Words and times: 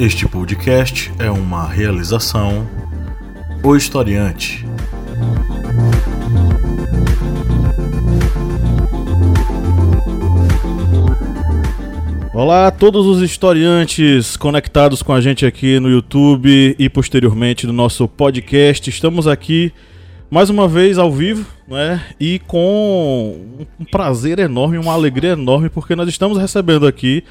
Este 0.00 0.26
podcast 0.26 1.12
é 1.18 1.30
uma 1.30 1.68
realização 1.68 2.66
O 3.62 3.76
Historiante. 3.76 4.64
Olá 12.32 12.68
a 12.68 12.70
todos 12.70 13.04
os 13.04 13.20
historiantes 13.20 14.38
conectados 14.38 15.02
com 15.02 15.12
a 15.12 15.20
gente 15.20 15.44
aqui 15.44 15.78
no 15.78 15.90
YouTube 15.90 16.74
e 16.78 16.88
posteriormente 16.88 17.66
no 17.66 17.72
nosso 17.74 18.08
podcast. 18.08 18.88
Estamos 18.88 19.26
aqui 19.26 19.70
mais 20.30 20.48
uma 20.48 20.66
vez 20.66 20.96
ao 20.96 21.12
vivo, 21.12 21.46
né? 21.68 22.02
E 22.18 22.38
com 22.46 23.38
um 23.78 23.84
prazer 23.84 24.38
enorme, 24.38 24.78
uma 24.78 24.94
alegria 24.94 25.32
enorme, 25.32 25.68
porque 25.68 25.94
nós 25.94 26.08
estamos 26.08 26.38
recebendo 26.38 26.86
aqui 26.86 27.22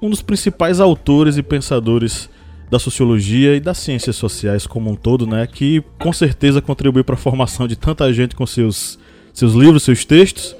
um 0.00 0.08
dos 0.08 0.22
principais 0.22 0.80
autores 0.80 1.36
e 1.36 1.42
pensadores 1.42 2.28
da 2.70 2.78
sociologia 2.78 3.56
e 3.56 3.60
das 3.60 3.78
ciências 3.78 4.16
sociais 4.16 4.66
como 4.66 4.90
um 4.90 4.94
todo, 4.94 5.26
né? 5.26 5.46
Que 5.46 5.82
com 5.98 6.12
certeza 6.12 6.62
contribuiu 6.62 7.04
para 7.04 7.16
a 7.16 7.18
formação 7.18 7.66
de 7.66 7.76
tanta 7.76 8.12
gente 8.12 8.36
com 8.36 8.46
seus, 8.46 8.98
seus 9.32 9.54
livros, 9.54 9.82
seus 9.82 10.04
textos. 10.04 10.56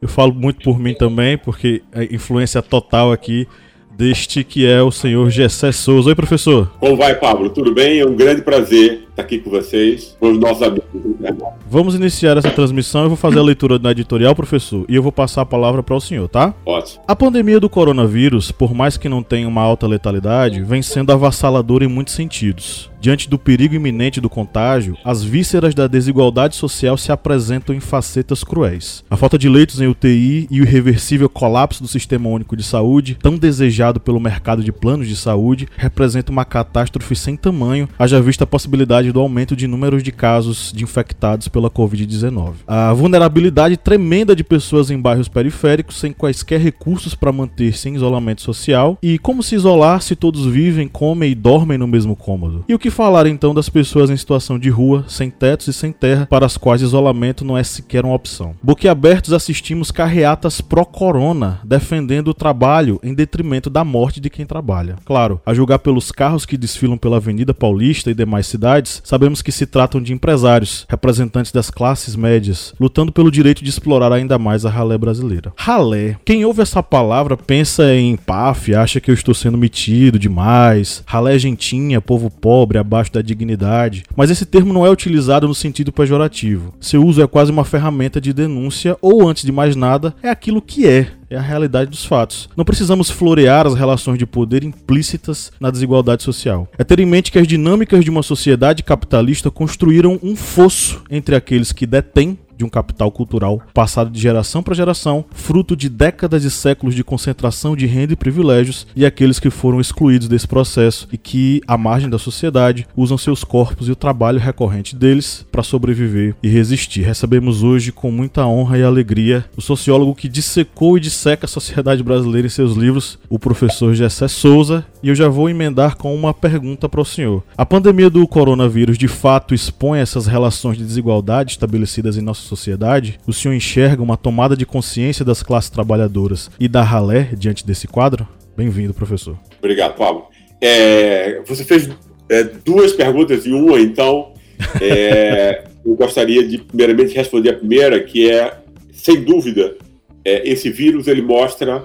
Eu 0.00 0.08
falo 0.08 0.34
muito 0.34 0.62
por 0.62 0.78
mim 0.78 0.94
também, 0.94 1.38
porque 1.38 1.82
a 1.92 2.04
influência 2.04 2.60
total 2.60 3.10
aqui 3.10 3.48
deste 3.96 4.44
que 4.44 4.66
é 4.66 4.82
o 4.82 4.90
senhor 4.90 5.30
Gessé 5.30 5.72
Souza. 5.72 6.10
Oi, 6.10 6.14
professor. 6.14 6.70
Como 6.78 6.96
vai, 6.96 7.14
Pablo? 7.14 7.48
Tudo 7.48 7.72
bem? 7.72 8.00
É 8.00 8.06
um 8.06 8.14
grande 8.14 8.42
prazer 8.42 9.03
estar 9.14 9.22
aqui 9.22 9.38
com 9.38 9.50
vocês, 9.50 10.16
com 10.18 10.32
os 10.32 10.38
nossos 10.38 10.62
amigos. 10.62 10.84
Né? 11.20 11.30
Vamos 11.70 11.94
iniciar 11.94 12.36
essa 12.36 12.50
transmissão. 12.50 13.04
Eu 13.04 13.08
vou 13.08 13.16
fazer 13.16 13.38
a 13.38 13.42
leitura 13.42 13.78
da 13.78 13.92
editorial, 13.92 14.34
professor, 14.34 14.84
e 14.88 14.94
eu 14.94 15.02
vou 15.02 15.12
passar 15.12 15.42
a 15.42 15.46
palavra 15.46 15.82
para 15.82 15.94
o 15.94 16.00
senhor, 16.00 16.28
tá? 16.28 16.52
Ótimo. 16.66 17.02
A 17.06 17.16
pandemia 17.16 17.60
do 17.60 17.70
coronavírus, 17.70 18.50
por 18.50 18.74
mais 18.74 18.96
que 18.96 19.08
não 19.08 19.22
tenha 19.22 19.48
uma 19.48 19.62
alta 19.62 19.86
letalidade, 19.86 20.62
vem 20.62 20.82
sendo 20.82 21.12
avassaladora 21.12 21.84
em 21.84 21.88
muitos 21.88 22.14
sentidos. 22.14 22.90
Diante 23.04 23.28
do 23.28 23.38
perigo 23.38 23.74
iminente 23.74 24.18
do 24.18 24.30
contágio, 24.30 24.96
as 25.04 25.22
vísceras 25.22 25.74
da 25.74 25.86
desigualdade 25.86 26.56
social 26.56 26.96
se 26.96 27.12
apresentam 27.12 27.74
em 27.74 27.80
facetas 27.80 28.42
cruéis. 28.42 29.04
A 29.10 29.16
falta 29.16 29.36
de 29.36 29.46
leitos 29.46 29.78
em 29.78 29.86
UTI 29.86 30.48
e 30.50 30.62
o 30.62 30.64
irreversível 30.64 31.28
colapso 31.28 31.82
do 31.82 31.88
Sistema 31.88 32.30
Único 32.30 32.56
de 32.56 32.62
Saúde, 32.62 33.18
tão 33.20 33.36
desejado 33.36 34.00
pelo 34.00 34.18
mercado 34.18 34.64
de 34.64 34.72
planos 34.72 35.06
de 35.06 35.16
saúde, 35.16 35.68
representa 35.76 36.32
uma 36.32 36.46
catástrofe 36.46 37.14
sem 37.14 37.36
tamanho, 37.36 37.86
haja 37.98 38.22
vista 38.22 38.44
a 38.44 38.46
possibilidade 38.46 39.03
do 39.12 39.20
aumento 39.20 39.56
de 39.56 39.66
números 39.66 40.02
de 40.02 40.12
casos 40.12 40.72
de 40.74 40.84
infectados 40.84 41.48
pela 41.48 41.70
Covid-19. 41.70 42.52
A 42.66 42.92
vulnerabilidade 42.92 43.76
tremenda 43.76 44.34
de 44.34 44.44
pessoas 44.44 44.90
em 44.90 44.98
bairros 44.98 45.28
periféricos 45.28 45.96
sem 45.96 46.12
quaisquer 46.12 46.60
recursos 46.60 47.14
para 47.14 47.32
manter-se 47.32 47.88
em 47.88 47.94
isolamento 47.94 48.42
social 48.42 48.98
e 49.02 49.18
como 49.18 49.42
se 49.42 49.54
isolar 49.54 50.00
se 50.02 50.16
todos 50.16 50.46
vivem, 50.46 50.88
comem 50.88 51.32
e 51.32 51.34
dormem 51.34 51.78
no 51.78 51.86
mesmo 51.86 52.16
cômodo. 52.16 52.64
E 52.68 52.74
o 52.74 52.78
que 52.78 52.90
falar 52.90 53.26
então 53.26 53.54
das 53.54 53.68
pessoas 53.68 54.10
em 54.10 54.16
situação 54.16 54.58
de 54.58 54.68
rua, 54.68 55.04
sem 55.08 55.30
tetos 55.30 55.68
e 55.68 55.72
sem 55.72 55.92
terra, 55.92 56.26
para 56.26 56.46
as 56.46 56.56
quais 56.56 56.82
isolamento 56.82 57.44
não 57.44 57.56
é 57.56 57.62
sequer 57.62 58.04
uma 58.04 58.14
opção. 58.14 58.54
Boquiabertos 58.62 59.32
assistimos 59.32 59.90
carreatas 59.90 60.60
pró-corona 60.60 61.60
defendendo 61.64 62.28
o 62.28 62.34
trabalho 62.34 63.00
em 63.02 63.14
detrimento 63.14 63.68
da 63.68 63.84
morte 63.84 64.20
de 64.20 64.30
quem 64.30 64.46
trabalha. 64.46 64.96
Claro, 65.04 65.40
a 65.44 65.54
julgar 65.54 65.78
pelos 65.78 66.12
carros 66.12 66.46
que 66.46 66.56
desfilam 66.56 66.96
pela 66.96 67.16
Avenida 67.16 67.54
Paulista 67.54 68.10
e 68.10 68.14
demais 68.14 68.46
cidades, 68.46 68.93
sabemos 69.02 69.42
que 69.42 69.50
se 69.50 69.66
tratam 69.66 70.00
de 70.00 70.12
empresários, 70.12 70.86
representantes 70.88 71.50
das 71.50 71.70
classes 71.70 72.14
médias, 72.14 72.74
lutando 72.78 73.12
pelo 73.12 73.30
direito 73.30 73.64
de 73.64 73.70
explorar 73.70 74.12
ainda 74.12 74.38
mais 74.38 74.64
a 74.64 74.70
ralé 74.70 74.98
brasileira. 74.98 75.52
Ralé. 75.56 76.16
Quem 76.24 76.44
ouve 76.44 76.62
essa 76.62 76.82
palavra 76.82 77.36
pensa 77.36 77.94
em 77.94 78.16
PAF, 78.16 78.74
acha 78.74 79.00
que 79.00 79.10
eu 79.10 79.14
estou 79.14 79.34
sendo 79.34 79.58
metido 79.58 80.18
demais. 80.18 81.02
Ralé 81.06 81.38
gentinha, 81.38 82.00
povo 82.00 82.30
pobre, 82.30 82.78
abaixo 82.78 83.12
da 83.12 83.22
dignidade, 83.22 84.04
mas 84.16 84.30
esse 84.30 84.44
termo 84.44 84.72
não 84.72 84.86
é 84.86 84.90
utilizado 84.90 85.48
no 85.48 85.54
sentido 85.54 85.92
pejorativo. 85.92 86.74
Seu 86.80 87.04
uso 87.04 87.22
é 87.22 87.26
quase 87.26 87.50
uma 87.50 87.64
ferramenta 87.64 88.20
de 88.20 88.32
denúncia 88.32 88.96
ou, 89.00 89.28
antes 89.28 89.44
de 89.44 89.52
mais 89.52 89.74
nada, 89.76 90.14
é 90.22 90.28
aquilo 90.28 90.62
que 90.62 90.86
é, 90.86 91.08
é 91.28 91.36
a 91.36 91.40
realidade 91.40 91.90
dos 91.90 92.04
fatos. 92.04 92.48
Não 92.56 92.64
precisamos 92.64 93.10
florear 93.10 93.66
as 93.66 93.74
relações 93.74 94.18
de 94.18 94.26
poder 94.26 94.64
implícitas 94.64 95.52
na 95.60 95.70
desigualdade 95.70 96.22
social. 96.22 96.68
É 96.78 96.84
ter 96.84 97.00
em 97.00 97.06
mente 97.06 97.32
que 97.32 97.38
as 97.38 97.46
dinâmicas 97.46 98.04
de 98.04 98.10
uma 98.10 98.22
sociedade 98.22 98.82
capitalista 98.82 99.50
construíram 99.50 100.18
um 100.22 100.36
fosso 100.36 101.02
entre 101.10 101.34
aqueles 101.34 101.72
que 101.72 101.86
detêm 101.86 102.38
de 102.56 102.64
um 102.64 102.68
capital 102.68 103.10
cultural 103.10 103.60
passado 103.72 104.10
de 104.10 104.20
geração 104.20 104.62
para 104.62 104.74
geração, 104.74 105.24
fruto 105.32 105.76
de 105.76 105.88
décadas 105.88 106.44
e 106.44 106.50
séculos 106.50 106.94
de 106.94 107.04
concentração 107.04 107.76
de 107.76 107.86
renda 107.86 108.12
e 108.12 108.16
privilégios, 108.16 108.86
e 108.94 109.04
aqueles 109.04 109.38
que 109.38 109.50
foram 109.50 109.80
excluídos 109.80 110.28
desse 110.28 110.46
processo 110.46 111.08
e 111.12 111.18
que, 111.18 111.60
à 111.66 111.76
margem 111.76 112.10
da 112.10 112.18
sociedade, 112.18 112.86
usam 112.96 113.18
seus 113.18 113.44
corpos 113.44 113.88
e 113.88 113.92
o 113.92 113.96
trabalho 113.96 114.38
recorrente 114.38 114.96
deles 114.96 115.46
para 115.50 115.62
sobreviver 115.62 116.34
e 116.42 116.48
resistir. 116.48 117.02
Recebemos 117.02 117.62
hoje, 117.62 117.92
com 117.92 118.10
muita 118.10 118.46
honra 118.46 118.78
e 118.78 118.82
alegria, 118.82 119.44
o 119.56 119.60
sociólogo 119.60 120.14
que 120.14 120.28
dissecou 120.28 120.96
e 120.96 121.00
disseca 121.00 121.46
a 121.46 121.48
sociedade 121.48 122.02
brasileira 122.02 122.46
em 122.46 122.50
seus 122.50 122.76
livros, 122.76 123.18
o 123.28 123.38
professor 123.38 123.94
Gessé 123.94 124.28
Souza, 124.28 124.84
e 125.04 125.10
eu 125.10 125.14
já 125.14 125.28
vou 125.28 125.50
emendar 125.50 125.98
com 125.98 126.14
uma 126.14 126.32
pergunta 126.32 126.88
para 126.88 127.02
o 127.02 127.04
senhor. 127.04 127.44
A 127.58 127.66
pandemia 127.66 128.08
do 128.08 128.26
coronavírus 128.26 128.96
de 128.96 129.06
fato 129.06 129.54
expõe 129.54 130.00
essas 130.00 130.26
relações 130.26 130.78
de 130.78 130.84
desigualdade 130.84 131.52
estabelecidas 131.52 132.16
em 132.16 132.22
nossa 132.22 132.40
sociedade? 132.40 133.20
O 133.26 133.32
senhor 133.32 133.52
enxerga 133.52 134.02
uma 134.02 134.16
tomada 134.16 134.56
de 134.56 134.64
consciência 134.64 135.22
das 135.22 135.42
classes 135.42 135.68
trabalhadoras 135.68 136.50
e 136.58 136.66
da 136.66 136.82
ralé 136.82 137.28
diante 137.36 137.66
desse 137.66 137.86
quadro? 137.86 138.26
Bem-vindo, 138.56 138.94
professor. 138.94 139.38
Obrigado, 139.58 139.94
Pablo. 139.94 140.24
É, 140.58 141.42
você 141.44 141.64
fez 141.64 141.90
é, 142.30 142.42
duas 142.64 142.94
perguntas 142.94 143.44
em 143.44 143.52
uma, 143.52 143.78
então 143.78 144.32
é, 144.80 145.64
eu 145.84 145.94
gostaria 145.96 146.48
de 146.48 146.56
primeiramente 146.56 147.14
responder 147.14 147.50
a 147.50 147.58
primeira, 147.58 148.00
que 148.02 148.30
é, 148.30 148.54
sem 148.90 149.22
dúvida, 149.22 149.76
é, 150.24 150.48
esse 150.48 150.70
vírus 150.70 151.08
ele 151.08 151.20
mostra, 151.20 151.84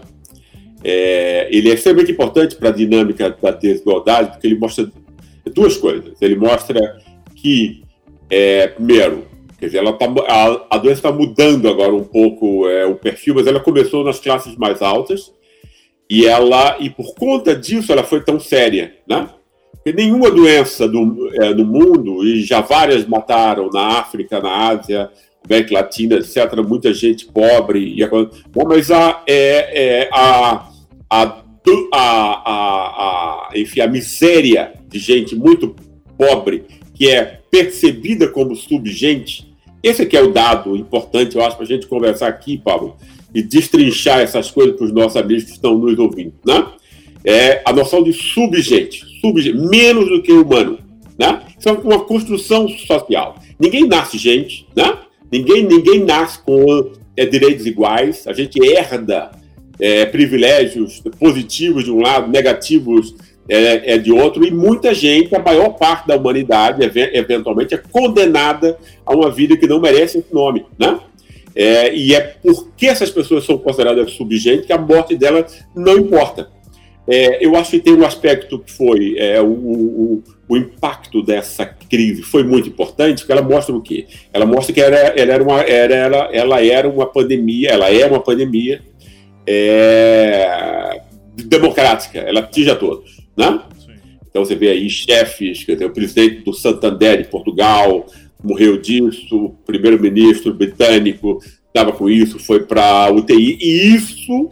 é, 0.84 1.48
ele 1.52 1.70
é 1.70 1.74
extremamente 1.74 2.12
importante 2.12 2.56
para 2.56 2.70
a 2.70 2.74
dinâmica 2.74 3.30
da 3.42 3.52
desigualdade, 3.52 4.32
porque 4.32 4.48
ele 4.48 4.58
mostra 4.58 4.90
duas 5.54 5.78
coisas. 5.78 6.22
Ele 6.22 6.36
mostra 6.36 6.80
que, 7.36 7.84
é, 8.30 8.68
primeiro, 8.68 9.30
Quer 9.60 9.66
dizer, 9.66 9.80
ela 9.80 9.92
tá, 9.92 10.06
a, 10.06 10.76
a 10.76 10.78
doença 10.78 11.00
está 11.00 11.12
mudando 11.12 11.68
agora 11.68 11.94
um 11.94 12.04
pouco 12.04 12.68
é, 12.70 12.86
o 12.86 12.96
perfil, 12.96 13.36
mas 13.36 13.46
ela 13.46 13.60
começou 13.60 14.06
nas 14.06 14.18
classes 14.18 14.56
mais 14.56 14.82
altas 14.82 15.34
e 16.10 16.26
ela 16.26 16.78
e 16.80 16.90
por 16.90 17.14
conta 17.14 17.54
disso 17.54 17.92
ela 17.92 18.04
foi 18.04 18.24
tão 18.24 18.40
séria, 18.40 18.96
né? 19.06 19.28
Porque 19.74 19.92
nenhuma 19.92 20.32
doença 20.32 20.88
do, 20.88 21.30
é, 21.34 21.54
no 21.54 21.66
mundo 21.66 22.26
e 22.26 22.42
já 22.42 22.62
várias 22.62 23.06
mataram 23.06 23.70
na 23.70 24.00
África, 24.00 24.40
na 24.40 24.70
Ásia, 24.70 25.10
América 25.46 25.74
Latina, 25.74 26.16
etc. 26.16 26.56
Muita 26.66 26.94
gente 26.94 27.26
pobre 27.26 27.96
e 27.96 28.02
a, 28.02 28.08
bom, 28.08 28.66
mas 28.66 28.90
a, 28.90 29.24
é, 29.28 30.04
é 30.06 30.10
a, 30.14 30.69
a, 31.10 31.42
a, 31.94 31.94
a, 31.94 33.50
enfim, 33.56 33.82
a 33.82 33.88
miséria 33.88 34.74
de 34.88 35.00
gente 35.00 35.36
muito 35.36 35.76
pobre 36.18 36.66
que 36.94 37.10
é 37.10 37.40
percebida 37.50 38.28
como 38.28 38.56
subgente 38.56 39.50
esse 39.82 40.02
aqui 40.02 40.18
é 40.18 40.22
o 40.22 40.32
dado 40.32 40.76
importante, 40.76 41.36
eu 41.36 41.44
acho, 41.44 41.56
para 41.56 41.66
a 41.66 41.68
gente 41.68 41.88
conversar 41.88 42.28
aqui, 42.28 42.58
Pablo, 42.58 42.98
e 43.34 43.42
destrinchar 43.42 44.20
essas 44.20 44.52
coisas 44.52 44.76
para 44.76 44.86
os 44.86 44.92
nossos 44.92 45.16
amigos 45.16 45.46
que 45.46 45.52
estão 45.52 45.78
nos 45.78 45.98
ouvindo, 45.98 46.34
né? 46.46 46.68
É 47.24 47.62
a 47.66 47.72
noção 47.72 48.04
de 48.04 48.12
subjente, 48.14 49.06
subjente 49.22 49.58
menos 49.58 50.10
do 50.10 50.22
que 50.22 50.32
humano, 50.32 50.80
né? 51.18 51.42
Isso 51.58 51.70
é 51.70 51.72
uma 51.72 52.04
construção 52.04 52.68
social. 52.68 53.36
Ninguém 53.60 53.88
nasce 53.88 54.18
gente, 54.18 54.68
né? 54.76 54.98
Ninguém, 55.32 55.64
ninguém 55.64 56.04
nasce 56.04 56.42
com 56.44 56.92
é, 57.16 57.26
direitos 57.26 57.66
iguais. 57.66 58.26
A 58.28 58.34
gente 58.34 58.62
herda 58.62 59.32
é, 59.80 60.06
privilégios 60.06 61.02
positivos 61.20 61.86
de 61.86 61.92
um 61.92 62.02
lado, 62.02 62.30
negativos 62.30 63.16
é, 63.48 63.94
é, 63.94 63.98
de 63.98 64.12
outro, 64.12 64.46
e 64.46 64.52
muita 64.52 64.94
gente, 64.94 65.36
a 65.36 65.40
maior 65.40 65.70
parte 65.70 66.08
da 66.08 66.16
humanidade, 66.16 66.84
eventualmente, 67.14 67.74
é 67.74 67.78
condenada 67.78 68.78
a 69.06 69.16
uma 69.16 69.32
vida 69.32 69.58
que 69.58 69.68
não 69.68 69.80
merece 69.80 70.20
esse 70.20 70.34
nome, 70.34 70.66
né? 70.78 71.00
É, 71.56 71.94
e 71.94 72.14
é 72.14 72.22
porque 72.22 72.86
essas 72.86 73.10
pessoas 73.10 73.44
são 73.44 73.58
consideradas 73.58 74.12
subgentes 74.12 74.68
que 74.68 74.72
a 74.72 74.78
morte 74.78 75.16
delas 75.16 75.66
não 75.76 75.98
importa. 75.98 76.50
É, 77.08 77.44
eu 77.44 77.56
acho 77.56 77.72
que 77.72 77.80
tem 77.80 77.94
um 77.94 78.06
aspecto 78.06 78.60
que 78.60 78.72
foi 78.72 79.16
é, 79.18 79.42
o, 79.42 79.48
o, 79.48 80.24
o, 80.48 80.56
impacto 80.56 81.24
dessa 81.24 81.66
crise 81.66 82.22
foi 82.22 82.44
muito 82.44 82.70
importante, 82.70 83.22
porque 83.22 83.32
ela 83.32 83.42
mostra 83.42 83.76
o 83.76 83.82
quê? 83.82 84.06
Ela 84.32 84.46
mostra 84.46 84.72
que 84.72 84.80
ela, 84.80 84.96
ela 84.96 85.34
era, 85.34 85.44
uma, 85.44 85.62
era, 85.62 85.96
ela, 85.96 86.30
ela 86.32 86.64
era 86.64 86.88
uma 86.88 87.08
pandemia, 87.08 87.72
ela 87.72 87.90
é 87.90 88.06
uma 88.06 88.20
pandemia 88.20 88.80
é, 89.52 91.02
democrática, 91.48 92.20
ela 92.20 92.42
atinge 92.42 92.70
a 92.70 92.76
todos. 92.76 93.20
Né? 93.36 93.60
Então 94.30 94.46
você 94.46 94.56
vê 94.56 94.70
aí 94.70 94.88
chefes, 94.88 95.64
quer 95.64 95.74
dizer, 95.74 95.86
o 95.86 95.94
presidente 95.94 96.44
do 96.44 96.54
Santander 96.54 97.24
de 97.24 97.30
Portugal 97.30 98.06
morreu 98.44 98.80
disso, 98.80 99.36
o 99.36 99.50
primeiro-ministro 99.66 100.54
britânico 100.54 101.40
estava 101.68 101.92
com 101.92 102.08
isso, 102.08 102.38
foi 102.38 102.64
para 102.64 103.12
UTI, 103.12 103.58
e 103.60 103.96
isso, 103.96 104.50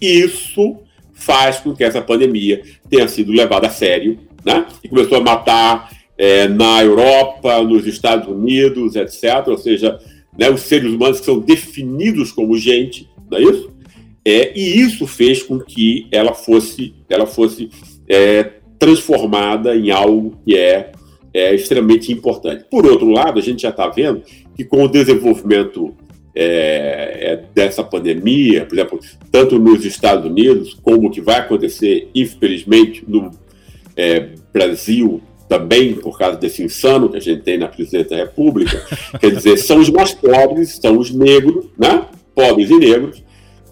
isso 0.00 0.78
faz 1.12 1.60
com 1.60 1.74
que 1.74 1.84
essa 1.84 2.02
pandemia 2.02 2.60
tenha 2.90 3.06
sido 3.06 3.32
levada 3.32 3.68
a 3.68 3.70
sério, 3.70 4.18
né? 4.44 4.66
E 4.82 4.88
começou 4.88 5.16
a 5.16 5.20
matar 5.22 5.90
é, 6.18 6.48
na 6.48 6.82
Europa, 6.82 7.62
nos 7.62 7.86
Estados 7.86 8.28
Unidos, 8.28 8.94
etc. 8.94 9.46
Ou 9.46 9.56
seja, 9.56 9.98
né, 10.36 10.50
os 10.50 10.62
seres 10.62 10.92
humanos 10.92 11.20
que 11.20 11.26
são 11.26 11.38
definidos 11.38 12.30
como 12.30 12.58
gente, 12.58 13.08
não 13.30 13.38
é 13.38 13.42
isso? 13.42 13.73
É, 14.24 14.58
e 14.58 14.80
isso 14.80 15.06
fez 15.06 15.42
com 15.42 15.58
que 15.58 16.06
ela 16.10 16.32
fosse, 16.32 16.94
ela 17.08 17.26
fosse 17.26 17.68
é, 18.08 18.52
transformada 18.78 19.76
em 19.76 19.90
algo 19.90 20.38
que 20.44 20.56
é, 20.56 20.92
é, 21.32 21.54
extremamente 21.54 22.12
importante. 22.12 22.64
Por 22.70 22.86
outro 22.86 23.10
lado, 23.10 23.38
a 23.38 23.42
gente 23.42 23.62
já 23.62 23.70
está 23.70 23.88
vendo 23.88 24.22
que 24.56 24.64
com 24.64 24.84
o 24.84 24.88
desenvolvimento 24.88 25.94
é, 26.34 27.32
é, 27.32 27.44
dessa 27.54 27.84
pandemia, 27.84 28.64
por 28.64 28.74
exemplo, 28.74 29.00
tanto 29.30 29.58
nos 29.58 29.84
Estados 29.84 30.24
Unidos, 30.24 30.74
como 30.82 31.10
que 31.10 31.20
vai 31.20 31.36
acontecer, 31.36 32.08
infelizmente, 32.14 33.04
no 33.06 33.30
é, 33.96 34.30
Brasil 34.52 35.20
também, 35.48 35.94
por 35.94 36.18
causa 36.18 36.38
desse 36.38 36.62
insano 36.62 37.08
que 37.08 37.16
a 37.16 37.20
gente 37.20 37.42
tem 37.42 37.58
na 37.58 37.68
presidência 37.68 38.10
da 38.10 38.16
República, 38.16 38.82
quer 39.20 39.30
dizer, 39.30 39.56
são 39.58 39.78
os 39.78 39.90
mais 39.90 40.12
pobres, 40.14 40.78
são 40.80 40.98
os 40.98 41.10
negros, 41.10 41.66
né? 41.78 42.06
pobres 42.34 42.70
e 42.70 42.78
negros, 42.78 43.22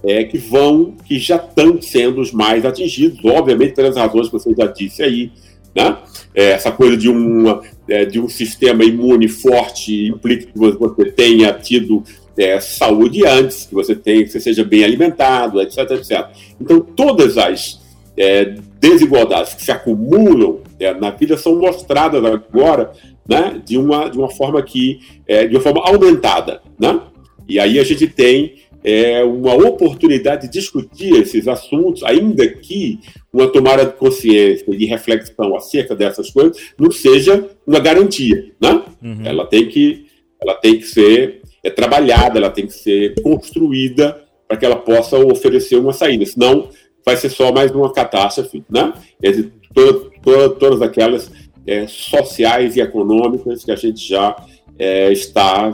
é, 0.05 0.25
que 0.25 0.39
vão, 0.39 0.95
que 1.07 1.19
já 1.19 1.37
estão 1.37 1.81
sendo 1.81 2.21
os 2.21 2.33
mais 2.33 2.65
atingidos, 2.65 3.25
obviamente 3.25 3.75
pelas 3.75 3.97
razões 3.97 4.27
que 4.27 4.33
você 4.33 4.55
já 4.57 4.67
disse 4.67 5.03
aí, 5.03 5.31
né? 5.75 5.97
É, 6.35 6.53
essa 6.53 6.73
coisa 6.73 6.97
de, 6.97 7.09
uma, 7.09 7.63
é, 7.89 8.05
de 8.05 8.19
um 8.19 8.29
sistema 8.29 8.85
imune 8.85 9.29
forte 9.29 10.09
implica 10.09 10.47
que 10.47 10.59
você 10.59 11.05
tenha 11.13 11.53
tido 11.53 12.03
é, 12.37 12.59
saúde 12.61 13.27
antes, 13.27 13.67
que 13.67 13.75
você 13.75 13.95
tenha, 13.95 14.25
que 14.25 14.31
você 14.31 14.41
seja 14.41 14.65
bem 14.65 14.85
alimentado, 14.85 15.61
etc, 15.61 15.91
etc. 15.91 16.29
Então, 16.61 16.81
todas 16.81 17.37
as 17.37 17.81
é, 18.17 18.55
desigualdades 18.81 19.55
que 19.55 19.63
se 19.63 19.71
acumulam 19.71 20.61
é, 20.79 20.93
na 20.95 21.11
vida 21.11 21.37
são 21.37 21.57
mostradas 21.57 22.25
agora 22.25 22.93
né, 23.29 23.61
de, 23.65 23.79
uma, 23.79 24.09
de 24.09 24.19
uma 24.19 24.31
forma 24.31 24.63
que 24.63 25.01
é, 25.27 25.47
de 25.47 25.55
uma 25.55 25.63
forma 25.63 25.83
aumentada. 25.85 26.63
Né? 26.79 27.01
E 27.49 27.59
aí 27.59 27.79
a 27.79 27.85
gente 27.85 28.07
tem 28.07 28.55
é, 28.85 29.23
uma 29.25 29.55
oportunidade 29.55 30.47
de 30.47 30.53
discutir 30.53 31.15
esses 31.15 31.47
assuntos, 31.47 32.03
ainda 32.03 32.47
que 32.49 32.99
uma 33.33 33.49
tomada 33.49 33.85
de 33.87 33.93
consciência 33.93 34.65
e 34.69 34.85
reflexão 34.87 35.55
acerca 35.57 35.95
dessas 35.95 36.31
coisas 36.31 36.57
não 36.79 36.91
seja 36.91 37.49
uma 37.67 37.79
garantia. 37.79 38.53
Né? 38.61 38.83
Uhum. 39.03 39.23
Ela, 39.25 39.47
tem 39.47 39.69
que, 39.69 40.07
ela 40.41 40.55
tem 40.55 40.79
que 40.79 40.87
ser 40.87 41.43
é, 41.63 41.71
trabalhada, 41.71 42.39
ela 42.39 42.51
tem 42.51 42.67
que 42.67 42.75
ser 42.75 43.15
construída 43.23 44.23
para 44.49 44.57
que 44.57 44.67
ela 44.67 44.77
possa 44.77 45.17
oferecer 45.17 45.77
uma 45.77 45.93
saída. 45.93 46.27
Senão, 46.27 46.69
vai 47.05 47.17
ser 47.17 47.31
só 47.31 47.53
mais 47.53 47.71
uma 47.71 47.93
catástrofe, 47.93 48.65
né? 48.69 48.93
Entre 49.23 49.45
to, 49.75 50.11
to, 50.23 50.51
todas 50.51 50.83
aquelas 50.83 51.31
é, 51.67 51.87
sociais 51.87 52.77
e 52.77 52.81
econômicas 52.81 53.65
que 53.65 53.71
a 53.71 53.77
gente 53.77 54.07
já 54.07 54.37
é, 54.79 55.13
está 55.13 55.71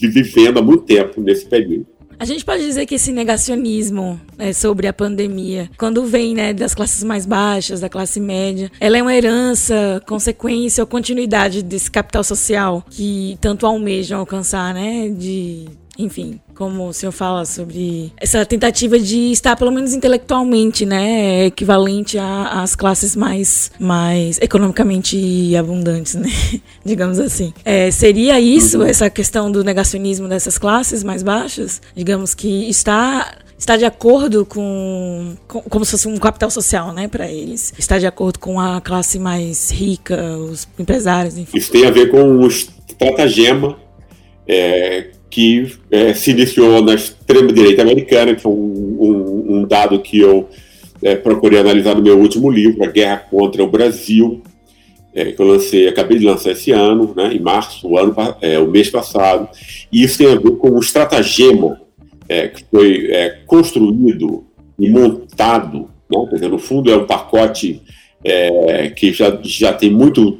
vivendo 0.00 0.58
há 0.58 0.62
muito 0.62 0.84
tempo 0.84 1.20
nesse 1.20 1.46
período. 1.46 1.86
A 2.18 2.24
gente 2.24 2.44
pode 2.44 2.62
dizer 2.62 2.86
que 2.86 2.94
esse 2.94 3.12
negacionismo 3.12 4.20
é, 4.38 4.52
sobre 4.52 4.86
a 4.86 4.92
pandemia, 4.92 5.70
quando 5.76 6.04
vem 6.04 6.34
né, 6.34 6.52
das 6.52 6.74
classes 6.74 7.02
mais 7.02 7.26
baixas, 7.26 7.80
da 7.80 7.88
classe 7.88 8.20
média, 8.20 8.70
ela 8.78 8.96
é 8.96 9.02
uma 9.02 9.14
herança, 9.14 10.02
consequência 10.06 10.82
ou 10.82 10.86
continuidade 10.86 11.62
desse 11.62 11.90
capital 11.90 12.22
social 12.22 12.84
que 12.90 13.36
tanto 13.40 13.66
almejam 13.66 14.20
alcançar, 14.20 14.72
né? 14.72 15.08
De 15.08 15.66
enfim, 15.98 16.40
como 16.54 16.88
o 16.88 16.92
senhor 16.92 17.12
fala 17.12 17.44
sobre 17.44 18.12
essa 18.16 18.44
tentativa 18.46 18.98
de 18.98 19.32
estar 19.32 19.56
pelo 19.56 19.70
menos 19.70 19.92
intelectualmente, 19.92 20.86
né, 20.86 21.46
equivalente 21.46 22.18
às 22.18 22.74
classes 22.74 23.14
mais, 23.14 23.70
mais 23.78 24.38
economicamente 24.40 25.54
abundantes, 25.56 26.14
né, 26.14 26.30
digamos 26.84 27.18
assim. 27.18 27.52
É, 27.64 27.90
seria 27.90 28.40
isso, 28.40 28.78
uhum. 28.78 28.86
essa 28.86 29.10
questão 29.10 29.50
do 29.50 29.62
negacionismo 29.62 30.28
dessas 30.28 30.56
classes 30.56 31.04
mais 31.04 31.22
baixas, 31.22 31.80
digamos 31.94 32.34
que 32.34 32.68
está 32.68 33.36
está 33.58 33.76
de 33.76 33.84
acordo 33.84 34.44
com, 34.44 35.36
com, 35.46 35.62
como 35.62 35.84
se 35.84 35.92
fosse 35.92 36.08
um 36.08 36.16
capital 36.16 36.50
social, 36.50 36.92
né, 36.92 37.06
para 37.06 37.30
eles. 37.30 37.72
Está 37.78 37.96
de 37.96 38.06
acordo 38.08 38.40
com 38.40 38.58
a 38.58 38.80
classe 38.80 39.20
mais 39.20 39.70
rica, 39.70 40.20
os 40.36 40.66
empresários, 40.76 41.38
enfim. 41.38 41.56
Isso 41.56 41.70
tem 41.70 41.86
a 41.86 41.90
ver 41.92 42.10
com 42.10 42.38
o 42.38 42.46
estratagema 42.48 43.78
é, 44.48 45.10
que 45.32 45.72
é, 45.90 46.12
se 46.12 46.30
iniciou 46.30 46.82
na 46.82 46.92
extrema-direita 46.92 47.80
americana, 47.80 48.34
que 48.34 48.42
foi 48.42 48.52
um, 48.52 48.96
um, 49.00 49.56
um 49.56 49.64
dado 49.64 49.98
que 49.98 50.20
eu 50.20 50.46
é, 51.02 51.16
procurei 51.16 51.58
analisar 51.58 51.94
no 51.94 52.02
meu 52.02 52.18
último 52.18 52.50
livro, 52.50 52.84
A 52.84 52.86
Guerra 52.86 53.24
contra 53.30 53.64
o 53.64 53.66
Brasil, 53.66 54.42
é, 55.14 55.32
que 55.32 55.40
eu 55.40 55.46
lancei, 55.46 55.88
acabei 55.88 56.18
de 56.18 56.26
lançar 56.26 56.50
esse 56.50 56.70
ano, 56.70 57.14
né, 57.16 57.32
em 57.32 57.40
março, 57.40 57.88
o, 57.88 57.96
ano, 57.96 58.14
é, 58.42 58.58
o 58.58 58.68
mês 58.68 58.90
passado, 58.90 59.48
e 59.90 60.04
isso 60.04 60.18
tem 60.18 60.26
a 60.26 60.36
ver 60.36 60.50
com 60.50 60.68
o 60.68 60.80
estratagema 60.80 61.80
é, 62.28 62.48
que 62.48 62.62
foi 62.70 63.10
é, 63.10 63.38
construído 63.46 64.44
e 64.78 64.90
montado, 64.90 65.88
né, 66.10 66.28
dizer, 66.30 66.50
no 66.50 66.58
fundo 66.58 66.92
é 66.92 66.96
um 66.96 67.06
pacote 67.06 67.80
que 68.94 69.12
já, 69.12 69.36
já 69.42 69.72
tem 69.72 69.90
muito 69.90 70.38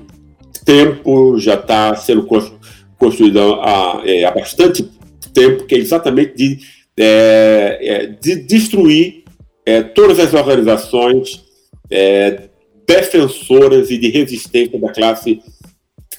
tempo, 0.64 1.36
já 1.40 1.54
está 1.54 1.96
sendo 1.96 2.22
construído 2.22 2.61
construída 3.02 3.40
há, 3.42 4.00
é, 4.04 4.24
há 4.24 4.30
bastante 4.30 4.88
tempo, 5.34 5.64
que 5.64 5.74
é 5.74 5.78
exatamente 5.78 6.36
de, 6.36 6.58
é, 6.96 7.78
é 7.80 8.06
de 8.06 8.36
destruir 8.36 9.24
é, 9.66 9.82
todas 9.82 10.20
as 10.20 10.32
organizações 10.32 11.42
é, 11.90 12.48
defensoras 12.86 13.90
e 13.90 13.98
de 13.98 14.08
resistência 14.08 14.78
da 14.78 14.92
classe 14.92 15.40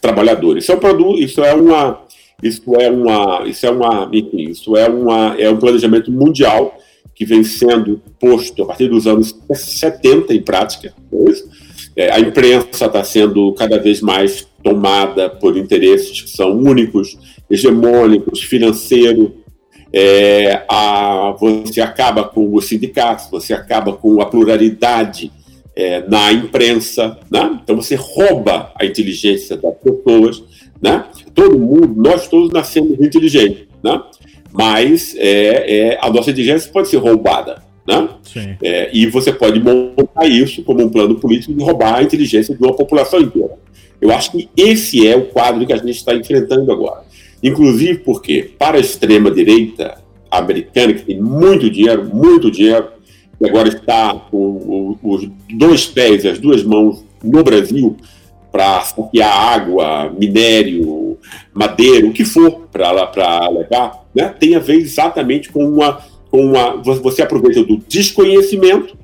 trabalhadora. 0.01 0.59
Isso 0.59 0.73
é 0.73 0.75
um 0.75 0.79
produto, 0.79 1.21
isso 1.21 1.41
é 1.41 1.53
uma, 1.53 2.01
isso 2.41 2.75
é 2.75 2.91
uma, 2.91 3.47
isso 3.47 3.65
é 3.65 3.71
uma, 3.71 4.09
enfim, 4.11 4.49
isso 4.49 4.75
é 4.75 4.89
uma, 4.89 5.35
é 5.39 5.49
um 5.49 5.57
planejamento 5.57 6.11
mundial 6.11 6.77
que 7.15 7.25
vem 7.25 7.45
sendo 7.45 8.01
posto 8.19 8.63
a 8.63 8.65
partir 8.65 8.89
dos 8.89 9.07
anos 9.07 9.33
70 9.53 10.33
em 10.33 10.41
prática. 10.41 10.93
É, 11.95 12.11
a 12.11 12.19
imprensa 12.19 12.85
está 12.85 13.03
sendo 13.03 13.53
cada 13.53 13.77
vez 13.77 14.01
mais 14.01 14.47
tomada 14.63 15.29
por 15.29 15.57
interesses 15.57 16.21
que 16.21 16.29
são 16.29 16.57
únicos, 16.57 17.17
hegemônicos, 17.49 18.41
financeiros. 18.41 19.31
É, 19.91 20.63
a, 20.67 21.35
você 21.39 21.81
acaba 21.81 22.23
com 22.23 22.53
os 22.55 22.65
sindicatos, 22.65 23.29
você 23.29 23.53
acaba 23.53 23.93
com 23.93 24.21
a 24.21 24.25
pluralidade 24.25 25.31
é, 25.75 26.07
na 26.07 26.31
imprensa, 26.31 27.17
né? 27.31 27.59
então 27.63 27.75
você 27.75 27.95
rouba 27.95 28.71
a 28.75 28.85
inteligência 28.85 29.57
das 29.57 29.75
pessoas. 29.75 30.43
Né? 30.81 31.05
Todo 31.33 31.59
mundo, 31.59 31.93
nós 31.95 32.27
todos 32.27 32.51
nascemos 32.51 32.99
inteligentes, 32.99 33.67
né? 33.83 34.01
mas 34.51 35.15
é, 35.17 35.91
é, 35.91 35.99
a 36.01 36.09
nossa 36.09 36.31
inteligência 36.31 36.71
pode 36.71 36.87
ser 36.87 36.97
roubada. 36.97 37.61
Né? 37.87 38.09
É, 38.63 38.89
e 38.93 39.05
você 39.07 39.31
pode 39.31 39.59
montar 39.59 40.25
isso 40.25 40.63
como 40.63 40.83
um 40.83 40.89
plano 40.89 41.15
político 41.15 41.53
de 41.53 41.63
roubar 41.63 41.95
a 41.95 42.03
inteligência 42.03 42.55
de 42.55 42.63
uma 42.63 42.75
população 42.75 43.19
inteira. 43.19 43.51
Eu 43.99 44.11
acho 44.11 44.31
que 44.31 44.49
esse 44.55 45.07
é 45.07 45.15
o 45.15 45.25
quadro 45.25 45.65
que 45.65 45.73
a 45.73 45.77
gente 45.77 45.91
está 45.91 46.13
enfrentando 46.13 46.71
agora. 46.71 47.03
Inclusive 47.41 47.99
porque, 47.99 48.51
para 48.57 48.77
a 48.77 48.79
extrema-direita 48.79 50.01
americana, 50.31 50.93
que 50.93 51.05
tem 51.05 51.21
muito 51.21 51.69
dinheiro, 51.69 52.09
muito 52.13 52.49
dinheiro, 52.49 52.87
e 53.39 53.47
agora 53.47 53.67
está 53.67 54.13
com 54.31 54.97
os 55.03 55.29
dois 55.53 55.85
pés 55.85 56.23
e 56.23 56.29
as 56.29 56.39
duas 56.39 56.63
mãos 56.63 57.03
no 57.23 57.43
Brasil 57.43 57.97
para 58.51 58.81
saquear 58.81 59.35
água, 59.35 60.13
minério, 60.17 61.17
madeira, 61.53 62.05
o 62.05 62.13
que 62.13 62.23
for 62.23 62.67
para 62.71 63.49
levar, 63.49 64.05
né, 64.13 64.29
tem 64.39 64.55
a 64.55 64.59
ver 64.59 64.75
exatamente 64.75 65.51
com 65.51 65.65
uma, 65.65 65.99
uma. 66.33 66.75
Você 66.81 67.21
aproveita 67.21 67.63
do 67.63 67.77
desconhecimento, 67.87 68.97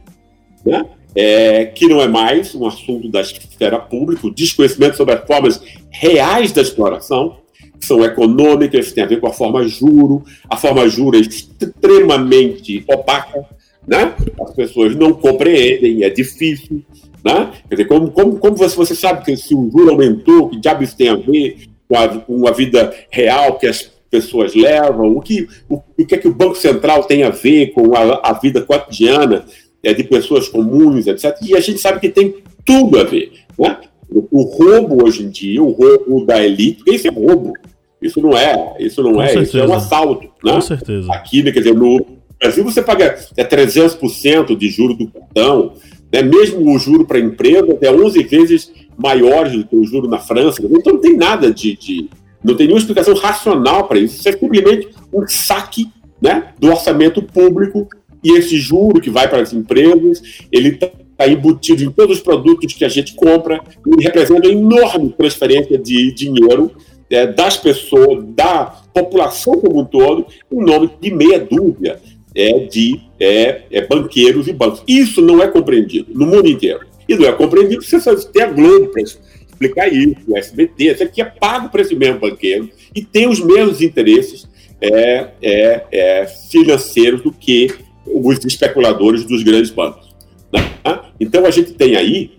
né, 0.65 0.85
é, 1.15 1.65
que 1.65 1.87
não 1.87 2.01
é 2.01 2.07
mais 2.07 2.55
um 2.55 2.65
assunto 2.65 3.09
da 3.09 3.21
esfera 3.21 3.79
pública, 3.79 4.27
o 4.27 4.33
desconhecimento 4.33 4.97
sobre 4.97 5.13
as 5.13 5.25
formas 5.25 5.61
reais 5.89 6.51
da 6.51 6.61
exploração, 6.61 7.37
que 7.79 7.85
são 7.85 8.03
econômicas, 8.03 8.91
tem 8.91 9.03
a 9.03 9.07
ver 9.07 9.19
com 9.19 9.27
a 9.27 9.33
forma 9.33 9.65
juro, 9.67 10.23
a 10.49 10.57
forma 10.57 10.87
juro 10.89 11.17
é 11.17 11.21
extremamente 11.21 12.83
opaca, 12.87 13.45
né? 13.87 14.13
as 14.41 14.53
pessoas 14.53 14.95
não 14.95 15.13
compreendem, 15.13 16.03
é 16.03 16.09
difícil. 16.09 16.83
Né? 17.23 17.51
Quer 17.67 17.75
dizer, 17.75 17.87
como, 17.87 18.11
como, 18.11 18.37
como 18.37 18.55
você, 18.55 18.75
você 18.75 18.95
sabe 18.95 19.23
que 19.23 19.35
se 19.37 19.53
o 19.53 19.69
juro 19.71 19.91
aumentou, 19.91 20.49
que 20.49 20.59
diabo 20.59 20.83
isso 20.83 20.95
tem 20.95 21.09
a 21.09 21.15
ver 21.15 21.69
com 21.87 21.97
a, 21.97 22.07
com 22.07 22.47
a 22.47 22.51
vida 22.51 22.93
real 23.09 23.57
que 23.57 23.67
as 23.67 23.91
pessoas 24.09 24.55
levam, 24.55 25.15
o 25.15 25.21
que, 25.21 25.47
o, 25.69 25.81
o 25.97 26.05
que 26.05 26.15
é 26.15 26.17
que 26.17 26.27
o 26.27 26.33
Banco 26.33 26.55
Central 26.55 27.03
tem 27.03 27.23
a 27.23 27.29
ver 27.29 27.67
com 27.73 27.95
a, 27.95 28.21
a 28.23 28.33
vida 28.33 28.61
cotidiana 28.61 29.45
é, 29.83 29.93
de 29.93 30.03
pessoas 30.03 30.47
comuns, 30.47 31.07
etc. 31.07 31.37
E 31.41 31.55
a 31.55 31.59
gente 31.59 31.79
sabe 31.79 31.99
que 31.99 32.09
tem 32.09 32.35
tudo 32.65 32.99
a 32.99 33.03
ver. 33.03 33.31
Né? 33.57 33.77
O 34.09 34.41
roubo 34.41 35.05
hoje 35.05 35.23
em 35.23 35.29
dia, 35.29 35.61
o 35.61 35.71
roubo 35.71 36.25
da 36.25 36.43
elite, 36.43 36.83
isso 36.87 37.07
é 37.07 37.11
roubo. 37.11 37.53
Isso 38.01 38.21
não 38.21 38.35
é, 38.35 38.77
isso 38.79 39.03
não 39.03 39.13
Com 39.13 39.21
é, 39.21 39.27
certeza. 39.27 39.47
isso 39.47 39.57
é 39.59 39.67
um 39.67 39.73
assalto. 39.73 40.27
Né? 40.43 40.53
Com 40.53 40.61
certeza. 40.61 41.13
Aqui, 41.13 41.43
né, 41.43 41.51
quer 41.51 41.59
dizer, 41.59 41.75
no, 41.75 42.19
Brasil 42.39 42.63
você 42.63 42.81
paga 42.81 43.17
é, 43.35 43.43
300% 43.43 44.57
de 44.57 44.69
juro 44.69 44.93
do 44.93 45.07
cartão, 45.07 45.73
né? 46.11 46.21
mesmo 46.21 46.73
o 46.73 46.79
juro 46.79 47.05
para 47.05 47.19
empresa 47.19 47.77
é 47.81 47.91
11 47.91 48.23
vezes 48.23 48.71
maior 48.97 49.49
do 49.49 49.65
que 49.65 49.75
o 49.75 49.83
juro 49.83 50.07
na 50.07 50.19
França. 50.19 50.61
Então 50.63 50.93
não 50.93 51.01
tem 51.01 51.17
nada 51.17 51.51
de, 51.51 51.75
de 51.75 52.09
não 52.43 52.55
tem 52.55 52.67
nenhuma 52.67 52.79
explicação 52.79 53.13
racional 53.15 53.87
para 53.87 53.99
isso. 53.99 54.17
Isso 54.17 54.29
é 54.29 54.31
simplesmente 54.31 54.89
um 55.13 55.27
saque 55.27 55.87
né, 56.21 56.53
do 56.59 56.69
orçamento 56.69 57.21
público 57.21 57.87
e 58.23 58.33
esse 58.33 58.57
juro 58.57 58.99
que 58.99 59.09
vai 59.09 59.27
para 59.27 59.41
as 59.41 59.53
empresas, 59.53 60.21
ele 60.51 60.69
está 60.69 60.89
tá 61.17 61.27
embutido 61.27 61.83
em 61.83 61.91
todos 61.91 62.17
os 62.17 62.23
produtos 62.23 62.73
que 62.73 62.85
a 62.85 62.89
gente 62.89 63.13
compra 63.13 63.61
e 63.85 64.03
representa 64.03 64.47
uma 64.47 64.51
enorme 64.51 65.13
transferência 65.17 65.77
de 65.77 66.13
dinheiro 66.13 66.71
é, 67.09 67.27
das 67.27 67.57
pessoas, 67.57 68.23
da 68.29 68.65
população 68.93 69.59
como 69.59 69.81
um 69.81 69.85
todo, 69.85 70.25
em 70.51 70.63
nome 70.63 70.89
de 71.01 71.13
meia 71.13 71.39
dúzia 71.39 71.99
é, 72.35 72.59
de 72.59 73.01
é, 73.19 73.61
é, 73.71 73.85
banqueiros 73.85 74.47
e 74.47 74.53
bancos. 74.53 74.83
Isso 74.87 75.21
não 75.21 75.41
é 75.41 75.47
compreendido 75.47 76.13
no 76.13 76.25
mundo 76.25 76.47
inteiro. 76.47 76.81
E 77.07 77.15
não 77.15 77.25
é 77.25 77.31
compreendido, 77.31 77.83
você 77.83 77.99
só 77.99 78.15
tem 78.15 78.43
a 78.43 78.47
Globo 78.47 78.87
para 78.87 79.01
explicar 79.59 79.91
isso, 79.91 80.15
o 80.27 80.37
SBT, 80.37 80.93
isso 80.93 81.03
aqui 81.03 81.21
é 81.21 81.25
pago 81.25 81.69
para 81.69 81.81
esse 81.81 81.93
mesmo 81.93 82.19
banqueiro 82.19 82.69
e 82.95 83.03
tem 83.03 83.27
os 83.27 83.39
mesmos 83.41 83.81
interesses 83.81 84.47
é, 84.81 85.27
é, 85.41 85.85
é, 85.91 86.25
financeiros 86.49 87.21
do 87.21 87.31
que 87.31 87.69
os 88.07 88.43
especuladores 88.45 89.25
dos 89.25 89.43
grandes 89.43 89.69
bancos. 89.69 90.15
Né? 90.51 90.61
Então 91.19 91.45
a 91.45 91.51
gente 91.51 91.73
tem 91.73 91.97
aí 91.97 92.31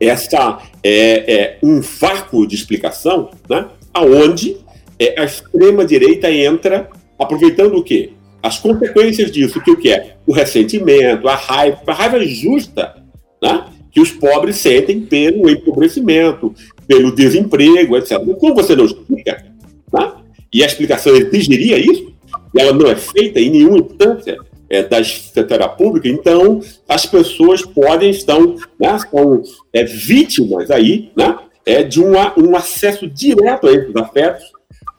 essa 0.00 0.60
é, 0.82 1.32
é 1.32 1.58
um 1.62 1.80
vácuo 1.80 2.46
de 2.46 2.54
explicação, 2.54 3.30
né? 3.48 3.68
aonde 3.92 4.56
é, 4.98 5.20
a 5.20 5.24
extrema 5.24 5.84
direita 5.84 6.30
entra 6.30 6.88
aproveitando 7.18 7.76
o 7.76 7.84
quê? 7.84 8.12
As 8.42 8.58
consequências 8.58 9.30
disso, 9.30 9.60
que 9.60 9.70
o 9.70 9.76
que 9.76 9.92
é? 9.92 10.16
O 10.26 10.32
ressentimento, 10.32 11.28
a 11.28 11.36
raiva, 11.36 11.80
a 11.86 11.92
raiva 11.92 12.18
justa, 12.26 12.96
né? 13.40 13.66
Que 13.92 14.00
os 14.00 14.10
pobres 14.10 14.56
sentem 14.56 15.02
pelo 15.02 15.48
empobrecimento, 15.50 16.54
pelo 16.86 17.14
desemprego, 17.14 17.96
etc. 17.96 18.18
Como 18.40 18.54
você 18.54 18.74
não 18.74 18.86
explica, 18.86 19.44
né? 19.92 20.12
e 20.52 20.62
a 20.62 20.66
explicação 20.66 21.14
exigiria 21.14 21.78
isso, 21.78 22.12
e 22.54 22.60
ela 22.60 22.72
não 22.72 22.86
é 22.90 22.96
feita 22.96 23.38
em 23.38 23.50
nenhuma 23.50 23.78
instância 23.78 24.36
é, 24.68 24.82
da 24.82 25.00
esfera 25.00 25.68
pública, 25.68 26.08
então 26.08 26.60
as 26.88 27.04
pessoas 27.04 27.62
podem 27.62 28.10
estar, 28.10 28.38
né, 28.80 28.98
são 29.10 29.42
é, 29.72 29.84
vítimas 29.84 30.70
aí, 30.70 31.10
né, 31.14 31.36
é, 31.64 31.82
de 31.82 32.00
uma, 32.00 32.38
um 32.38 32.56
acesso 32.56 33.06
direto 33.06 33.68
a 33.68 33.72
esses 33.72 33.94
afetos, 33.94 34.44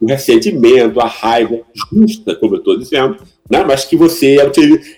o 0.03 0.05
ressentimento, 0.05 0.99
a 0.99 1.07
raiva 1.07 1.61
justa, 1.91 2.35
como 2.35 2.55
eu 2.55 2.59
estou 2.59 2.77
dizendo, 2.77 3.15
né, 3.49 3.63
mas 3.65 3.85
que 3.85 3.95
você 3.95 4.37
é, 4.37 4.51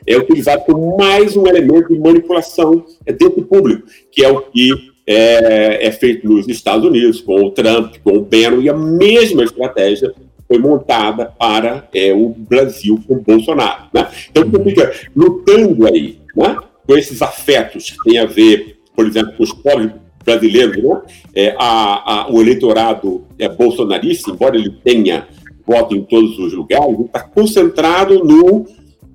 é 0.07 0.17
utilizado 0.17 0.63
como 0.65 0.97
mais 0.97 1.38
um 1.38 1.45
elemento 1.45 1.93
de 1.93 2.00
manipulação 2.00 2.83
é, 3.05 3.13
dentro 3.13 3.41
do 3.41 3.47
público, 3.47 3.88
que 4.12 4.24
é 4.24 4.29
o 4.29 4.41
que 4.41 4.71
é, 5.05 5.85
é, 5.85 5.91
feito 5.91 6.27
nos 6.27 6.47
Estados 6.47 6.83
Unidos, 6.88 7.21
com 7.21 7.35
o 7.35 7.51
Trump, 7.51 7.95
com 8.03 8.17
o 8.17 8.21
Bannon, 8.21 8.62
e 8.62 8.69
a 8.69 8.74
mesma 8.74 9.43
estratégia 9.43 10.12
foi 10.47 10.57
montada 10.57 11.25
para 11.38 11.88
é, 11.93 12.12
o 12.12 12.29
Brasil 12.29 13.00
com 13.07 13.15
o 13.15 13.21
Bolsonaro. 13.21 13.85
Né? 13.93 14.07
Então, 14.31 14.50
você 14.50 14.63
fica 14.63 14.91
lutando 15.15 15.85
aí 15.85 16.17
né, 16.35 16.57
com 16.88 16.97
esses 16.97 17.21
afetos 17.21 17.91
que 17.91 18.09
têm 18.09 18.17
a 18.17 18.25
ver, 18.25 18.79
por 18.95 19.05
exemplo, 19.05 19.33
com 19.38 19.43
os 19.43 19.53
pobres 19.53 19.91
brasileiros. 20.25 20.84
Né? 20.84 21.01
É, 21.36 21.55
a, 21.58 22.24
a, 22.24 22.32
o 22.32 22.41
eleitorado 22.41 23.25
é 23.39 23.48
bolsonarista, 23.48 24.32
embora 24.32 24.58
ele 24.58 24.72
tenha 24.84 25.27
voto 25.65 25.96
em 25.96 26.03
todos 26.03 26.38
os 26.38 26.53
lugares, 26.53 27.00
está 27.00 27.22
concentrado 27.22 28.24
no 28.24 28.65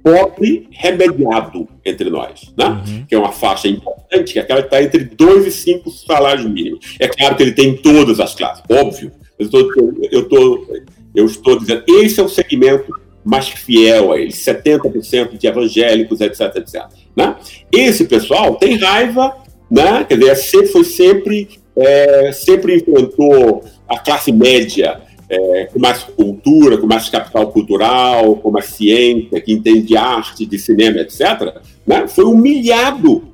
pobre 0.02 0.67
remediado 0.71 1.69
entre 1.85 2.09
nós, 2.09 2.52
né? 2.57 2.83
Uhum. 2.87 3.05
que 3.07 3.14
é 3.14 3.19
uma 3.19 3.33
faixa 3.33 3.69
importante, 3.69 4.33
que 4.33 4.38
é 4.38 4.43
aquela 4.43 4.62
que 4.62 4.69
está 4.69 4.83
entre 4.83 5.05
dois 5.05 5.47
e 5.47 5.52
cinco 5.52 5.90
salários 5.90 6.47
mínimos. 6.47 6.97
É 6.99 7.07
claro 7.07 7.37
que 7.37 7.43
ele 7.43 7.52
tem 7.52 7.76
todas 7.76 8.19
as 8.19 8.35
classes, 8.35 8.64
óbvio. 8.71 9.12
Eu 9.38 9.47
estou, 9.47 9.71
eu 10.11 10.21
estou 10.23 10.67
eu 11.14 11.26
estou 11.26 11.59
dizendo, 11.59 11.85
esse 11.88 12.21
é 12.21 12.23
o 12.23 12.29
segmento 12.29 12.93
mais 13.25 13.49
fiel 13.49 14.12
a 14.12 14.19
ele, 14.19 14.33
70% 14.33 15.37
de 15.37 15.47
evangélicos, 15.47 16.21
etc, 16.21 16.57
etc. 16.57 16.87
Né? 17.14 17.37
Esse 17.71 18.05
pessoal 18.05 18.57
tem 18.57 18.76
raiva, 18.76 19.37
né? 19.71 20.05
quer 20.05 20.19
dizer, 20.19 20.37
sempre, 20.37 20.67
foi 20.69 20.85
sempre, 20.85 21.49
é, 21.77 22.33
sempre 22.33 22.77
enfrentou 22.77 23.65
a 23.89 23.99
classe 23.99 24.33
média 24.33 25.00
é, 25.29 25.69
com 25.73 25.79
mais 25.79 26.03
cultura, 26.03 26.77
com 26.77 26.87
mais 26.87 27.09
capital 27.09 27.53
cultural, 27.53 28.37
com 28.37 28.50
mais 28.50 28.67
ciência, 28.67 29.41
que 29.41 29.53
entende 29.53 29.83
de 29.83 29.97
arte, 29.97 30.45
de 30.45 30.59
cinema, 30.59 30.99
etc., 31.00 31.55
né? 31.87 32.09
foi 32.09 32.25
humilhado 32.25 33.29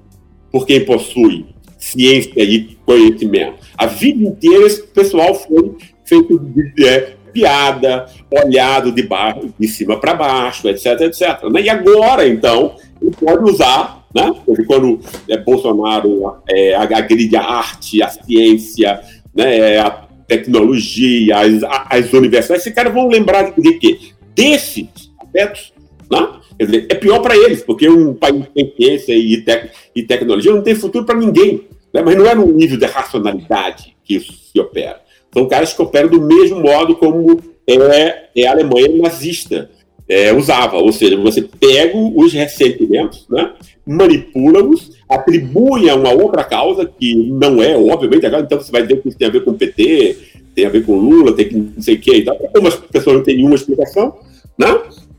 por 0.53 0.67
quem 0.67 0.85
possui 0.85 1.47
ciência 1.79 2.43
e 2.43 2.77
conhecimento. 2.85 3.57
A 3.77 3.87
vida 3.87 4.23
inteira 4.23 4.67
esse 4.67 4.83
pessoal 4.83 5.35
foi 5.35 5.75
feito 6.05 6.39
de, 6.39 6.87
é, 6.87 7.16
piada, 7.37 8.07
olhado 8.31 8.91
de, 8.91 9.03
baixo, 9.03 9.53
de 9.59 9.69
cima 9.69 10.01
para 10.01 10.15
baixo, 10.15 10.67
etc, 10.69 10.99
etc. 11.03 11.45
Né? 11.53 11.63
E 11.63 11.69
agora, 11.69 12.27
então, 12.27 12.77
ele 13.01 13.11
pode 13.11 13.51
usar, 13.51 14.07
né? 14.15 14.35
Quando 14.67 14.99
é, 15.29 15.37
Bolsonaro 15.37 16.39
é, 16.49 16.75
agride 16.75 17.37
a 17.37 17.43
arte, 17.43 18.03
a 18.03 18.09
ciência, 18.09 19.01
né, 19.35 19.79
a 19.79 19.91
tecnologia, 20.27 21.37
as, 21.41 21.63
as 21.91 22.13
universidades, 22.15 22.63
esses 22.63 22.75
caras 22.75 22.95
vão 22.95 23.09
lembrar 23.09 23.53
de, 23.53 23.73
quê? 23.75 23.99
Desses 24.35 24.89
aspectos, 25.21 25.75
né? 26.11 26.29
Dizer, 26.59 26.87
é 26.89 26.95
pior 26.95 27.21
para 27.21 27.37
eles, 27.37 27.63
porque 27.63 27.87
um 27.87 28.15
país 28.15 28.47
tem 28.55 28.73
ciência 28.75 29.13
e, 29.13 29.43
tec 29.43 29.71
e 29.95 30.03
tecnologia 30.03 30.53
não 30.53 30.63
tem 30.63 30.75
futuro 30.75 31.05
para 31.05 31.19
ninguém. 31.19 31.65
Né? 31.93 32.01
Mas 32.03 32.17
não 32.17 32.25
é 32.27 32.35
no 32.35 32.47
nível 32.47 32.79
de 32.79 32.87
racionalidade 32.87 33.95
que 34.03 34.17
isso 34.17 34.33
se 34.33 34.59
opera. 34.59 35.03
São 35.37 35.47
caras 35.47 35.75
que 35.75 35.83
operam 35.83 36.09
do 36.09 36.23
mesmo 36.23 36.61
modo 36.61 36.97
como 36.97 37.39
é, 37.67 38.25
é 38.35 38.47
a 38.47 38.53
Alemanha 38.53 38.89
nazista 38.97 39.69
é, 40.09 40.33
usava, 40.33 40.79
ou 40.79 40.91
seja, 40.91 41.15
você 41.19 41.43
pega 41.43 41.95
os 41.95 42.33
ressentimentos, 42.33 43.27
né, 43.29 43.53
manipula-os, 43.85 44.93
atribui 45.07 45.91
a 45.91 45.95
uma 45.95 46.11
outra 46.11 46.43
causa 46.43 46.87
que 46.87 47.15
não 47.15 47.63
é, 47.63 47.77
obviamente, 47.77 48.25
agora 48.25 48.45
então 48.45 48.59
você 48.59 48.73
vai 48.73 48.81
dizer 48.81 49.03
que 49.03 49.09
isso 49.09 49.19
tem 49.19 49.29
a 49.29 49.31
ver 49.31 49.45
com 49.45 49.51
o 49.51 49.59
PT, 49.59 50.17
tem 50.55 50.65
a 50.65 50.71
ver 50.71 50.87
com 50.87 50.97
Lula, 50.97 51.35
tem 51.35 51.49
que 51.51 51.55
não 51.55 51.83
sei 51.83 51.97
o 51.97 52.01
que 52.01 52.15
e 52.15 52.25
tal. 52.25 52.35
Como 52.37 52.69
as 52.69 52.77
pessoas 52.77 53.17
não 53.17 53.23
têm 53.23 53.37
nenhuma 53.37 53.57
explicação, 53.57 54.17
né? 54.59 54.69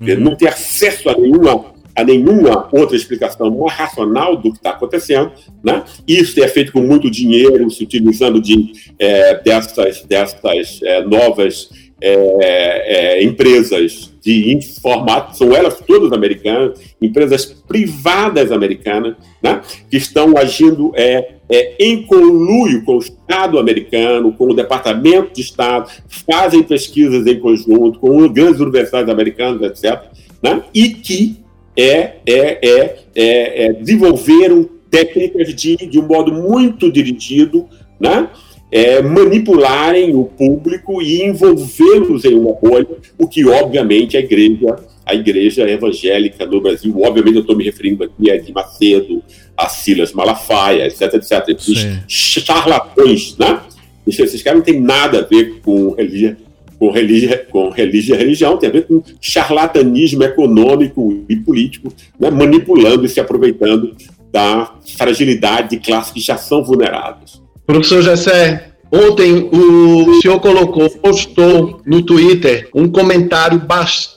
Uhum. 0.01 0.19
não 0.19 0.35
tem 0.35 0.47
acesso 0.47 1.09
a 1.09 1.17
nenhuma 1.17 1.63
a 1.97 2.03
nenhuma 2.03 2.69
outra 2.71 2.95
explicação 2.95 3.49
mais 3.49 3.73
racional 3.75 4.37
do 4.37 4.51
que 4.51 4.57
está 4.57 4.69
acontecendo. 4.69 5.31
Né? 5.63 5.83
Isso 6.07 6.41
é 6.43 6.47
feito 6.47 6.71
com 6.71 6.81
muito 6.81 7.09
dinheiro, 7.09 7.67
se 7.71 7.83
utilizando 7.83 8.39
de, 8.39 8.71
é, 8.99 9.41
dessas, 9.41 10.03
dessas 10.03 10.79
é, 10.83 11.01
novas 11.01 11.69
é, 11.99 13.17
é 13.17 13.23
empresas 13.23 14.13
de 14.21 14.53
informática, 14.53 15.33
são 15.33 15.55
elas 15.55 15.79
todas 15.79 16.11
americanas, 16.11 16.79
empresas 17.01 17.45
privadas 17.67 18.51
americanas, 18.51 19.15
né? 19.41 19.63
que 19.89 19.97
estão 19.97 20.37
agindo 20.37 20.91
é, 20.93 21.37
é, 21.49 21.83
em 21.83 22.03
conluio 22.03 22.85
com 22.85 22.97
o 22.97 22.99
Estado 22.99 23.57
americano, 23.57 24.31
com 24.33 24.51
o 24.51 24.53
Departamento 24.53 25.33
de 25.33 25.41
Estado, 25.41 25.89
fazem 26.29 26.61
pesquisas 26.61 27.25
em 27.25 27.39
conjunto 27.39 27.97
com 27.99 28.27
grandes 28.29 28.59
universidades 28.59 29.09
americanas, 29.09 29.63
etc., 29.63 29.99
né? 30.43 30.61
e 30.75 30.89
que 30.89 31.46
é, 31.77 32.15
é, 32.25 32.99
é, 33.15 33.65
é, 33.65 33.73
desenvolveram 33.73 34.67
técnicas 34.89 35.53
de, 35.53 35.75
de 35.75 35.99
um 35.99 36.07
modo 36.07 36.33
muito 36.33 36.91
dirigido, 36.91 37.67
né? 37.99 38.29
É, 38.69 39.01
manipularem 39.01 40.13
o 40.13 40.25
público 40.25 41.01
e 41.01 41.23
envolvê-los 41.23 42.25
em 42.25 42.33
uma 42.33 42.53
bolha, 42.53 42.87
o 43.17 43.25
que 43.25 43.45
obviamente 43.47 44.17
a 44.17 44.19
igreja, 44.19 44.75
a 45.05 45.15
igreja 45.15 45.69
evangélica 45.69 46.45
no 46.45 46.59
Brasil, 46.59 46.93
obviamente 47.01 47.35
eu 47.35 47.41
estou 47.41 47.55
me 47.55 47.63
referindo 47.63 48.03
aqui 48.03 48.29
a 48.29 48.37
de 48.37 48.51
Macedo, 48.51 49.23
a 49.55 49.69
Silas 49.69 50.11
Malafaia, 50.11 50.85
etc, 50.85 51.13
etc, 51.13 51.57
os 51.57 52.03
charlatões, 52.09 53.37
né? 53.37 53.61
Esses 54.05 54.41
caras 54.41 54.59
não 54.59 54.65
têm 54.65 54.81
nada 54.81 55.19
a 55.19 55.21
ver 55.21 55.61
com 55.61 55.91
religião, 55.91 56.35
com 56.79 56.91
religião, 56.91 57.39
com 57.49 57.69
religião, 57.69 58.17
religião, 58.17 58.57
tem 58.57 58.69
a 58.69 58.73
ver 58.73 58.87
com 58.87 59.01
charlatanismo 59.19 60.23
econômico 60.23 61.23
e 61.27 61.35
político, 61.35 61.91
né, 62.19 62.29
manipulando 62.29 63.05
e 63.05 63.09
se 63.09 63.19
aproveitando 63.19 63.95
da 64.31 64.75
fragilidade 64.95 65.71
de 65.71 65.77
classes 65.77 66.11
que 66.11 66.19
já 66.19 66.37
são 66.37 66.63
vulneráveis. 66.63 67.41
Professor 67.65 68.01
Gessé, 68.01 68.67
Ontem 68.91 69.49
o 69.51 70.21
senhor 70.21 70.39
colocou, 70.39 70.89
postou 70.89 71.81
no 71.85 72.01
Twitter 72.03 72.69
um 72.73 72.87
comentário 72.87 73.59
bastante 73.59 74.16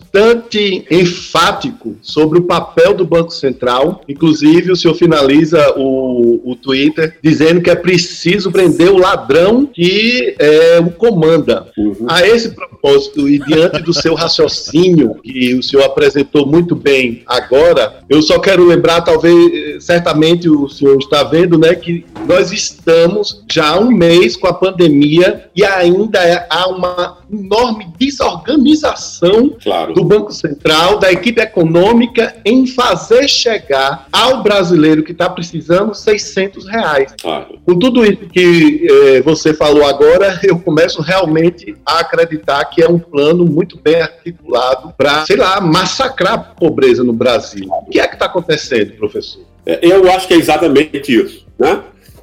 enfático 0.90 1.96
sobre 2.02 2.38
o 2.38 2.42
papel 2.42 2.94
do 2.94 3.04
Banco 3.04 3.30
Central. 3.30 4.02
Inclusive, 4.08 4.72
o 4.72 4.76
senhor 4.76 4.94
finaliza 4.94 5.74
o, 5.76 6.40
o 6.44 6.56
Twitter 6.56 7.16
dizendo 7.22 7.60
que 7.60 7.70
é 7.70 7.74
preciso 7.74 8.50
prender 8.50 8.90
o 8.90 8.98
ladrão 8.98 9.66
que 9.66 10.34
é, 10.38 10.80
o 10.80 10.90
comanda. 10.90 11.68
Uhum. 11.76 12.06
A 12.08 12.26
esse 12.26 12.50
propósito, 12.50 13.28
e 13.28 13.38
diante 13.38 13.82
do 13.82 13.92
seu 13.92 14.14
raciocínio, 14.14 15.14
que 15.22 15.54
o 15.54 15.62
senhor 15.62 15.84
apresentou 15.84 16.46
muito 16.46 16.74
bem 16.74 17.22
agora, 17.26 18.00
eu 18.08 18.22
só 18.22 18.38
quero 18.38 18.66
lembrar, 18.66 19.02
talvez, 19.02 19.84
certamente 19.84 20.48
o 20.48 20.68
senhor 20.68 20.98
está 20.98 21.22
vendo, 21.22 21.58
né, 21.58 21.74
que 21.74 22.04
nós 22.26 22.52
estamos 22.52 23.44
já 23.50 23.70
há 23.70 23.78
um 23.78 23.90
mês 23.90 24.36
com 24.36 24.46
a 24.46 24.52
pandemia 24.52 25.48
e 25.54 25.64
ainda 25.64 26.18
é, 26.24 26.46
há 26.50 26.68
uma 26.68 27.18
enorme 27.30 27.86
desorganização 27.98 29.54
claro. 29.62 29.94
Do 30.00 30.04
Banco 30.04 30.32
Central, 30.32 30.98
da 30.98 31.12
equipe 31.12 31.40
econômica, 31.40 32.34
em 32.44 32.66
fazer 32.66 33.28
chegar 33.28 34.08
ao 34.10 34.42
brasileiro 34.42 35.02
que 35.02 35.12
está 35.12 35.28
precisando 35.28 35.94
600 35.94 36.66
reais. 36.66 37.14
Claro. 37.20 37.58
Com 37.66 37.78
tudo 37.78 38.04
isso 38.04 38.26
que 38.32 38.86
eh, 38.90 39.20
você 39.20 39.52
falou 39.52 39.84
agora, 39.84 40.40
eu 40.42 40.58
começo 40.58 41.02
realmente 41.02 41.76
a 41.84 42.00
acreditar 42.00 42.64
que 42.64 42.82
é 42.82 42.88
um 42.88 42.98
plano 42.98 43.44
muito 43.44 43.78
bem 43.78 44.00
articulado 44.00 44.94
para, 44.96 45.26
sei 45.26 45.36
lá, 45.36 45.60
massacrar 45.60 46.34
a 46.34 46.38
pobreza 46.38 47.04
no 47.04 47.12
Brasil. 47.12 47.68
O 47.68 47.90
que 47.90 48.00
é 48.00 48.08
que 48.08 48.14
está 48.14 48.26
acontecendo, 48.26 48.92
professor? 48.92 49.42
É, 49.66 49.80
eu 49.82 50.10
acho 50.10 50.26
que 50.26 50.34
é 50.34 50.38
exatamente 50.38 51.14
isso, 51.14 51.46
né? 51.58 51.82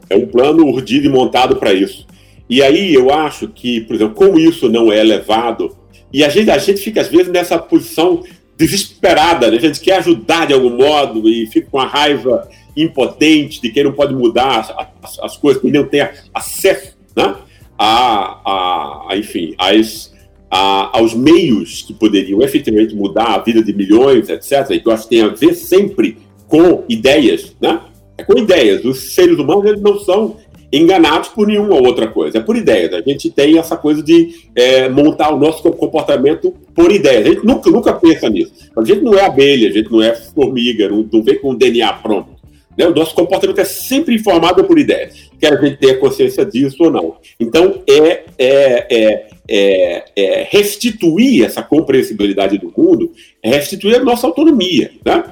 É 0.10 0.16
um 0.16 0.26
plano 0.26 0.66
urdido 0.66 1.06
e 1.06 1.10
montado 1.10 1.58
para 1.58 1.74
isso. 1.74 2.08
E 2.50 2.64
aí 2.64 2.94
eu 2.94 3.14
acho 3.14 3.50
que, 3.50 3.82
por 3.82 3.96
exemplo, 3.96 4.16
como 4.16 4.40
isso 4.40 4.70
não 4.70 4.92
é 4.92 5.04
levado, 5.04 5.76
e 6.14 6.24
a 6.24 6.30
gente, 6.30 6.50
a 6.50 6.58
gente 6.58 6.82
fica 6.82 7.02
às 7.02 7.08
vezes 7.08 7.32
nessa 7.32 7.58
posição 7.58 8.24
desesperada, 8.58 9.52
né? 9.52 9.58
a 9.58 9.62
gente 9.62 9.80
quer 9.80 9.98
ajudar 9.98 10.48
de 10.48 10.54
algum 10.54 10.76
modo 10.76 11.28
e 11.30 11.46
fica 11.48 11.70
com 11.70 11.80
a 11.80 11.86
raiva 11.86 12.50
impotente 12.76 13.62
de 13.62 13.70
quem 13.70 13.84
não 13.84 13.94
pode 13.94 14.14
mudar 14.14 14.60
as, 14.60 14.72
as, 15.04 15.20
as 15.20 15.38
coisas, 15.38 15.62
que 15.62 15.72
não 15.72 15.86
tem 15.86 16.08
acesso 16.34 16.98
né? 17.16 17.36
a, 17.78 18.42
a, 18.46 19.06
a 19.10 19.18
enfim, 19.18 19.54
as, 19.58 20.14
a, 20.50 20.98
aos 20.98 21.14
meios 21.14 21.82
que 21.82 21.94
poderiam 21.94 22.42
efetivamente 22.42 22.96
mudar 22.96 23.36
a 23.36 23.40
vida 23.40 23.64
de 23.64 23.74
milhões, 23.74 24.30
etc., 24.30 24.72
e 24.72 24.80
que 24.80 24.88
eu 24.88 24.94
acho 24.94 25.04
que 25.04 25.10
tem 25.10 25.22
a 25.22 25.30
ver 25.30 25.54
sempre 25.54 26.18
com 26.48 26.84
ideias, 26.88 27.56
né? 27.60 27.82
É 28.18 28.24
com 28.24 28.38
ideias. 28.38 28.84
Os 28.84 29.14
seres 29.14 29.38
humanos 29.38 29.66
eles 29.66 29.82
não 29.82 30.00
são 30.00 30.38
enganados 30.72 31.30
por 31.30 31.48
nenhuma 31.48 31.76
outra 31.76 32.08
coisa, 32.08 32.38
é 32.38 32.42
por 32.42 32.58
ideias. 32.58 32.94
A 32.94 33.02
gente 33.02 33.30
tem 33.30 33.58
essa 33.58 33.78
coisa 33.78 34.04
de 34.04 34.50
é, 34.56 34.90
montar 34.90 35.34
o 35.34 35.40
nosso 35.40 35.64
comportamento 35.72 36.54
por 36.76 36.92
ideias. 36.92 37.26
A 37.26 37.30
gente 37.30 37.46
nunca, 37.46 37.70
nunca 37.70 37.94
pensa 37.94 38.30
nisso. 38.30 38.54
A 38.76 38.84
gente 38.84 39.02
não 39.02 39.14
é 39.14 39.26
abelha, 39.26 39.70
a 39.70 39.72
gente 39.72 39.92
não 39.92 40.02
é 40.02 40.14
formiga, 40.14 40.90
não, 40.90 41.08
não 41.12 41.24
vem 41.24 41.40
com 41.40 41.56
DNA 41.56 41.92
pronto. 41.94 42.38
Né? 42.78 42.86
O 42.86 42.94
nosso 42.94 43.16
comportamento 43.16 43.60
é 43.60 43.66
sempre 43.66 44.16
informado 44.16 44.64
por 44.64 44.78
ideias, 44.78 45.32
quer 45.40 45.54
a 45.54 45.62
gente 45.62 45.78
tenha 45.78 45.98
consciência 45.98 46.46
disso 46.46 46.84
ou 46.84 46.92
não. 46.92 47.16
Então, 47.40 47.82
é, 47.90 48.24
é, 48.38 48.88
é, 48.90 49.28
é, 49.50 50.06
é 50.16 50.48
restituir 50.50 51.44
essa 51.44 51.64
compreensibilidade 51.64 52.58
do 52.58 52.72
mundo, 52.78 53.12
é 53.42 53.50
restituir 53.50 53.96
a 53.96 54.04
nossa 54.04 54.28
autonomia. 54.28 54.92
Né? 55.04 55.24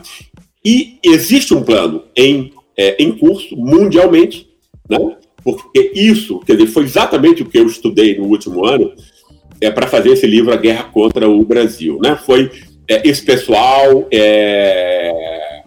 E 0.63 0.97
existe 1.03 1.53
um 1.53 1.61
plano 1.61 2.03
em, 2.15 2.51
é, 2.75 2.95
em 3.03 3.11
curso 3.11 3.55
mundialmente, 3.55 4.49
né? 4.89 4.97
Porque 5.45 5.91
isso, 5.93 6.39
quer 6.39 6.53
dizer, 6.53 6.71
foi 6.71 6.85
exatamente 6.85 7.43
o 7.43 7.45
que 7.45 7.59
eu 7.59 7.67
estudei 7.67 8.17
no 8.17 8.25
último 8.25 8.65
ano 8.65 8.91
é, 9.61 9.69
para 9.69 9.85
fazer 9.85 10.09
esse 10.09 10.25
livro 10.25 10.51
A 10.51 10.55
Guerra 10.55 10.85
contra 10.85 11.29
o 11.29 11.45
Brasil. 11.45 11.99
Né? 12.01 12.17
Foi 12.25 12.49
é, 12.87 13.07
esse 13.07 13.23
pessoal 13.23 14.07
é, 14.11 15.61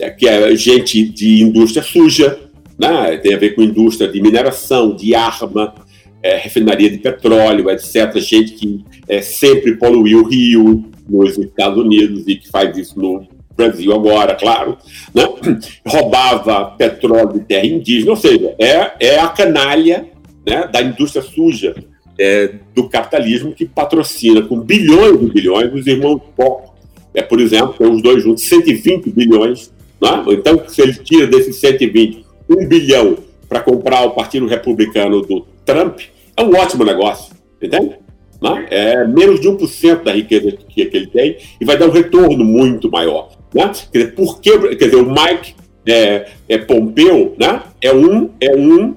é, 0.00 0.10
que 0.10 0.26
é 0.26 0.56
gente 0.56 1.04
de 1.04 1.42
indústria 1.42 1.82
suja, 1.82 2.40
né? 2.78 3.18
tem 3.18 3.34
a 3.34 3.38
ver 3.38 3.54
com 3.54 3.60
indústria 3.60 4.10
de 4.10 4.18
mineração, 4.22 4.96
de 4.96 5.14
arma, 5.14 5.74
é, 6.22 6.38
refinaria 6.38 6.88
de 6.88 6.96
petróleo, 6.96 7.68
etc. 7.68 8.16
Gente 8.20 8.52
que 8.52 8.82
é, 9.06 9.20
sempre 9.20 9.76
poluiu 9.76 10.20
o 10.20 10.26
rio 10.26 10.86
nos 11.06 11.36
Estados 11.36 11.84
Unidos 11.84 12.24
e 12.26 12.36
que 12.36 12.48
faz 12.48 12.74
isso 12.78 12.98
no 12.98 13.28
Brasil 13.58 13.92
agora, 13.92 14.36
claro, 14.36 14.78
né? 15.12 15.24
roubava 15.84 16.76
petróleo 16.78 17.32
de 17.32 17.40
terra 17.40 17.66
indígena, 17.66 18.12
ou 18.12 18.16
seja, 18.16 18.54
é, 18.56 18.92
é 19.00 19.18
a 19.18 19.26
canalha 19.26 20.06
né, 20.46 20.68
da 20.72 20.80
indústria 20.80 21.22
suja 21.22 21.74
é, 22.18 22.54
do 22.74 22.88
capitalismo 22.88 23.52
que 23.52 23.66
patrocina 23.66 24.42
com 24.42 24.60
bilhões 24.60 25.20
e 25.20 25.26
bilhões 25.26 25.72
os 25.74 25.86
irmãos 25.86 26.20
Koch. 26.36 26.68
É, 27.12 27.22
por 27.22 27.40
exemplo, 27.40 27.90
os 27.90 28.00
dois 28.00 28.22
juntos 28.22 28.48
120 28.48 29.10
bilhões. 29.10 29.72
Né? 30.00 30.24
Então, 30.28 30.62
se 30.68 30.80
ele 30.80 30.94
tira 30.94 31.26
desses 31.26 31.56
120 31.56 32.24
um 32.48 32.66
bilhão 32.66 33.18
para 33.48 33.60
comprar 33.60 34.04
o 34.04 34.10
Partido 34.10 34.46
Republicano 34.46 35.22
do 35.22 35.46
Trump, 35.64 36.00
é 36.36 36.42
um 36.42 36.54
ótimo 36.54 36.84
negócio, 36.84 37.34
entende? 37.60 37.96
Né? 38.40 38.66
É 38.70 39.06
menos 39.06 39.40
de 39.40 39.48
1% 39.48 40.04
da 40.04 40.12
riqueza 40.12 40.52
que, 40.52 40.84
que 40.84 40.96
ele 40.96 41.06
tem 41.08 41.38
e 41.60 41.64
vai 41.64 41.76
dar 41.76 41.86
um 41.86 41.90
retorno 41.90 42.44
muito 42.44 42.90
maior. 42.90 43.37
Né? 43.54 43.70
Quer 43.92 43.98
dizer, 43.98 44.14
porque, 44.14 44.76
quer 44.76 44.84
dizer, 44.84 44.96
o 44.96 45.08
Mike 45.08 45.54
é, 45.86 46.28
é 46.48 46.58
Pompeu 46.58 47.34
né? 47.38 47.62
é 47.80 47.92
um 47.92 48.30
é 48.40 48.54
um 48.54 48.94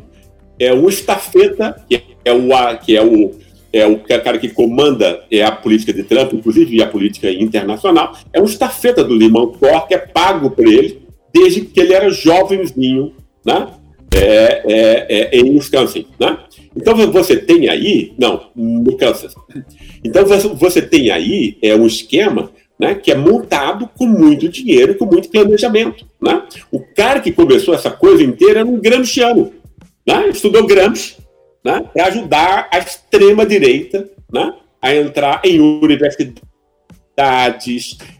é 0.60 0.74
um 0.74 0.90
estafeta 0.90 1.84
que 1.90 2.04
é 2.24 2.34
o 2.34 2.78
que 2.80 2.96
é 2.96 3.04
o 3.04 3.32
é 3.74 3.88
o 3.88 4.00
cara 4.00 4.38
que 4.38 4.50
comanda 4.50 5.24
é 5.32 5.44
a 5.44 5.52
política 5.52 5.94
de 5.94 6.04
Trump, 6.04 6.34
inclusive 6.34 6.84
a 6.84 6.88
política 6.88 7.32
internacional, 7.32 8.18
é 8.34 8.42
um 8.42 8.46
estafeta 8.46 9.04
do 9.04 9.16
Limão 9.16 9.48
Thor 9.48 9.88
que 9.88 9.94
é 9.94 9.98
pago 9.98 10.52
por 10.52 10.68
ele 10.68 11.02
desde 11.34 11.62
que 11.62 11.80
ele 11.80 11.94
era 11.94 12.10
jovenzinho, 12.10 13.14
né? 13.46 13.68
É, 14.14 14.62
é, 14.66 15.38
é, 15.38 15.40
em 15.40 15.56
Wisconsin, 15.56 16.06
né? 16.20 16.38
Então 16.76 16.94
você 17.14 17.38
tem 17.38 17.70
aí, 17.70 18.14
não, 18.20 18.50
no 18.54 18.98
Kansas. 18.98 19.34
Então 20.04 20.26
você 20.56 20.82
tem 20.82 21.10
aí 21.12 21.58
é 21.62 21.74
um 21.76 21.88
esquema 21.88 22.52
né, 22.82 22.96
que 22.96 23.12
é 23.12 23.16
montado 23.16 23.88
com 23.96 24.08
muito 24.08 24.50
dinheiro 24.50 24.94
e 24.94 24.96
com 24.96 25.06
muito 25.06 25.30
planejamento. 25.30 26.04
Né? 26.20 26.42
O 26.72 26.80
cara 26.80 27.20
que 27.20 27.32
começou 27.32 27.76
essa 27.76 27.92
coisa 27.92 28.24
inteira 28.24 28.62
era 28.62 28.68
um 28.68 28.80
gramsciano. 28.80 29.54
Né? 30.06 30.30
Estudou 30.30 30.66
Gramsci 30.66 31.18
né, 31.64 31.86
para 31.94 32.08
ajudar 32.08 32.68
a 32.72 32.80
extrema-direita 32.80 34.10
né, 34.34 34.56
a 34.82 34.96
entrar 34.96 35.42
em 35.46 35.60
universidades 35.60 36.32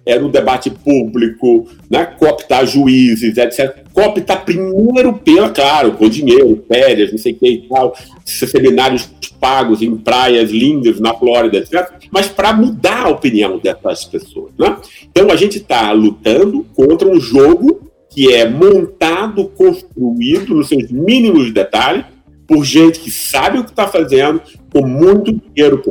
é, 0.06 0.20
no 0.20 0.30
debate 0.30 0.70
público, 0.70 1.68
né, 1.90 2.06
cooptar 2.06 2.68
juízes, 2.68 3.36
etc. 3.36 3.84
Cooptar 3.92 4.46
primeiro 4.46 5.14
pela, 5.14 5.50
claro, 5.50 5.94
com 5.94 6.08
dinheiro, 6.08 6.64
férias, 6.68 7.12
não 7.12 7.18
sei 7.18 7.34
o 7.34 7.36
que 7.40 7.48
e 7.48 7.68
tal, 7.68 7.96
seminários 8.24 9.10
pagos 9.42 9.82
em 9.82 9.98
praias 9.98 10.52
lindas 10.52 11.00
na 11.00 11.14
Flórida, 11.16 11.58
etc. 11.58 11.92
Mas 12.12 12.28
para 12.28 12.54
mudar 12.54 13.08
a 13.08 13.10
opinião 13.10 13.58
dessas 13.58 14.06
pessoas. 14.06 14.52
Né? 14.58 14.78
Então 15.10 15.32
a 15.32 15.36
gente 15.36 15.58
está 15.58 15.92
lutando 15.92 16.64
contra 16.76 17.08
um 17.08 17.20
jogo 17.20 17.92
que 18.12 18.32
é 18.32 18.48
montado, 18.48 19.46
construído 19.50 20.54
nos 20.54 20.68
seus 20.68 20.92
mínimos 20.92 21.52
detalhes, 21.52 22.06
por 22.46 22.64
gente 22.64 23.00
que 23.00 23.10
sabe 23.10 23.58
o 23.58 23.64
que 23.64 23.72
está 23.72 23.88
fazendo, 23.88 24.42
com 24.72 24.86
muito 24.86 25.32
dinheiro. 25.32 25.82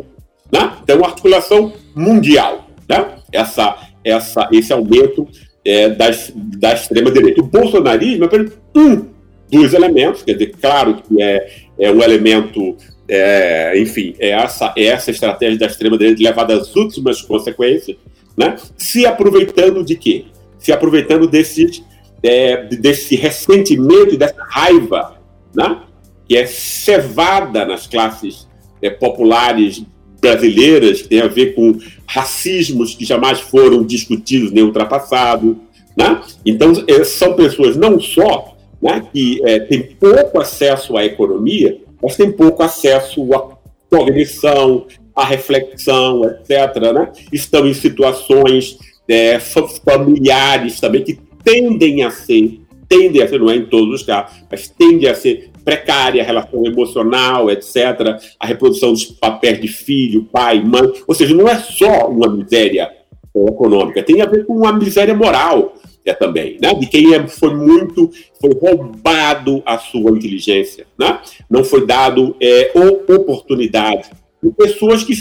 Né? 0.52 0.72
Então, 0.82 1.04
articulação 1.04 1.72
mundial 1.94 2.68
né? 2.88 3.16
essa, 3.32 3.76
essa, 4.04 4.48
esse 4.52 4.72
aumento 4.72 5.26
é, 5.64 5.88
das, 5.88 6.32
da 6.34 6.74
extrema-direita. 6.74 7.40
O 7.40 7.46
bolsonarismo 7.46 8.24
é 8.24 8.26
apenas 8.26 8.52
um 8.76 9.06
dos 9.50 9.74
elementos, 9.74 10.22
quer 10.22 10.34
dizer, 10.34 10.54
claro 10.60 10.96
que 10.96 11.20
é, 11.22 11.50
é 11.78 11.90
um 11.90 12.02
elemento, 12.02 12.76
é, 13.10 13.72
enfim, 13.76 14.14
é 14.20 14.30
essa, 14.30 14.72
é 14.76 14.84
essa 14.84 15.10
estratégia 15.10 15.58
da 15.58 15.66
extrema-direita 15.66 16.22
levada 16.22 16.54
às 16.54 16.74
últimas 16.76 17.20
consequências, 17.20 17.96
né? 18.36 18.56
se 18.76 19.04
aproveitando 19.04 19.84
de 19.84 19.96
quê? 19.96 20.26
Se 20.58 20.72
aproveitando 20.72 21.26
desse, 21.26 21.82
é, 22.22 22.64
desse 22.66 23.16
ressentimento 23.16 24.16
dessa 24.16 24.42
raiva, 24.48 25.16
né? 25.52 25.82
que 26.28 26.36
é 26.36 26.46
cevada 26.46 27.64
nas 27.64 27.88
classes 27.88 28.48
é, 28.80 28.88
populares 28.88 29.82
brasileiras, 30.20 31.02
que 31.02 31.08
tem 31.08 31.20
a 31.20 31.26
ver 31.26 31.54
com 31.54 31.76
racismos 32.06 32.94
que 32.94 33.04
jamais 33.04 33.40
foram 33.40 33.82
discutidos 33.82 34.52
nem 34.52 34.62
ultrapassados. 34.62 35.56
Né? 35.96 36.20
Então, 36.46 36.72
é, 36.86 37.02
são 37.02 37.34
pessoas 37.34 37.76
não 37.76 37.98
só 37.98 38.56
né, 38.80 39.02
que 39.12 39.40
é, 39.44 39.58
têm 39.58 39.82
pouco 39.82 40.40
acesso 40.40 40.96
à 40.96 41.04
economia, 41.04 41.78
mas 42.02 42.16
têm 42.16 42.32
pouco 42.32 42.62
acesso 42.62 43.32
à 43.34 43.58
cognição, 43.90 44.86
à 45.14 45.24
reflexão, 45.24 46.24
etc. 46.24 46.92
Né? 46.94 47.12
Estão 47.32 47.66
em 47.66 47.74
situações 47.74 48.78
é, 49.08 49.38
familiares 49.38 50.80
também 50.80 51.02
que 51.02 51.18
tendem 51.44 52.04
a 52.04 52.10
ser, 52.10 52.60
tendem 52.88 53.22
a 53.22 53.28
ser, 53.28 53.40
não 53.40 53.50
é 53.50 53.56
em 53.56 53.66
todos 53.66 54.00
os 54.00 54.06
casos, 54.06 54.36
mas 54.50 54.68
tendem 54.68 55.08
a 55.08 55.14
ser 55.14 55.50
precária, 55.64 56.22
a 56.22 56.26
relação 56.26 56.64
emocional, 56.64 57.50
etc., 57.50 58.18
a 58.38 58.46
reprodução 58.46 58.92
dos 58.92 59.04
papéis 59.04 59.60
de 59.60 59.68
filho, 59.68 60.24
pai, 60.24 60.62
mãe. 60.62 60.92
Ou 61.06 61.14
seja, 61.14 61.34
não 61.34 61.48
é 61.48 61.56
só 61.56 62.08
uma 62.08 62.28
miséria 62.28 62.90
econômica, 63.34 64.02
tem 64.02 64.20
a 64.20 64.26
ver 64.26 64.44
com 64.44 64.54
uma 64.54 64.72
miséria 64.72 65.14
moral 65.14 65.74
também, 66.12 66.58
né? 66.60 66.74
de 66.74 66.86
quem 66.86 67.14
é, 67.14 67.26
foi 67.26 67.54
muito, 67.54 68.10
foi 68.40 68.52
roubado 68.54 69.62
a 69.64 69.78
sua 69.78 70.10
inteligência, 70.10 70.86
né? 70.98 71.20
não 71.48 71.64
foi 71.64 71.86
dado 71.86 72.36
é, 72.40 72.72
oportunidade. 73.08 74.10
E 74.42 74.50
pessoas 74.50 75.04
que, 75.04 75.14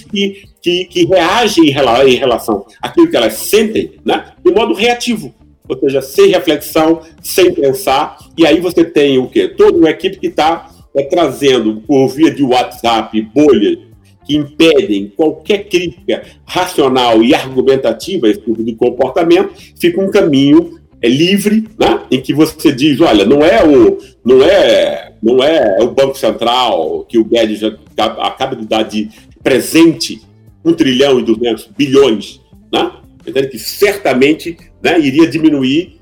que, 0.62 0.86
que, 0.86 1.06
reagem 1.06 1.66
em 1.68 2.16
relação 2.16 2.66
àquilo 2.82 3.10
que 3.10 3.18
elas 3.18 3.34
sentem 3.34 3.92
né? 4.06 4.32
de 4.44 4.52
modo 4.52 4.74
reativo 4.74 5.34
ou 5.70 5.80
seja, 5.80 6.02
sem 6.02 6.30
reflexão, 6.30 7.02
sem 7.22 7.54
pensar, 7.54 8.18
e 8.36 8.46
aí 8.46 8.60
você 8.60 8.84
tem 8.84 9.20
o 9.20 9.28
quê? 9.28 9.48
Toda 9.48 9.78
uma 9.78 9.92
equipe 9.92 10.18
que 10.18 10.26
está 10.26 10.68
é, 10.96 11.04
trazendo 11.04 11.82
por 11.82 12.08
via 12.08 12.32
de 12.32 12.42
WhatsApp 12.42 13.22
bolhas 13.22 13.78
que 14.26 14.36
impedem 14.36 15.12
qualquer 15.16 15.70
crítica 15.70 16.24
racional 16.46 17.24
e 17.24 17.36
argumentativa 17.36 18.28
a 18.28 18.30
esse 18.32 18.42
tipo 18.42 18.64
de 18.64 18.74
comportamento, 18.76 19.54
fica 19.80 20.02
um 20.02 20.10
caminho 20.10 20.79
é, 21.02 21.08
livre, 21.08 21.68
né? 21.78 22.02
em 22.12 22.22
que 22.22 22.34
você 22.34 22.72
diz, 22.72 23.00
olha, 23.02 23.26
não 23.26 23.44
é 23.44 23.64
o 23.64 23.98
não 24.24 24.44
é 24.44 25.14
não 25.22 25.44
é 25.44 25.78
o 25.82 25.92
Banco 25.92 26.18
Central 26.18 27.06
que 27.08 27.18
o 27.18 27.26
Guedes 27.26 27.62
acaba 27.98 28.56
de 28.56 28.66
dar 28.66 28.84
de 28.84 29.10
presente 29.44 30.22
um 30.64 30.74
trilhão 30.74 31.20
e 31.20 31.24
duzentos 31.24 31.70
bilhões, 31.78 32.42
né? 32.72 32.92
Que 33.24 33.60
certamente 33.60 34.58
né, 34.82 35.00
iria 35.00 35.28
diminuir 35.28 36.00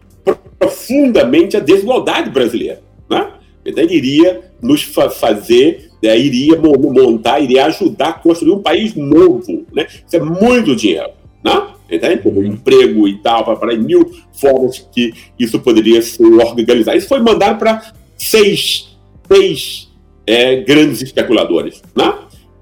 profundamente 0.59 1.57
a 1.57 1.59
desigualdade 1.59 2.29
brasileira. 2.29 2.81
Né? 3.09 3.31
Então, 3.65 3.83
iria 3.83 4.41
nos 4.61 4.81
fa 4.81 5.09
fazer, 5.09 5.91
né, 6.01 6.17
iria 6.17 6.57
montar, 6.57 7.39
iria 7.39 7.65
ajudar 7.65 8.09
a 8.09 8.13
construir 8.13 8.53
um 8.53 8.61
país 8.61 8.95
novo. 8.95 9.65
Né? 9.73 9.87
Isso 10.05 10.15
é 10.15 10.19
muito 10.19 10.75
dinheiro. 10.75 11.11
Né? 11.43 11.67
Entende? 11.89 12.21
Como 12.21 12.43
emprego 12.43 13.07
e 13.07 13.17
tal, 13.19 13.43
para 13.43 13.75
mil 13.77 14.11
formas 14.33 14.85
que 14.91 15.13
isso 15.39 15.59
poderia 15.59 16.01
ser 16.01 16.25
organizado. 16.25 16.97
Isso 16.97 17.07
foi 17.07 17.19
mandado 17.19 17.57
para 17.57 17.93
seis, 18.17 18.97
seis 19.31 19.89
é, 20.25 20.57
grandes 20.57 21.01
especuladores. 21.01 21.81
Né? 21.95 22.13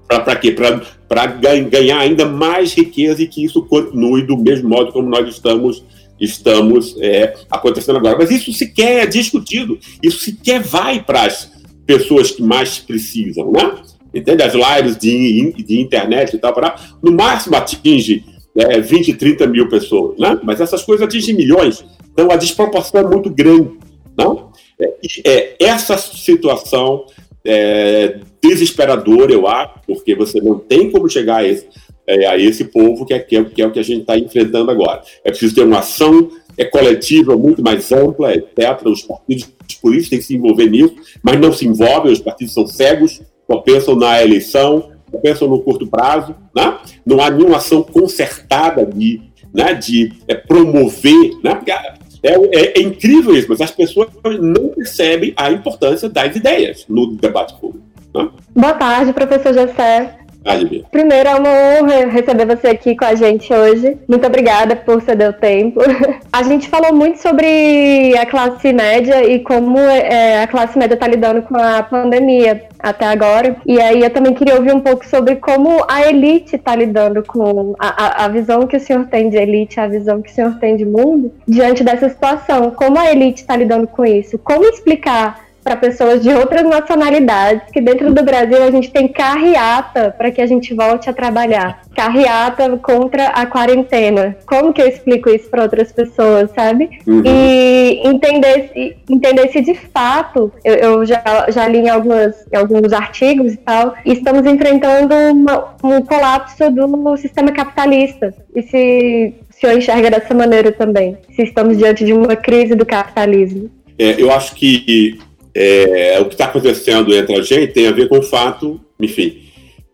Para 0.06 0.36
quê? 0.36 0.52
Para 0.52 1.26
ganhar 1.26 1.98
ainda 1.98 2.24
mais 2.24 2.72
riqueza 2.72 3.22
e 3.22 3.26
que 3.26 3.44
isso 3.44 3.62
continue 3.62 4.22
do 4.22 4.36
mesmo 4.36 4.68
modo 4.68 4.92
como 4.92 5.08
nós 5.08 5.28
estamos 5.28 5.82
estamos 6.18 6.96
é, 6.98 7.34
acontecendo 7.50 7.98
agora. 7.98 8.16
Mas 8.18 8.30
isso 8.30 8.52
sequer 8.52 9.02
é 9.02 9.06
discutido, 9.06 9.78
isso 10.02 10.18
sequer 10.18 10.62
vai 10.62 11.02
para 11.02 11.24
as 11.24 11.52
pessoas 11.86 12.30
que 12.30 12.42
mais 12.42 12.78
precisam, 12.78 13.52
né? 13.52 13.74
Entende? 14.14 14.42
As 14.42 14.54
lives 14.54 14.96
de, 14.96 15.52
de 15.52 15.80
internet 15.80 16.34
e 16.34 16.38
tal, 16.38 16.54
para, 16.54 16.76
no 17.02 17.12
máximo 17.12 17.54
atinge 17.54 18.24
é, 18.56 18.80
20, 18.80 19.14
30 19.14 19.46
mil 19.46 19.68
pessoas, 19.68 20.18
né? 20.18 20.38
Mas 20.42 20.60
essas 20.60 20.82
coisas 20.82 21.06
atingem 21.06 21.34
milhões, 21.34 21.84
então 22.12 22.30
a 22.30 22.36
desproporção 22.36 23.00
é 23.00 23.04
muito 23.04 23.30
grande, 23.30 23.70
não? 24.16 24.50
É, 24.80 24.94
é 25.24 25.56
essa 25.60 25.96
situação 25.96 27.06
é, 27.44 28.18
desesperadora, 28.42 29.32
eu 29.32 29.46
acho, 29.46 29.74
porque 29.86 30.14
você 30.14 30.40
não 30.40 30.58
tem 30.58 30.90
como 30.90 31.08
chegar 31.08 31.38
a 31.38 31.44
esse, 31.46 31.66
é, 32.06 32.26
a 32.26 32.36
esse 32.36 32.64
povo, 32.64 33.06
que 33.06 33.14
é, 33.14 33.18
que 33.18 33.36
é, 33.36 33.44
que 33.44 33.62
é 33.62 33.66
o 33.66 33.72
que 33.72 33.78
a 33.78 33.84
gente 33.84 34.00
está 34.00 34.18
enfrentando 34.18 34.70
agora. 34.70 35.02
É 35.24 35.30
preciso 35.30 35.54
ter 35.54 35.64
uma 35.64 35.78
ação 35.78 36.30
é 36.56 36.64
coletiva 36.64 37.36
muito 37.36 37.62
mais 37.62 37.92
ampla, 37.92 38.34
etc. 38.34 38.80
Os 38.86 39.02
partidos 39.02 39.48
políticos 39.80 40.08
têm 40.08 40.18
que 40.18 40.24
se 40.24 40.34
envolver 40.34 40.68
nisso, 40.70 40.94
mas 41.22 41.38
não 41.38 41.52
se 41.52 41.66
envolvem, 41.66 42.12
os 42.12 42.20
partidos 42.20 42.54
são 42.54 42.66
cegos, 42.66 43.20
só 43.46 43.58
pensam 43.58 43.94
na 43.94 44.22
eleição, 44.22 44.90
pensam 45.16 45.48
no 45.48 45.60
curto 45.60 45.86
prazo. 45.86 46.34
Né? 46.54 46.78
Não 47.04 47.20
há 47.20 47.30
nenhuma 47.30 47.56
ação 47.56 47.82
concertada 47.82 48.84
de, 48.86 49.20
né, 49.52 49.74
de 49.74 50.12
é, 50.28 50.34
promover. 50.34 51.32
Né? 51.42 51.60
É, 52.22 52.32
é, 52.32 52.78
é, 52.78 52.82
incrível 52.82 53.36
isso, 53.36 53.46
mas 53.48 53.60
as 53.60 53.70
pessoas 53.70 54.08
não 54.40 54.68
percebem 54.68 55.32
a 55.36 55.50
importância 55.50 56.08
das 56.08 56.34
ideias 56.34 56.84
no 56.88 57.14
debate 57.16 57.54
público. 57.54 57.86
Né? 58.14 58.28
Boa 58.54 58.72
tarde, 58.74 59.12
professor 59.12 59.54
José. 59.54 60.25
Primeiro, 60.90 61.28
é 61.28 61.34
uma 61.34 61.48
honra 61.48 62.06
receber 62.06 62.46
você 62.46 62.68
aqui 62.68 62.94
com 62.94 63.04
a 63.04 63.14
gente 63.14 63.52
hoje. 63.52 63.98
Muito 64.08 64.26
obrigada 64.26 64.76
por 64.76 65.02
ceder 65.02 65.30
o 65.30 65.32
tempo. 65.32 65.80
A 66.32 66.42
gente 66.42 66.68
falou 66.68 66.94
muito 66.94 67.18
sobre 67.18 68.16
a 68.16 68.26
classe 68.26 68.72
média 68.72 69.24
e 69.24 69.40
como 69.40 69.78
é, 69.78 70.42
a 70.42 70.46
classe 70.46 70.78
média 70.78 70.92
está 70.92 71.08
lidando 71.08 71.40
com 71.40 71.56
a 71.56 71.82
pandemia 71.82 72.62
até 72.78 73.06
agora. 73.06 73.56
E 73.64 73.80
aí 73.80 74.02
eu 74.02 74.10
também 74.10 74.34
queria 74.34 74.56
ouvir 74.56 74.74
um 74.74 74.80
pouco 74.80 75.06
sobre 75.06 75.36
como 75.36 75.82
a 75.88 76.06
elite 76.06 76.56
está 76.56 76.76
lidando 76.76 77.22
com 77.24 77.74
a, 77.78 78.24
a, 78.24 78.28
visão 78.28 78.66
que 78.66 78.76
o 78.76 78.80
senhor 78.80 79.06
tem 79.06 79.30
de 79.30 79.38
elite, 79.38 79.80
a 79.80 79.88
visão 79.88 80.20
que 80.20 80.30
o 80.30 80.34
senhor 80.34 80.58
tem 80.58 80.76
de 80.76 80.84
mundo 80.84 81.32
diante 81.48 81.82
dessa 81.82 82.10
situação. 82.10 82.70
Como 82.70 82.98
a 82.98 83.10
elite 83.10 83.40
está 83.40 83.56
lidando 83.56 83.86
com 83.86 84.04
isso? 84.04 84.38
Como 84.38 84.64
explicar 84.64 85.45
para 85.66 85.76
pessoas 85.76 86.22
de 86.22 86.28
outras 86.28 86.62
nacionalidades, 86.62 87.68
que 87.72 87.80
dentro 87.80 88.14
do 88.14 88.22
Brasil 88.22 88.62
a 88.62 88.70
gente 88.70 88.88
tem 88.88 89.08
carreata 89.08 90.14
para 90.16 90.30
que 90.30 90.40
a 90.40 90.46
gente 90.46 90.72
volte 90.72 91.10
a 91.10 91.12
trabalhar. 91.12 91.82
Carreata 91.92 92.76
contra 92.76 93.26
a 93.30 93.44
quarentena. 93.46 94.36
Como 94.46 94.72
que 94.72 94.80
eu 94.80 94.86
explico 94.86 95.28
isso 95.28 95.50
para 95.50 95.64
outras 95.64 95.90
pessoas, 95.90 96.52
sabe? 96.54 97.00
Uhum. 97.04 97.20
E 97.24 98.00
entender 98.04 98.70
se, 98.72 98.96
entender 99.10 99.48
se 99.48 99.60
de 99.60 99.74
fato, 99.74 100.52
eu, 100.64 100.74
eu 100.74 101.04
já, 101.04 101.20
já 101.48 101.66
li 101.66 101.78
em, 101.78 101.88
algumas, 101.88 102.46
em 102.52 102.56
alguns 102.56 102.92
artigos 102.92 103.54
e 103.54 103.56
tal, 103.56 103.94
estamos 104.04 104.46
enfrentando 104.46 105.16
uma, 105.32 105.74
um 105.82 106.00
colapso 106.00 106.70
do 106.70 107.16
sistema 107.16 107.50
capitalista. 107.50 108.32
E 108.54 108.62
se 108.62 109.34
o 109.50 109.60
senhor 109.60 109.76
enxerga 109.76 110.12
dessa 110.12 110.32
maneira 110.32 110.70
também? 110.70 111.16
Se 111.34 111.42
estamos 111.42 111.76
diante 111.76 112.04
de 112.04 112.12
uma 112.12 112.36
crise 112.36 112.76
do 112.76 112.86
capitalismo? 112.86 113.68
É, 113.98 114.20
eu 114.20 114.30
acho 114.30 114.54
que 114.54 115.18
é, 115.58 116.20
o 116.20 116.26
que 116.26 116.34
está 116.34 116.44
acontecendo 116.44 117.14
entre 117.14 117.34
a 117.34 117.42
gente 117.42 117.72
tem 117.72 117.86
a 117.86 117.92
ver 117.92 118.08
com 118.08 118.18
o 118.18 118.22
fato, 118.22 118.78
enfim, 119.00 119.42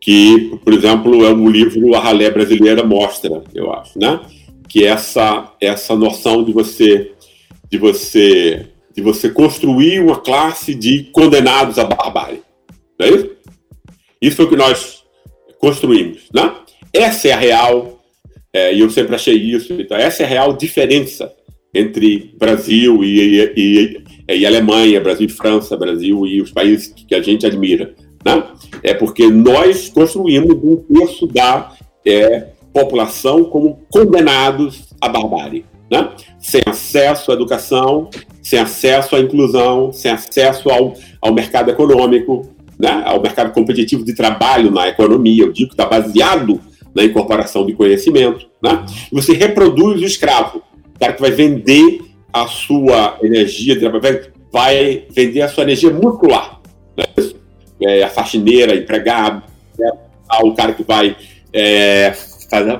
que, 0.01 0.59
por 0.65 0.73
exemplo, 0.73 1.25
é 1.25 1.33
um 1.33 1.49
livro 1.49 1.95
A 1.95 2.01
Ralé 2.01 2.29
Brasileira 2.31 2.83
mostra, 2.83 3.43
eu 3.55 3.73
acho, 3.73 3.97
né? 3.97 4.21
Que 4.69 4.85
essa 4.85 5.55
essa 5.61 5.95
noção 5.95 6.43
de 6.43 6.53
você 6.53 7.13
de 7.71 7.79
você 7.79 8.67
de 8.95 9.01
você 9.01 9.31
construir 9.31 10.01
uma 10.01 10.19
classe 10.19 10.75
de 10.75 11.05
condenados 11.13 11.79
à 11.79 11.85
barbárie, 11.85 12.43
não 12.99 13.07
é 13.07 13.11
isso? 13.11 13.31
Isso 14.21 14.43
é 14.43 14.45
o 14.45 14.49
que 14.49 14.57
nós 14.57 15.05
construímos, 15.59 16.25
né? 16.35 16.53
Essa 16.93 17.29
é 17.29 17.33
a 17.33 17.37
real, 17.37 18.03
é, 18.53 18.75
e 18.75 18.81
eu 18.81 18.91
sempre 18.91 19.15
achei 19.15 19.37
isso, 19.37 19.73
então, 19.75 19.97
essa 19.97 20.25
é 20.25 20.27
a 20.27 20.29
real 20.29 20.53
diferença 20.55 21.33
entre 21.75 22.35
Brasil 22.39 23.03
e, 23.03 23.53
e, 23.57 24.03
e, 24.29 24.47
Alemanha, 24.47 25.01
Brasil 25.01 25.27
e 25.27 25.31
França, 25.31 25.77
Brasil 25.77 26.27
e 26.27 26.41
os 26.43 26.51
países 26.51 26.89
que 26.89 27.15
a 27.15 27.23
gente 27.23 27.47
admira. 27.47 27.95
Né? 28.25 28.45
É 28.83 28.95
porque 28.95 29.27
nós 29.29 29.89
construímos 29.89 30.57
um 30.63 30.77
terço 30.77 31.27
da 31.27 31.73
é, 32.07 32.49
população 32.73 33.45
como 33.45 33.81
condenados 33.91 34.89
à 35.01 35.09
barbárie. 35.09 35.65
Né? 35.91 36.11
Sem 36.39 36.63
acesso 36.67 37.31
à 37.31 37.35
educação, 37.35 38.11
sem 38.43 38.59
acesso 38.59 39.17
à 39.17 39.21
inclusão, 39.21 39.93
sem 39.93 40.11
acesso 40.11 40.71
ao, 40.71 40.95
ao 41.21 41.33
mercado 41.33 41.71
econômico, 41.71 42.51
né? 42.79 43.03
ao 43.07 43.21
mercado 43.21 43.53
competitivo 43.53 44.05
de 44.05 44.15
trabalho 44.15 44.71
na 44.71 44.89
economia. 44.89 45.45
Eu 45.45 45.53
digo 45.53 45.71
que 45.71 45.75
está 45.75 45.87
baseado 45.87 46.61
na 46.95 47.03
incorporação 47.03 47.65
de 47.65 47.73
conhecimento. 47.73 48.47
Né? 48.63 48.85
E 49.11 49.15
você 49.15 49.33
reproduz 49.33 50.03
o 50.03 50.05
escravo 50.05 50.63
cara 50.99 51.13
que 51.13 51.21
vai 51.21 51.31
vender 51.31 52.01
a 52.33 52.47
sua 52.47 53.19
energia, 53.23 53.77
vai 54.53 55.05
vender 55.11 55.43
a 55.43 55.49
sua 55.49 55.65
energia 55.65 55.91
muscular. 55.91 56.61
Né? 56.97 57.05
É, 57.83 58.03
a 58.03 58.09
faxineira, 58.09 58.75
empregado, 58.75 59.43
né? 59.79 59.93
o 60.43 60.55
cara 60.55 60.73
que 60.73 60.83
vai 60.83 61.17
é, 61.53 62.13
fazer, 62.49 62.79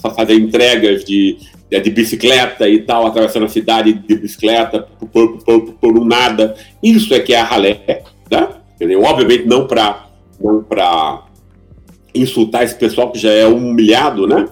fazer, 0.00 0.34
entregas 0.34 1.04
de, 1.04 1.38
de 1.70 1.90
bicicleta 1.90 2.68
e 2.68 2.80
tal, 2.82 3.06
atravessando 3.06 3.46
a 3.46 3.48
cidade 3.48 3.92
de 3.92 4.16
bicicleta 4.16 4.86
por, 5.12 5.38
por, 5.38 5.72
por 5.72 5.98
um 5.98 6.04
nada. 6.04 6.54
Isso 6.82 7.14
é 7.14 7.20
que 7.20 7.32
é 7.32 7.40
a 7.40 7.44
ralé. 7.44 8.04
Né? 8.30 8.96
Obviamente 8.96 9.46
não 9.46 9.66
para 9.66 10.08
não 10.40 10.64
insultar 12.14 12.62
esse 12.62 12.76
pessoal 12.76 13.10
que 13.10 13.18
já 13.18 13.30
é 13.30 13.46
humilhado, 13.46 14.26
né? 14.26 14.46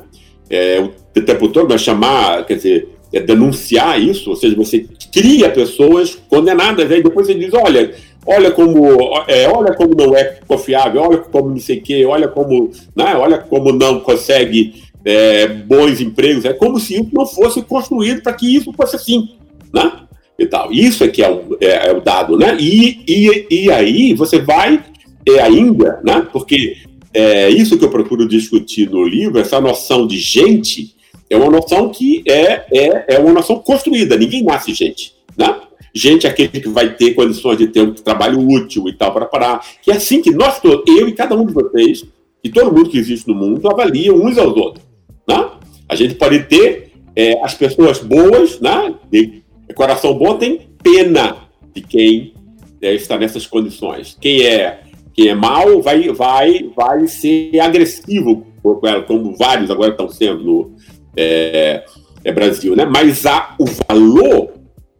É, 0.50 0.80
o 0.80 1.22
tempo 1.22 1.48
todo, 1.48 1.68
mas 1.68 1.80
chamar, 1.80 2.44
quer 2.44 2.56
dizer, 2.56 2.88
é, 3.12 3.20
denunciar 3.20 4.00
isso, 4.00 4.30
ou 4.30 4.36
seja, 4.36 4.56
você 4.56 4.86
cria 5.12 5.50
pessoas 5.50 6.18
condenadas, 6.28 6.90
aí 6.90 7.02
depois 7.02 7.26
você 7.26 7.34
diz, 7.34 7.52
olha, 7.52 7.94
olha 8.26 8.50
como, 8.50 8.98
é, 9.28 9.48
olha 9.48 9.74
como 9.74 9.94
não 9.94 10.16
é 10.16 10.38
confiável, 10.46 11.02
olha 11.02 11.18
como 11.18 11.50
não 11.50 11.60
sei 11.60 11.78
o 11.78 11.82
quê, 11.82 12.04
olha 12.04 12.28
como, 12.28 12.70
né, 12.96 13.14
olha 13.16 13.38
como 13.38 13.72
não 13.72 14.00
consegue 14.00 14.82
é, 15.04 15.46
bons 15.46 16.00
empregos, 16.00 16.44
é 16.44 16.52
como 16.52 16.78
se 16.78 16.94
isso 16.94 17.10
não 17.12 17.26
fosse 17.26 17.62
construído 17.62 18.22
para 18.22 18.32
que 18.32 18.56
isso 18.56 18.72
fosse 18.72 18.96
assim, 18.96 19.30
né? 19.72 19.92
e 20.38 20.46
tal. 20.46 20.72
Isso 20.72 21.04
é 21.04 21.08
que 21.08 21.22
é 21.22 21.30
o, 21.30 21.56
é, 21.60 21.88
é 21.88 21.92
o 21.92 22.00
dado, 22.00 22.36
né? 22.36 22.56
E, 22.58 23.00
e, 23.06 23.46
e 23.50 23.70
aí 23.70 24.14
você 24.14 24.40
vai 24.40 24.82
é, 25.26 25.40
ainda, 25.40 26.00
né? 26.04 26.26
Porque 26.32 26.76
é 27.14 27.48
isso 27.50 27.78
que 27.78 27.84
eu 27.84 27.90
procuro 27.90 28.26
discutir 28.26 28.90
no 28.90 29.04
livro, 29.04 29.38
essa 29.38 29.60
noção 29.60 30.06
de 30.06 30.18
gente, 30.18 30.94
é 31.32 31.36
uma 31.36 31.50
noção 31.50 31.88
que 31.88 32.22
é, 32.28 32.64
é, 32.72 33.14
é 33.14 33.18
uma 33.18 33.32
noção 33.32 33.58
construída, 33.58 34.16
ninguém 34.16 34.42
nasce 34.42 34.72
gente, 34.74 35.14
né? 35.36 35.60
Gente 35.94 36.26
é 36.26 36.30
aquele 36.30 36.48
que 36.48 36.68
vai 36.68 36.94
ter 36.94 37.14
condições 37.14 37.58
de 37.58 37.66
ter 37.66 37.80
um 37.80 37.92
trabalho 37.92 38.40
útil 38.40 38.88
e 38.88 38.94
tal 38.94 39.12
para 39.12 39.26
parar. 39.26 39.62
Que 39.82 39.90
é 39.90 39.96
assim 39.96 40.22
que 40.22 40.30
nós 40.30 40.58
todos, 40.58 40.84
eu 40.88 41.06
e 41.06 41.12
cada 41.12 41.36
um 41.36 41.44
de 41.44 41.52
vocês, 41.52 42.04
e 42.42 42.48
todo 42.48 42.74
mundo 42.74 42.88
que 42.88 42.96
existe 42.96 43.28
no 43.28 43.34
mundo, 43.34 43.68
avalia 43.68 44.12
uns 44.12 44.38
aos 44.38 44.56
outros. 44.56 44.84
Né? 45.28 45.50
A 45.86 45.94
gente 45.94 46.14
pode 46.14 46.44
ter 46.44 46.92
é, 47.14 47.38
as 47.44 47.52
pessoas 47.52 47.98
boas, 47.98 48.58
né? 48.58 48.94
de 49.10 49.42
coração 49.74 50.14
bom, 50.14 50.38
tem 50.38 50.60
pena 50.82 51.36
de 51.74 51.82
quem 51.82 52.32
é, 52.80 52.94
está 52.94 53.18
nessas 53.18 53.46
condições. 53.46 54.16
Quem 54.18 54.46
é 54.46 54.80
quem 55.14 55.28
é 55.28 55.34
mal 55.34 55.82
vai, 55.82 56.08
vai, 56.08 56.70
vai 56.74 57.06
ser 57.06 57.60
agressivo 57.60 58.46
com 58.62 58.80
ela, 58.86 59.02
como 59.02 59.36
vários 59.36 59.70
agora 59.70 59.90
estão 59.90 60.08
sendo 60.08 60.72
é, 61.16 61.84
é 62.24 62.32
Brasil, 62.32 62.76
né? 62.76 62.84
Mas 62.84 63.26
há 63.26 63.54
o 63.58 63.64
valor, 63.88 64.52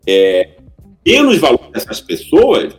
é, 0.07 0.51
menos 1.07 1.39
valor 1.39 1.71
dessas 1.73 2.01
pessoas 2.01 2.75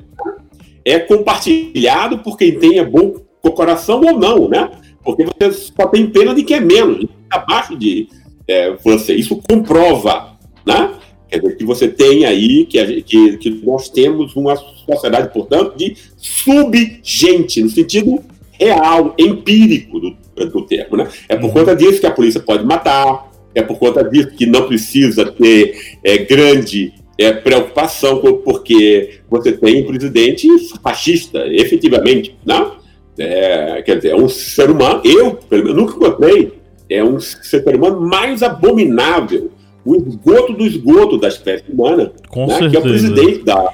é 0.85 0.99
compartilhado 0.99 2.19
por 2.19 2.37
quem 2.37 2.59
tenha 2.59 2.83
bom 2.83 3.23
coração 3.51 4.01
ou 4.01 4.17
não, 4.17 4.47
né? 4.47 4.69
Porque 5.03 5.25
você 5.25 5.51
só 5.51 5.87
tem 5.87 6.09
pena 6.09 6.33
de 6.33 6.43
quem 6.43 6.57
é 6.57 6.61
menos, 6.61 7.05
abaixo 7.29 7.75
de 7.77 8.07
é, 8.47 8.73
você. 8.83 9.13
Isso 9.13 9.41
comprova, 9.49 10.37
né? 10.65 10.93
Quer 11.29 11.39
dizer, 11.39 11.57
que 11.57 11.65
você 11.65 11.87
tem 11.87 12.25
aí, 12.25 12.65
que, 12.65 13.01
que, 13.01 13.37
que 13.37 13.49
nós 13.65 13.89
temos 13.89 14.35
uma 14.35 14.55
sociedade, 14.55 15.33
portanto, 15.33 15.75
de 15.75 15.95
subgente, 16.17 17.61
no 17.61 17.69
sentido 17.69 18.23
real, 18.51 19.15
empírico 19.17 19.99
do, 19.99 20.15
do 20.35 20.65
termo. 20.65 20.97
Né? 20.97 21.07
É 21.29 21.35
por 21.35 21.51
conta 21.51 21.75
disso 21.75 21.99
que 21.99 22.07
a 22.07 22.11
polícia 22.11 22.39
pode 22.39 22.65
matar, 22.65 23.31
é 23.55 23.61
por 23.61 23.77
conta 23.77 24.03
disso 24.03 24.31
que 24.31 24.45
não 24.45 24.67
precisa 24.67 25.31
ter 25.31 25.97
é, 26.03 26.17
grande 26.17 26.93
é, 27.17 27.31
preocupação, 27.31 28.19
porque 28.43 29.19
você 29.29 29.51
tem 29.51 29.83
um 29.83 29.87
presidente 29.87 30.47
fascista, 30.81 31.45
efetivamente. 31.47 32.35
Né? 32.45 32.71
É, 33.17 33.81
quer 33.83 33.97
dizer, 33.97 34.09
é 34.09 34.15
um 34.15 34.27
ser 34.27 34.71
humano, 34.71 35.01
eu, 35.05 35.39
menos, 35.51 35.75
nunca 35.75 35.95
encontrei, 35.95 36.53
é 36.89 37.03
um 37.03 37.19
ser 37.19 37.63
humano 37.75 38.01
mais 38.01 38.41
abominável, 38.41 39.51
o 39.85 39.95
esgoto 39.95 40.53
do 40.53 40.65
esgoto 40.65 41.17
da 41.17 41.27
espécie 41.27 41.65
humana, 41.71 42.11
né? 42.35 42.69
que 42.69 42.75
é 42.75 42.79
o 42.79 42.83
presidente 42.83 43.43
da. 43.43 43.73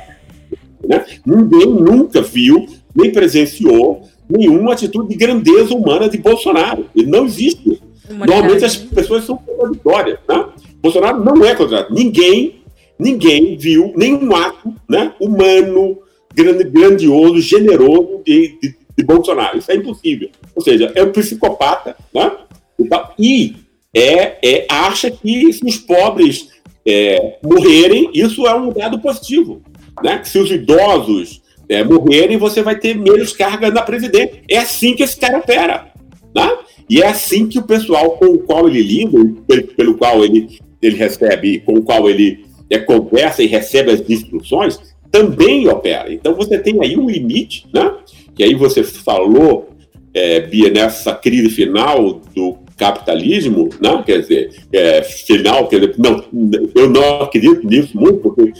Né? 0.83 1.05
Ninguém 1.25 1.67
nunca 1.67 2.21
viu, 2.21 2.65
nem 2.95 3.11
presenciou 3.11 4.09
nenhuma 4.29 4.73
atitude 4.73 5.09
de 5.09 5.15
grandeza 5.15 5.73
humana 5.73 6.07
de 6.07 6.17
Bolsonaro. 6.17 6.85
Ele 6.95 7.07
não 7.07 7.25
existe. 7.25 7.81
Normalmente 8.09 8.65
as 8.65 8.75
pessoas 8.75 9.25
são 9.25 9.37
contraditórias. 9.37 10.19
Né? 10.27 10.45
Bolsonaro 10.81 11.23
não 11.23 11.43
é 11.43 11.55
contraditório. 11.55 11.95
Ninguém, 11.95 12.61
ninguém 12.97 13.57
viu 13.57 13.91
nenhum 13.95 14.35
ato 14.35 14.73
né, 14.87 15.13
humano, 15.19 15.97
grandioso, 16.35 17.41
generoso 17.41 18.21
de, 18.23 18.59
de, 18.61 18.75
de, 18.97 19.03
Bolsonaro. 19.03 19.57
Isso 19.57 19.71
é 19.71 19.75
impossível. 19.75 20.29
Ou 20.55 20.61
seja, 20.61 20.91
é 20.93 21.03
um 21.03 21.11
psicopata 21.11 21.95
né? 22.13 22.31
e 23.17 23.55
é, 23.93 24.37
é, 24.43 24.67
acha 24.69 25.09
que 25.09 25.51
se 25.51 25.65
os 25.65 25.77
pobres 25.77 26.49
é, 26.85 27.37
morrerem, 27.43 28.11
isso 28.13 28.45
é 28.45 28.53
um 28.53 28.71
dado 28.71 28.99
positivo. 28.99 29.61
Né? 30.03 30.21
Se 30.23 30.37
os 30.37 30.51
idosos 30.51 31.41
é, 31.69 31.83
morrerem, 31.83 32.37
você 32.37 32.63
vai 32.63 32.75
ter 32.75 32.97
menos 32.97 33.31
carga 33.31 33.69
na 33.69 33.83
presidência. 33.83 34.41
É 34.49 34.57
assim 34.57 34.95
que 34.95 35.03
esse 35.03 35.17
cara 35.17 35.37
opera. 35.37 35.87
Né? 36.35 36.57
E 36.89 37.01
é 37.01 37.07
assim 37.07 37.47
que 37.47 37.59
o 37.59 37.63
pessoal 37.63 38.11
com 38.17 38.25
o 38.25 38.39
qual 38.39 38.67
ele 38.67 38.81
lida, 38.81 39.19
pelo, 39.77 39.95
qual 39.95 40.25
ele, 40.25 40.59
ele 40.81 40.95
recebe, 40.95 41.59
com 41.59 41.73
o 41.73 41.83
qual 41.83 42.09
ele 42.09 42.43
é, 42.69 42.79
conversa 42.79 43.43
e 43.43 43.47
recebe 43.47 43.91
as 43.91 44.09
instruções, 44.09 44.79
também 45.11 45.67
opera. 45.67 46.11
Então 46.11 46.33
você 46.33 46.57
tem 46.57 46.81
aí 46.81 46.97
um 46.97 47.07
limite, 47.07 47.67
né? 47.71 47.93
que 48.35 48.43
aí 48.43 48.55
você 48.55 48.83
falou, 48.83 49.69
é, 50.13 50.39
Bia, 50.39 50.71
nessa 50.71 51.13
crise 51.13 51.49
final 51.49 52.21
do 52.35 52.57
capitalismo, 52.75 53.69
né? 53.81 54.01
quer 54.05 54.21
dizer, 54.21 54.51
é, 54.71 55.03
final, 55.03 55.67
quer 55.67 55.81
dizer, 55.81 55.95
não, 55.97 56.23
eu 56.73 56.89
não 56.89 57.21
acredito 57.21 57.67
nisso 57.67 57.95
muito, 57.95 58.19
porque 58.19 58.53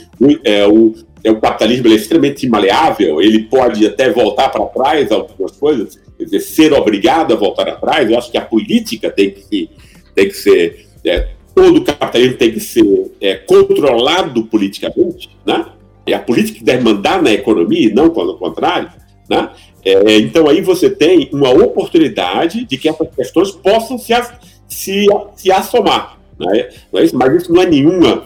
é, 0.44 0.66
o, 0.66 0.94
é, 1.22 1.30
o 1.30 1.40
capitalismo 1.40 1.88
é 1.88 1.90
extremamente 1.92 2.48
maleável, 2.48 3.20
ele 3.20 3.44
pode 3.44 3.86
até 3.86 4.10
voltar 4.10 4.48
para 4.48 4.64
trás 4.66 5.10
algumas 5.12 5.52
coisas, 5.52 5.98
quer 6.16 6.24
dizer, 6.24 6.40
ser 6.40 6.72
obrigado 6.72 7.32
a 7.32 7.36
voltar 7.36 7.68
atrás, 7.68 8.10
eu 8.10 8.18
acho 8.18 8.30
que 8.30 8.38
a 8.38 8.42
política 8.42 9.10
tem 9.10 9.30
que, 9.30 9.70
tem 10.14 10.28
que 10.28 10.34
ser, 10.34 10.86
é, 11.04 11.28
todo 11.54 11.78
o 11.78 11.84
capitalismo 11.84 12.36
tem 12.36 12.52
que 12.52 12.60
ser 12.60 13.12
é, 13.20 13.34
controlado 13.34 14.44
politicamente, 14.44 15.30
né? 15.44 15.66
É 16.06 16.14
a 16.14 16.18
política 16.18 16.58
que 16.58 16.64
deve 16.64 16.82
mandar 16.82 17.22
na 17.22 17.30
economia 17.30 17.88
e 17.88 17.92
não 17.92 18.10
pelo 18.10 18.36
contrário, 18.38 18.90
né? 19.28 19.50
É, 19.84 20.18
então 20.18 20.48
aí 20.48 20.60
você 20.60 20.90
tem 20.90 21.28
uma 21.32 21.50
oportunidade 21.50 22.64
de 22.64 22.76
que 22.76 22.88
essas 22.88 23.08
questões 23.14 23.50
possam 23.52 23.98
se, 23.98 24.12
se, 24.68 25.06
se 25.36 25.52
assomar. 25.52 26.18
Né? 26.38 26.58
É? 26.58 26.70
Mas 26.92 27.12
isso 27.42 27.52
não 27.52 27.62
é 27.62 27.66
nenhuma 27.66 28.24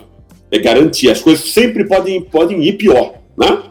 é, 0.54 0.58
garantia. 0.58 1.12
As 1.12 1.20
coisas 1.20 1.50
sempre 1.50 1.84
podem, 1.84 2.20
podem 2.22 2.62
ir 2.62 2.74
pior. 2.74 3.14
Né? 3.36 3.62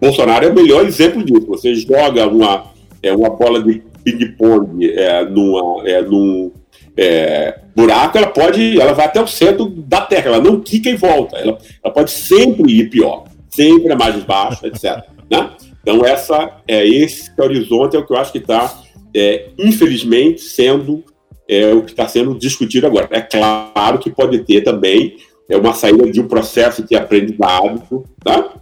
Bolsonaro 0.00 0.44
é 0.44 0.48
o 0.48 0.54
melhor 0.54 0.84
exemplo 0.84 1.24
disso. 1.24 1.46
Você 1.46 1.74
joga 1.74 2.26
uma, 2.26 2.72
é, 3.02 3.12
uma 3.12 3.30
bola 3.30 3.62
de 3.62 3.82
ping-pong 4.02 4.90
é, 4.90 5.24
numa, 5.24 5.88
é, 5.88 6.02
num 6.02 6.50
é, 6.96 7.60
buraco, 7.74 8.18
ela 8.18 8.26
pode, 8.26 8.80
ela 8.80 8.92
vai 8.92 9.06
até 9.06 9.22
o 9.22 9.26
centro 9.26 9.66
da 9.66 10.00
Terra, 10.00 10.26
ela 10.26 10.40
não 10.40 10.60
quica 10.60 10.90
e 10.90 10.96
volta. 10.96 11.36
Ela, 11.36 11.56
ela 11.82 11.94
pode 11.94 12.10
sempre 12.10 12.72
ir 12.72 12.90
pior, 12.90 13.24
sempre 13.48 13.94
mais 13.94 14.22
baixo, 14.24 14.66
etc. 14.66 15.04
né? 15.30 15.50
Então, 15.80 16.04
essa, 16.04 16.58
é, 16.66 16.86
esse 16.86 17.30
horizonte 17.40 17.96
é 17.96 17.98
o 17.98 18.06
que 18.06 18.12
eu 18.12 18.16
acho 18.16 18.32
que 18.32 18.38
está, 18.38 18.72
é, 19.14 19.48
infelizmente, 19.58 20.40
sendo 20.40 21.04
é, 21.48 21.72
o 21.72 21.82
que 21.82 21.90
está 21.90 22.06
sendo 22.06 22.36
discutido 22.36 22.86
agora. 22.86 23.08
É 23.10 23.20
claro 23.20 23.98
que 23.98 24.10
pode 24.10 24.40
ter 24.40 24.62
também 24.62 25.16
é, 25.52 25.56
uma 25.56 25.74
saída 25.74 26.10
de 26.10 26.20
um 26.20 26.26
processo 26.26 26.82
de 26.82 26.96
aprendizado, 26.96 28.04
tá? 28.24 28.54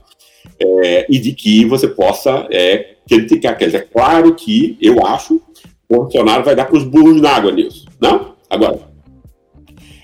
É, 0.59 1.07
e 1.09 1.19
de 1.19 1.33
que 1.33 1.65
você 1.65 1.87
possa 1.87 2.47
é, 2.51 2.97
criticar. 3.09 3.57
Quer 3.57 3.67
dizer, 3.67 3.79
é 3.79 3.81
claro 3.81 4.35
que 4.35 4.77
eu 4.81 5.07
acho 5.07 5.39
que 5.39 5.65
o 5.89 5.97
Bolsonaro 5.97 6.45
vai 6.45 6.57
dar 6.57 6.65
para 6.65 6.77
os 6.77 6.85
burros 6.85 7.21
na 7.21 7.31
água 7.31 7.53
nisso. 7.53 7.87
Não? 8.01 8.35
Agora, 8.49 8.81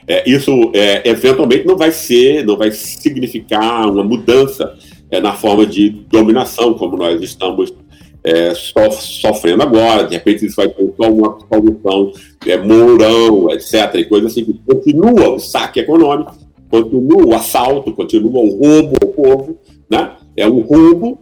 é, 0.06 0.28
isso 0.28 0.70
é, 0.72 1.08
eventualmente 1.08 1.66
não 1.66 1.76
vai 1.76 1.90
ser, 1.90 2.44
não 2.46 2.56
vai 2.56 2.70
significar 2.70 3.90
uma 3.90 4.04
mudança 4.04 4.76
é, 5.10 5.20
na 5.20 5.32
forma 5.34 5.66
de 5.66 5.90
dominação, 5.90 6.74
como 6.74 6.96
nós 6.96 7.20
estamos 7.20 7.74
é, 8.22 8.54
sofrendo 8.54 9.62
agora. 9.62 10.04
De 10.04 10.14
repente, 10.14 10.46
isso 10.46 10.56
vai 10.56 10.68
ter 10.68 10.92
só 10.96 11.10
uma 11.10 11.36
solução 11.48 12.12
é, 12.46 12.56
mourão, 12.56 13.50
etc. 13.50 13.94
E 13.96 14.04
coisa 14.04 14.28
assim. 14.28 14.44
Continua 14.66 15.30
o 15.30 15.38
saque 15.38 15.80
econômico, 15.80 16.45
continua 16.70 17.26
o 17.26 17.34
assalto, 17.34 17.92
continua 17.92 18.40
o 18.40 18.58
roubo 18.58 18.94
ao 19.02 19.08
povo. 19.08 19.58
Né? 19.90 20.12
É 20.36 20.46
um 20.46 20.60
roubo 20.60 21.18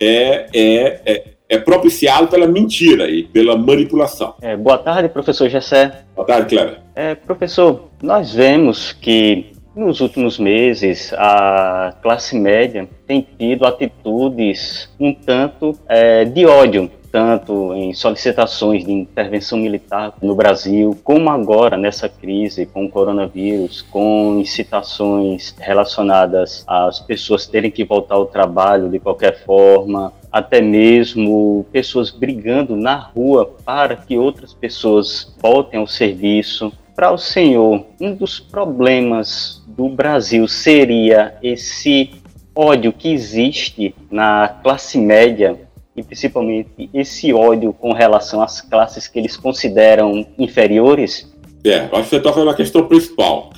é, 0.00 0.46
é, 0.54 1.00
é, 1.06 1.24
é 1.48 1.58
propiciado 1.58 2.28
pela 2.28 2.46
mentira 2.46 3.10
e 3.10 3.24
pela 3.24 3.56
manipulação. 3.56 4.34
É, 4.40 4.56
boa 4.56 4.78
tarde, 4.78 5.08
professor 5.08 5.48
Gessé. 5.48 6.02
Boa 6.14 6.26
tarde, 6.26 6.48
Cleber. 6.48 6.80
É, 6.94 7.14
professor, 7.14 7.88
nós 8.02 8.32
vemos 8.32 8.92
que 8.92 9.52
nos 9.74 10.00
últimos 10.00 10.38
meses, 10.38 11.12
a 11.14 11.94
classe 12.02 12.38
média 12.38 12.86
tem 13.06 13.26
tido 13.38 13.64
atitudes 13.64 14.90
um 15.00 15.14
tanto 15.14 15.74
é, 15.88 16.24
de 16.24 16.44
ódio, 16.44 16.90
tanto 17.12 17.74
em 17.74 17.92
solicitações 17.92 18.86
de 18.86 18.90
intervenção 18.90 19.58
militar 19.58 20.14
no 20.22 20.34
Brasil, 20.34 20.98
como 21.04 21.28
agora 21.28 21.76
nessa 21.76 22.08
crise 22.08 22.64
com 22.64 22.86
o 22.86 22.90
coronavírus, 22.90 23.82
com 23.82 24.38
incitações 24.40 25.54
relacionadas 25.58 26.64
às 26.66 26.98
pessoas 27.00 27.46
terem 27.46 27.70
que 27.70 27.84
voltar 27.84 28.14
ao 28.14 28.24
trabalho 28.24 28.88
de 28.88 28.98
qualquer 28.98 29.44
forma, 29.44 30.10
até 30.32 30.62
mesmo 30.62 31.66
pessoas 31.70 32.10
brigando 32.10 32.74
na 32.74 32.96
rua 32.96 33.54
para 33.62 33.94
que 33.94 34.16
outras 34.16 34.54
pessoas 34.54 35.36
voltem 35.38 35.78
ao 35.78 35.86
serviço. 35.86 36.72
Para 36.96 37.12
o 37.12 37.18
senhor, 37.18 37.84
um 38.00 38.14
dos 38.14 38.40
problemas 38.40 39.62
do 39.66 39.88
Brasil 39.90 40.48
seria 40.48 41.36
esse 41.42 42.10
ódio 42.54 42.92
que 42.92 43.12
existe 43.12 43.94
na 44.10 44.48
classe 44.62 44.98
média 44.98 45.58
e 45.96 46.02
principalmente 46.02 46.90
esse 46.92 47.32
ódio 47.32 47.72
com 47.72 47.92
relação 47.92 48.42
às 48.42 48.60
classes 48.60 49.06
que 49.08 49.18
eles 49.18 49.36
consideram 49.36 50.26
inferiores? 50.38 51.30
É, 51.64 51.80
acho 51.80 52.02
que 52.02 52.08
você 52.08 52.16
está 52.16 52.32
falando 52.32 52.50
a 52.50 52.54
questão 52.54 52.86
principal, 52.86 53.52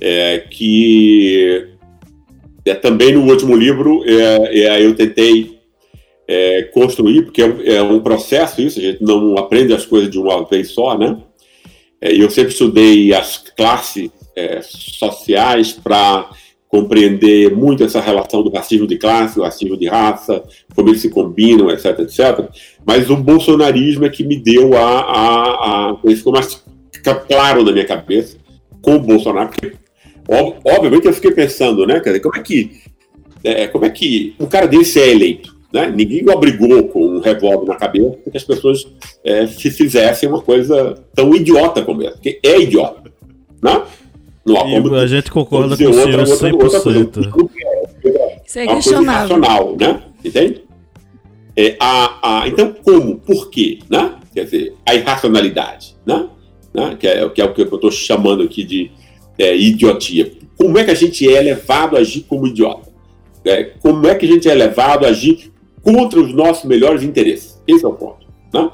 é 0.00 0.38
que 0.50 1.68
É, 2.64 2.74
também 2.74 3.12
no 3.12 3.28
último 3.28 3.56
livro 3.56 4.04
é, 4.06 4.60
é, 4.60 4.86
eu 4.86 4.94
tentei 4.94 5.58
é, 6.28 6.62
construir, 6.72 7.22
porque 7.22 7.42
é, 7.42 7.74
é, 7.74 7.82
um 7.82 7.98
processo 7.98 8.62
isso, 8.62 8.78
a 8.78 8.82
gente 8.82 9.02
não 9.02 9.36
aprende 9.36 9.74
as 9.74 9.84
coisas 9.84 10.08
de 10.08 10.16
uma 10.16 10.44
vez 10.44 10.70
só, 10.70 10.96
né? 10.96 11.18
É, 12.00 12.12
eu 12.12 12.30
sempre 12.30 12.52
estudei 12.52 13.12
as 13.12 13.38
classes 13.38 14.10
é, 14.36 14.60
sociais 14.62 15.72
para 15.72 16.30
compreender 16.72 17.54
muito 17.54 17.84
essa 17.84 18.00
relação 18.00 18.42
do 18.42 18.50
racismo 18.50 18.86
de 18.86 18.96
classe, 18.96 19.34
do 19.34 19.42
racismo 19.42 19.76
de 19.76 19.86
raça, 19.86 20.42
como 20.74 20.88
eles 20.88 21.02
se 21.02 21.10
combinam, 21.10 21.70
etc, 21.70 21.98
etc. 21.98 22.48
Mas 22.82 23.10
o 23.10 23.16
bolsonarismo 23.18 24.06
é 24.06 24.08
que 24.08 24.24
me 24.24 24.36
deu 24.36 24.74
a... 24.74 25.00
a, 25.00 25.90
a 25.90 25.98
isso 26.06 26.16
ficou 26.16 26.32
mais 26.32 26.64
claro 27.28 27.62
na 27.62 27.72
minha 27.72 27.84
cabeça 27.84 28.38
com 28.80 28.94
o 28.96 29.00
Bolsonaro, 29.00 29.50
porque 29.50 29.76
obviamente 30.64 31.06
eu 31.06 31.12
fiquei 31.12 31.32
pensando, 31.32 31.86
né, 31.86 32.00
dizer, 32.00 32.20
como 32.20 32.36
é 32.36 32.40
que 32.40 32.80
é, 33.44 33.66
como 33.66 33.84
é 33.84 33.90
que 33.90 34.34
um 34.40 34.46
cara 34.46 34.66
desse 34.66 34.98
é 34.98 35.10
eleito? 35.10 35.54
Né? 35.72 35.92
Ninguém 35.94 36.24
o 36.26 36.32
obrigou 36.32 36.84
com 36.88 37.04
um 37.04 37.20
revólver 37.20 37.66
na 37.66 37.76
cabeça 37.76 38.16
que 38.30 38.36
as 38.36 38.44
pessoas 38.44 38.86
é, 39.22 39.46
se 39.46 39.70
fizessem 39.70 40.28
uma 40.28 40.40
coisa 40.40 40.94
tão 41.14 41.34
idiota 41.34 41.82
como 41.82 42.02
essa, 42.02 42.12
porque 42.12 42.40
é 42.42 42.60
idiota. 42.60 43.12
Né? 43.62 43.82
Não 44.44 44.56
há 44.56 44.60
como, 44.62 44.94
a 44.94 45.06
gente 45.06 45.30
concorda 45.30 45.76
com 45.76 45.84
o 45.84 45.94
senhor 45.94 46.20
outra, 46.20 46.50
100%. 46.50 46.54
Outra, 46.54 47.30
coisa. 47.30 47.52
Isso 48.44 48.58
é 48.58 48.66
questionável. 48.66 49.76
né? 49.78 50.02
Entende? 50.24 50.64
É, 51.56 51.76
a, 51.78 52.42
a, 52.42 52.48
então, 52.48 52.74
como? 52.82 53.18
Por 53.18 53.50
quê? 53.50 53.78
Né? 53.88 54.14
Quer 54.34 54.44
dizer, 54.44 54.74
a 54.86 54.94
irracionalidade, 54.94 55.94
né? 56.04 56.28
né? 56.74 56.96
Que, 56.98 57.06
é, 57.06 57.28
que 57.28 57.40
é 57.40 57.44
o 57.44 57.52
que 57.52 57.60
eu 57.60 57.66
estou 57.66 57.90
chamando 57.90 58.42
aqui 58.42 58.64
de 58.64 58.90
é, 59.38 59.56
idiotia. 59.56 60.32
Como 60.56 60.78
é 60.78 60.84
que 60.84 60.90
a 60.90 60.96
gente 60.96 61.28
é 61.28 61.40
levado 61.40 61.96
a 61.96 62.00
agir 62.00 62.22
como 62.22 62.46
idiota? 62.46 62.90
É, 63.44 63.64
como 63.80 64.06
é 64.06 64.14
que 64.14 64.24
a 64.24 64.28
gente 64.28 64.48
é 64.48 64.54
levado 64.54 65.04
a 65.04 65.08
agir 65.08 65.52
contra 65.82 66.20
os 66.20 66.32
nossos 66.32 66.64
melhores 66.64 67.02
interesses? 67.02 67.60
Esse 67.66 67.84
é 67.84 67.88
o 67.88 67.92
ponto. 67.92 68.26
Né? 68.52 68.70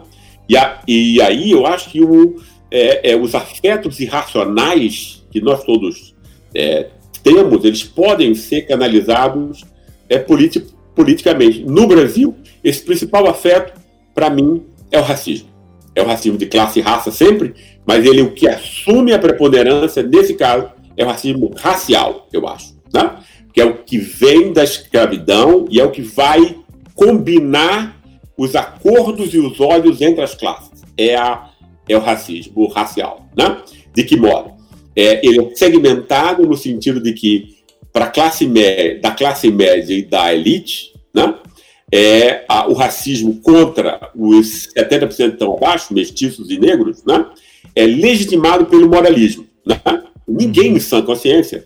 E, 0.49 0.57
a, 0.57 0.81
e 0.87 1.21
aí 1.21 1.51
eu 1.51 1.67
acho 1.67 1.91
que 1.91 2.03
o, 2.03 2.37
é, 2.71 3.13
é, 3.13 3.17
os 3.17 3.35
afetos 3.35 4.01
irracionais 4.01 5.18
que 5.31 5.41
nós 5.41 5.65
todos 5.65 6.15
é, 6.55 6.89
temos, 7.23 7.65
eles 7.65 7.85
podem 7.85 8.35
ser 8.35 8.63
canalizados 8.63 9.65
é, 10.09 10.19
politi 10.19 10.65
politicamente. 10.95 11.65
No 11.65 11.87
Brasil, 11.87 12.35
esse 12.65 12.83
principal 12.83 13.29
afeto, 13.29 13.79
para 14.15 14.31
mim, 14.31 14.65
é 14.91 14.99
o 14.99 15.03
racismo. 15.03 15.49
É 15.95 16.03
o 16.03 16.07
racismo 16.07 16.39
de 16.39 16.47
classe 16.47 16.79
e 16.79 16.83
raça 16.83 17.11
sempre, 17.11 17.55
mas 17.87 18.05
ele 18.05 18.23
o 18.23 18.33
que 18.33 18.49
assume 18.49 19.13
a 19.13 19.19
preponderância, 19.19 20.03
nesse 20.03 20.35
caso, 20.35 20.71
é 20.97 21.05
o 21.05 21.09
racismo 21.09 21.53
racial, 21.57 22.27
eu 22.33 22.47
acho. 22.49 22.75
Né? 22.93 23.17
Que 23.53 23.61
é 23.61 23.65
o 23.65 23.75
que 23.79 23.99
vem 23.99 24.53
da 24.53 24.65
escravidão 24.65 25.67
e 25.71 25.81
é 25.81 25.85
o 25.85 25.91
que 25.91 26.03
vai 26.03 26.57
combinar 26.95 27.97
os 28.37 28.57
acordos 28.57 29.33
e 29.35 29.39
os 29.39 29.61
olhos 29.61 30.01
entre 30.01 30.23
as 30.23 30.35
classes. 30.35 30.83
É, 30.97 31.17
a, 31.17 31.51
é 31.89 31.97
o 31.97 32.01
racismo 32.01 32.67
racial. 32.69 33.27
Né? 33.37 33.59
De 33.95 34.05
que 34.05 34.17
modo? 34.17 34.58
É, 35.01 35.25
ele 35.25 35.41
é 35.41 35.55
segmentado 35.55 36.45
no 36.45 36.57
sentido 36.57 37.01
de 37.01 37.13
que 37.13 37.57
para 37.93 38.09
classe 38.09 38.49
média, 38.49 39.01
da 39.01 39.13
classe 39.13 39.49
média 39.49 39.95
e 39.95 40.03
da 40.03 40.35
elite, 40.35 40.93
né, 41.15 41.37
é 41.95 42.45
a, 42.49 42.67
o 42.67 42.73
racismo 42.73 43.41
contra 43.41 44.11
os 44.13 44.69
70% 44.77 45.35
estão 45.35 45.55
abaixo, 45.55 45.95
mestiços 45.95 46.51
e 46.51 46.59
negros, 46.59 47.05
né, 47.05 47.27
é 47.77 47.87
legitimado 47.87 48.67
pelo 48.67 48.89
moralismo. 48.89 49.47
Né? 49.65 49.81
Ninguém 50.27 50.75
em 50.75 50.81
sã 50.81 51.01
consciência 51.01 51.65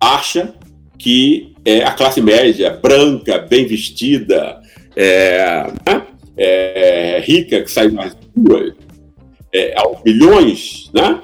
acha 0.00 0.54
que 0.96 1.54
é, 1.64 1.82
a 1.82 1.90
classe 1.90 2.20
média, 2.20 2.70
branca, 2.70 3.38
bem 3.38 3.66
vestida, 3.66 4.62
é, 4.94 5.66
né, 5.84 6.06
é, 6.36 7.20
rica, 7.24 7.60
que 7.60 7.70
sai 7.72 7.88
nas 7.88 8.16
ruas 8.36 8.72
é, 9.52 9.74
aos 9.76 10.00
milhões, 10.04 10.90
né? 10.94 11.22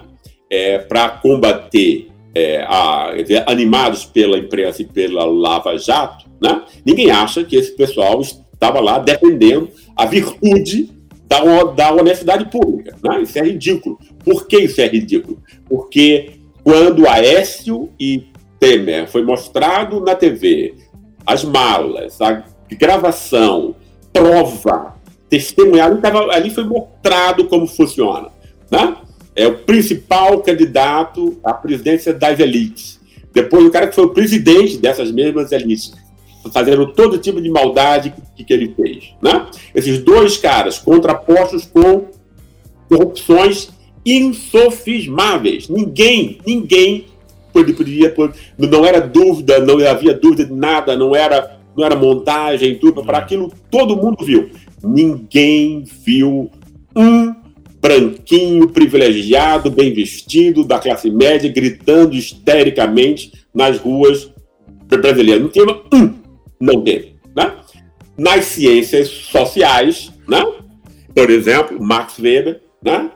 É, 0.55 0.79
para 0.79 1.09
combater, 1.09 2.09
é, 2.33 2.63
a, 2.63 3.13
animados 3.47 4.05
pela 4.05 4.39
imprensa 4.39 4.83
e 4.83 4.85
pela 4.85 5.25
Lava 5.25 5.77
Jato, 5.77 6.27
né? 6.41 6.63
ninguém 6.87 7.11
acha 7.11 7.43
que 7.43 7.57
esse 7.57 7.73
pessoal 7.73 8.21
estava 8.21 8.81
lá 8.81 8.99
defendendo 8.99 9.69
a 9.97 10.07
virtude 10.07 10.91
da, 11.27 11.65
da 11.65 11.93
honestidade 11.93 12.45
pública. 12.47 12.97
Né? 13.03 13.23
Isso 13.23 13.39
é 13.39 13.43
ridículo. 13.43 13.99
Por 14.25 14.47
que 14.47 14.59
isso 14.59 14.81
é 14.81 14.87
ridículo? 14.87 15.39
Porque 15.69 16.35
quando 16.63 17.09
Aécio 17.09 17.91
e 17.99 18.29
Temer 18.61 19.09
foi 19.09 19.25
mostrado 19.25 20.01
na 20.01 20.15
TV, 20.15 20.75
as 21.27 21.43
malas, 21.45 22.21
a 22.21 22.45
gravação, 22.71 23.75
prova, 24.13 24.95
testemunhado, 25.29 26.01
ali 26.31 26.51
foi 26.51 26.65
mostrado 26.65 27.47
como 27.47 27.67
funciona. 27.67 28.29
Né? 28.71 28.97
É 29.37 29.47
o 29.47 29.59
principal 29.59 30.41
candidato 30.41 31.39
à 31.45 31.53
presidência 31.53 32.13
das 32.13 32.39
elites. 32.39 33.01
Depois, 33.33 33.65
o 33.65 33.71
cara 33.71 33.89
que 33.89 33.95
foi 33.95 34.05
o 34.05 34.11
presidente 34.11 34.79
dessas 34.79 35.11
mesmas 35.11 35.51
elites, 35.51 35.93
fazendo 36.53 36.93
todo 36.93 37.19
tipo 37.19 37.41
de 37.41 37.51
maldade 37.51 38.15
que, 38.37 38.45
que 38.45 38.53
ele 38.53 38.73
fez. 38.77 39.13
Né? 39.21 39.47
Esses 39.75 39.99
dois 39.99 40.37
caras 40.37 40.79
contrapostos 40.79 41.67
com 41.67 42.07
corrupções 42.89 43.71
insofismáveis. 44.07 45.69
Ninguém, 45.69 46.39
ninguém 46.47 47.07
podia, 47.53 48.15
não 48.59 48.85
era 48.85 49.01
dúvida, 49.01 49.59
não 49.61 49.79
havia 49.87 50.15
dúvida 50.15 50.45
de 50.45 50.53
nada, 50.53 50.97
não 50.97 51.15
era, 51.15 51.59
não 51.77 51.85
era 51.85 51.97
montagem, 51.97 52.79
tudo. 52.79 53.03
Para 53.05 53.19
aquilo, 53.19 53.53
todo 53.71 53.97
mundo 53.97 54.25
viu. 54.25 54.51
Ninguém 54.83 55.85
viu 56.05 56.51
um 56.95 57.35
branquinho, 57.85 58.71
privilegiado, 58.71 59.71
bem 59.71 59.93
vestido, 59.93 60.65
da 60.65 60.79
classe 60.79 61.11
média, 61.11 61.53
gritando 61.53 62.17
histericamente 62.17 63.31
nas 63.53 63.77
ruas 63.77 64.33
brasileiras. 64.89 65.43
Não 65.43 65.51
tinha 65.51 65.67
um, 65.93 66.15
não 66.59 66.81
teve. 66.83 67.17
Né? 67.37 67.53
Nas 68.17 68.47
ciências 68.47 69.09
sociais, 69.09 70.11
né? 70.27 70.43
por 71.15 71.29
exemplo, 71.29 71.79
Max 71.79 72.19
Weber, 72.19 72.63
né? 72.83 73.11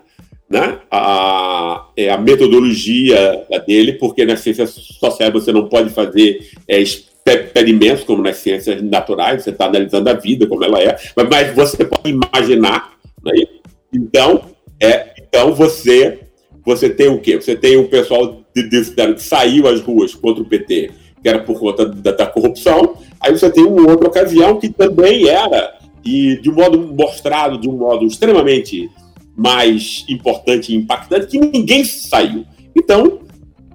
Né? 0.50 0.78
A, 0.90 1.86
é 1.96 2.10
a 2.10 2.18
metodologia 2.18 3.46
dele, 3.66 3.94
porque 3.94 4.26
nas 4.26 4.40
ciências 4.40 4.70
sociais 5.00 5.32
você 5.32 5.50
não 5.50 5.66
pode 5.66 5.90
fazer 5.90 6.50
é, 6.66 6.78
experimentos 6.78 8.04
como 8.04 8.22
nas 8.22 8.36
ciências 8.36 8.82
naturais, 8.82 9.42
você 9.42 9.50
está 9.50 9.64
analisando 9.64 10.10
a 10.10 10.14
vida 10.14 10.46
como 10.46 10.64
ela 10.64 10.82
é, 10.82 10.94
mas, 11.16 11.28
mas 11.28 11.54
você 11.54 11.86
pode 11.86 12.10
imaginar. 12.10 12.92
Né? 13.22 13.44
Então, 13.92 14.42
é, 14.80 15.14
então 15.18 15.54
você 15.54 16.20
você 16.64 16.90
tem 16.90 17.08
o 17.08 17.18
quê? 17.18 17.36
Você 17.40 17.56
tem 17.56 17.78
o 17.78 17.88
pessoal 17.88 18.42
de, 18.54 18.68
de, 18.68 18.90
que 19.14 19.22
saiu 19.22 19.66
às 19.66 19.80
ruas 19.80 20.14
contra 20.14 20.42
o 20.42 20.46
PT, 20.46 20.90
que 21.22 21.28
era 21.28 21.38
por 21.38 21.58
conta 21.58 21.86
da, 21.86 22.12
da, 22.12 22.26
corrupção. 22.26 22.94
Aí 23.18 23.32
você 23.32 23.50
tem 23.50 23.64
uma 23.64 23.90
outra 23.90 24.08
ocasião 24.08 24.58
que 24.58 24.68
também 24.68 25.26
era, 25.28 25.78
e 26.04 26.36
de 26.36 26.50
um 26.50 26.54
modo 26.54 26.78
mostrado, 26.78 27.58
de 27.58 27.68
um 27.70 27.76
modo 27.76 28.04
extremamente 28.04 28.90
mais 29.34 30.04
importante 30.10 30.72
e 30.72 30.76
impactante, 30.76 31.28
que 31.28 31.38
ninguém 31.38 31.84
saiu. 31.84 32.44
Então, 32.76 33.20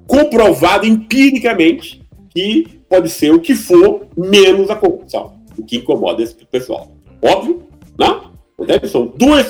comprovado 0.06 0.86
empiricamente 0.86 2.02
que 2.30 2.68
pode 2.88 3.10
ser 3.10 3.34
o 3.34 3.40
que 3.40 3.56
for 3.56 4.06
menos 4.16 4.70
a 4.70 4.76
corrupção, 4.76 5.34
o 5.58 5.64
que 5.64 5.78
incomoda 5.78 6.22
esse 6.22 6.36
pessoal. 6.46 6.92
Óbvio, 7.22 7.64
né? 7.98 8.80
São 8.88 9.08
duas 9.08 9.48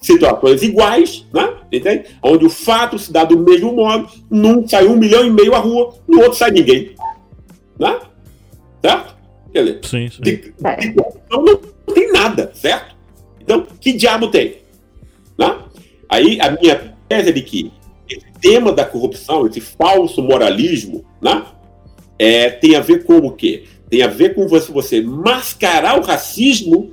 situações 0.00 0.62
iguais, 0.62 1.26
né? 1.32 1.54
Entende? 1.72 2.04
Onde 2.22 2.46
o 2.46 2.50
fato 2.50 2.98
se 2.98 3.12
dá 3.12 3.24
do 3.24 3.38
mesmo 3.38 3.72
modo, 3.72 4.08
num 4.30 4.66
sai 4.66 4.86
um 4.86 4.96
milhão 4.96 5.24
e 5.24 5.30
meio 5.30 5.54
à 5.54 5.58
rua, 5.58 5.94
no 6.06 6.20
outro 6.20 6.38
sai 6.38 6.50
ninguém. 6.50 6.94
Né? 7.78 7.98
Certo? 8.80 9.16
Quer 9.52 9.64
dizer, 9.64 9.80
sim, 9.84 10.08
sim. 10.08 10.22
De, 10.22 10.36
de, 10.36 10.54
então 10.56 11.42
não 11.42 11.60
tem 11.94 12.12
nada, 12.12 12.50
certo? 12.54 12.96
Então, 13.40 13.66
que 13.80 13.92
diabo 13.92 14.28
tem? 14.28 14.58
Né? 15.38 15.58
Aí 16.08 16.40
a 16.40 16.50
minha 16.50 16.94
tese 17.08 17.30
é 17.30 17.32
de 17.32 17.42
que 17.42 17.72
esse 18.08 18.26
tema 18.40 18.72
da 18.72 18.84
corrupção, 18.84 19.46
esse 19.46 19.60
falso 19.60 20.22
moralismo, 20.22 21.04
né? 21.20 21.44
É, 22.18 22.50
tem 22.50 22.74
a 22.74 22.80
ver 22.80 23.04
com 23.04 23.18
o 23.18 23.32
quê? 23.32 23.64
Tem 23.88 24.02
a 24.02 24.08
ver 24.08 24.34
com 24.34 24.48
você, 24.48 24.72
você 24.72 25.00
mascarar 25.00 25.98
o 25.98 26.02
racismo 26.02 26.92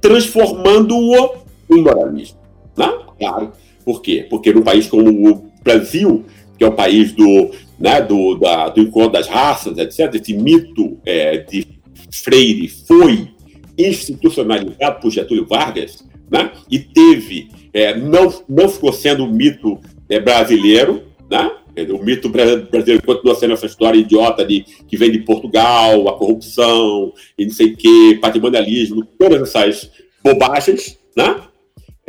transformando-o 0.00 1.34
em 1.70 1.82
moralismo. 1.82 2.39
Né? 2.80 2.98
Claro. 3.18 3.52
Por 3.84 4.00
quê? 4.00 4.26
Porque 4.30 4.54
num 4.54 4.62
país 4.62 4.86
como 4.86 5.28
o 5.28 5.52
Brasil, 5.62 6.24
que 6.56 6.64
é 6.64 6.66
o 6.66 6.72
país 6.72 7.12
do, 7.12 7.50
né, 7.78 8.00
do, 8.00 8.36
da, 8.36 8.70
do 8.70 8.80
encontro 8.80 9.12
das 9.12 9.28
raças, 9.28 9.76
etc., 9.76 10.14
esse 10.14 10.32
mito 10.32 10.98
é, 11.04 11.38
de 11.38 11.66
Freire 12.10 12.68
foi 12.68 13.28
institucionalizado 13.76 15.00
por 15.00 15.10
Getúlio 15.10 15.46
Vargas 15.46 16.06
né, 16.30 16.52
e 16.70 16.78
teve, 16.78 17.50
é, 17.74 17.94
não, 17.94 18.32
não 18.48 18.68
ficou 18.68 18.92
sendo 18.92 19.24
um 19.24 19.30
mito 19.30 19.78
é, 20.08 20.18
brasileiro, 20.18 21.02
né, 21.30 21.50
O 21.92 22.02
mito 22.02 22.28
brasileiro 22.28 23.02
continua 23.04 23.34
sendo 23.34 23.52
essa 23.52 23.66
história 23.66 23.98
idiota 23.98 24.44
de, 24.44 24.64
que 24.88 24.96
vem 24.96 25.10
de 25.10 25.18
Portugal, 25.20 26.08
a 26.08 26.14
corrupção, 26.14 27.12
e 27.38 27.44
não 27.44 27.52
sei 27.52 27.72
o 27.72 27.76
quê, 27.76 28.18
patrimonialismo, 28.20 29.06
todas 29.18 29.42
essas 29.42 29.90
bobagens, 30.22 30.98
né? 31.16 31.49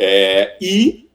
É, 0.03 0.57
e 0.59 1.07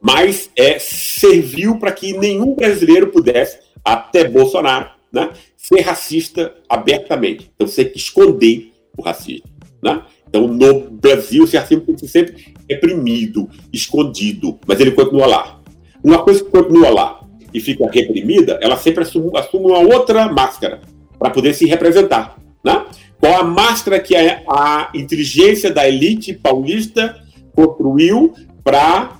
mas 0.00 0.50
é, 0.56 0.78
serviu 0.78 1.78
para 1.78 1.92
que 1.92 2.16
nenhum 2.16 2.54
brasileiro 2.54 3.08
pudesse, 3.08 3.58
até 3.84 4.26
Bolsonaro, 4.26 4.88
né, 5.12 5.30
ser 5.56 5.80
racista 5.80 6.54
abertamente. 6.68 7.50
Então 7.54 7.66
você 7.66 7.84
tem 7.84 7.92
que 7.92 7.98
esconder 7.98 8.72
o 8.96 9.02
racismo. 9.02 9.50
Né? 9.82 10.02
Então 10.26 10.48
no 10.48 10.90
Brasil 10.90 11.44
o 11.44 11.46
racismo 11.46 11.84
tem 11.84 11.94
que 11.94 12.00
ser 12.00 12.08
sempre 12.08 12.54
reprimido, 12.68 13.46
escondido, 13.70 14.58
mas 14.66 14.80
ele 14.80 14.92
continua 14.92 15.26
lá. 15.26 15.60
Uma 16.02 16.22
coisa 16.22 16.42
que 16.42 16.50
continua 16.50 16.88
lá 16.88 17.20
e 17.52 17.60
fica 17.60 17.84
reprimida, 17.90 18.58
ela 18.62 18.78
sempre 18.78 19.02
assume, 19.02 19.36
assume 19.36 19.66
uma 19.66 19.80
outra 19.80 20.32
máscara 20.32 20.80
para 21.18 21.28
poder 21.28 21.52
se 21.52 21.66
representar. 21.66 22.38
Né? 22.64 22.86
Qual 23.20 23.34
a 23.34 23.44
máscara 23.44 24.00
que 24.00 24.16
a, 24.16 24.42
a 24.48 24.90
inteligência 24.94 25.70
da 25.70 25.86
elite 25.86 26.32
paulista 26.32 27.25
construiu 27.56 28.34
para 28.62 29.18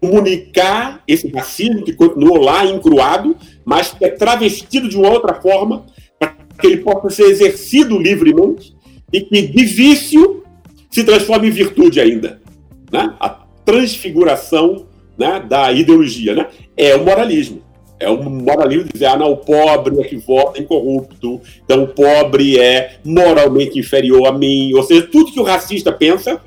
comunicar 0.00 1.02
esse 1.08 1.28
racismo 1.28 1.82
que 1.82 1.92
continuou 1.92 2.38
lá 2.38 2.66
encruado, 2.66 3.36
mas 3.64 3.92
que 3.92 4.04
é 4.04 4.10
travestido 4.10 4.88
de 4.88 4.96
uma 4.96 5.08
outra 5.08 5.40
forma, 5.40 5.86
para 6.18 6.34
que 6.60 6.66
ele 6.66 6.78
possa 6.78 7.08
ser 7.10 7.24
exercido 7.24 7.98
livremente 7.98 8.74
e 9.12 9.20
que 9.20 9.42
de 9.42 9.64
vício 9.64 10.44
se 10.90 11.02
transforme 11.04 11.48
em 11.48 11.52
virtude 11.52 12.00
ainda. 12.00 12.40
Né? 12.92 13.14
A 13.18 13.30
transfiguração 13.64 14.86
né, 15.16 15.44
da 15.48 15.72
ideologia 15.72 16.34
né? 16.34 16.46
é 16.76 16.94
o 16.94 17.04
moralismo. 17.04 17.62
É 18.00 18.10
o 18.10 18.20
moralismo 18.20 18.88
dizer, 18.92 19.06
ah, 19.06 19.16
não, 19.16 19.30
o 19.30 19.36
pobre 19.36 20.00
é 20.00 20.02
que 20.02 20.16
vota 20.16 20.60
incorrupto, 20.60 21.40
então 21.64 21.84
o 21.84 21.86
pobre 21.86 22.58
é 22.58 22.96
moralmente 23.04 23.78
inferior 23.78 24.26
a 24.26 24.32
mim. 24.32 24.74
Ou 24.74 24.82
seja, 24.82 25.06
tudo 25.06 25.30
que 25.30 25.38
o 25.38 25.44
racista 25.44 25.92
pensa, 25.92 26.40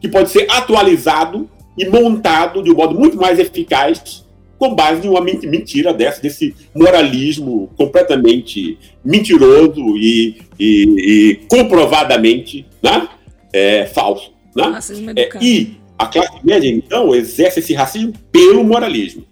que 0.00 0.08
pode 0.08 0.30
ser 0.30 0.46
atualizado 0.50 1.48
e 1.76 1.88
montado 1.88 2.62
de 2.62 2.70
um 2.70 2.74
modo 2.74 2.98
muito 2.98 3.16
mais 3.16 3.38
eficaz 3.38 4.24
com 4.58 4.74
base 4.74 5.06
em 5.06 5.10
uma 5.10 5.20
mentira 5.20 5.94
dessa, 5.94 6.20
desse 6.20 6.54
moralismo 6.74 7.70
completamente 7.76 8.76
mentiroso 9.04 9.96
e, 9.96 10.42
e, 10.58 10.84
e 10.98 11.34
comprovadamente 11.48 12.66
né, 12.82 13.08
é, 13.52 13.86
falso. 13.86 14.32
Né? 14.54 14.78
É, 15.16 15.28
e 15.40 15.76
a 15.96 16.06
classe 16.06 16.44
média, 16.44 16.68
então, 16.68 17.14
exerce 17.14 17.60
esse 17.60 17.72
racismo 17.72 18.12
pelo 18.32 18.64
moralismo, 18.64 19.24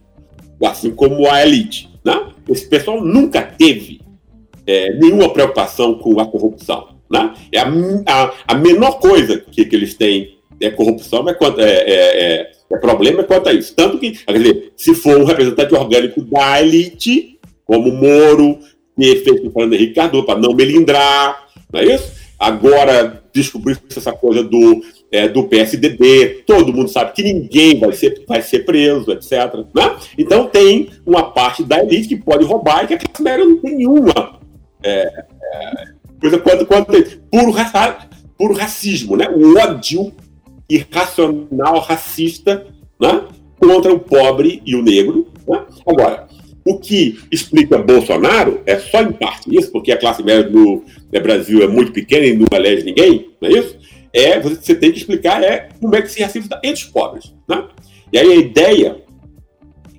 assim 0.64 0.92
como 0.92 1.28
a 1.28 1.44
elite. 1.44 1.90
Né? 2.04 2.28
Esse 2.48 2.68
pessoal 2.68 3.04
nunca 3.04 3.42
teve 3.42 4.00
é, 4.64 4.94
nenhuma 4.94 5.28
preocupação 5.32 5.94
com 5.94 6.20
a 6.20 6.26
corrupção. 6.26 6.94
Né? 7.10 7.34
É 7.50 7.58
a, 7.58 7.66
a, 8.06 8.32
a 8.48 8.54
menor 8.54 9.00
coisa 9.00 9.38
que, 9.38 9.64
que 9.64 9.74
eles 9.74 9.94
têm 9.94 10.35
é 10.60 10.70
corrupção, 10.70 11.24
é, 11.28 11.32
é, 11.32 11.62
é, 11.62 12.50
é, 12.70 12.76
problema 12.78 13.22
quanto 13.24 13.48
a 13.48 13.52
isso. 13.52 13.74
Tanto 13.74 13.98
que, 13.98 14.12
quer 14.12 14.38
dizer, 14.38 14.72
se 14.76 14.94
for 14.94 15.18
um 15.18 15.24
representante 15.24 15.74
orgânico 15.74 16.22
da 16.22 16.62
elite, 16.62 17.38
como 17.64 17.92
Moro, 17.92 18.58
que 18.98 19.16
fez 19.16 19.40
com 19.40 19.48
o 19.48 19.52
Fernando 19.52 19.74
Henrique 19.74 19.94
Cardoso, 19.94 20.24
para 20.24 20.38
não 20.38 20.54
melindrar, 20.54 21.46
não 21.72 21.80
é 21.80 21.94
isso? 21.94 22.12
Agora 22.38 23.22
descobriu 23.32 23.76
essa 23.94 24.12
coisa 24.12 24.42
do, 24.42 24.82
é, 25.10 25.28
do 25.28 25.44
PSDB, 25.44 26.44
todo 26.46 26.72
mundo 26.72 26.88
sabe 26.88 27.12
que 27.12 27.22
ninguém 27.22 27.78
vai 27.78 27.92
ser, 27.92 28.24
vai 28.26 28.42
ser 28.42 28.60
preso, 28.60 29.10
etc. 29.12 29.54
Né? 29.74 29.96
Então 30.18 30.46
tem 30.46 30.90
uma 31.04 31.30
parte 31.30 31.62
da 31.62 31.82
elite 31.82 32.08
que 32.08 32.16
pode 32.16 32.44
roubar 32.44 32.84
e 32.84 32.86
que 32.88 32.94
a 32.94 32.98
classe 32.98 33.22
média 33.22 33.44
não 33.44 33.58
tem 33.58 33.76
nenhuma 33.76 34.38
é, 34.82 35.24
é, 35.52 35.84
coisa 36.20 36.38
quanto, 36.38 36.66
quanto 36.66 36.92
puro, 37.30 37.54
puro 38.38 38.54
racismo, 38.54 39.16
né? 39.16 39.28
o 39.28 39.58
ódio 39.58 40.12
irracional, 40.68 41.80
racista, 41.80 42.66
né? 43.00 43.22
contra 43.58 43.92
o 43.92 43.98
pobre 43.98 44.62
e 44.64 44.74
o 44.74 44.82
negro. 44.82 45.28
Né? 45.46 45.64
Agora, 45.86 46.26
o 46.64 46.78
que 46.78 47.18
explica 47.30 47.78
Bolsonaro 47.78 48.60
é 48.66 48.78
só 48.78 49.00
em 49.02 49.12
parte 49.12 49.56
isso, 49.56 49.70
porque 49.70 49.92
a 49.92 49.98
classe 49.98 50.22
média 50.22 50.44
do, 50.44 50.82
do 51.12 51.20
Brasil 51.20 51.62
é 51.62 51.66
muito 51.66 51.92
pequena 51.92 52.26
e 52.26 52.36
não 52.36 52.46
elege 52.52 52.84
ninguém, 52.84 53.30
não 53.40 53.48
é 53.48 53.52
isso? 53.52 53.78
É, 54.12 54.40
você 54.40 54.74
tem 54.74 54.90
que 54.90 54.98
explicar 54.98 55.42
é 55.42 55.68
como 55.80 55.94
é 55.94 56.02
que 56.02 56.08
se 56.08 56.22
racismo 56.22 56.48
entre 56.62 56.84
os 56.84 56.90
pobres. 56.90 57.34
Né? 57.48 57.64
E 58.12 58.18
aí 58.18 58.32
a 58.32 58.36
ideia 58.36 58.96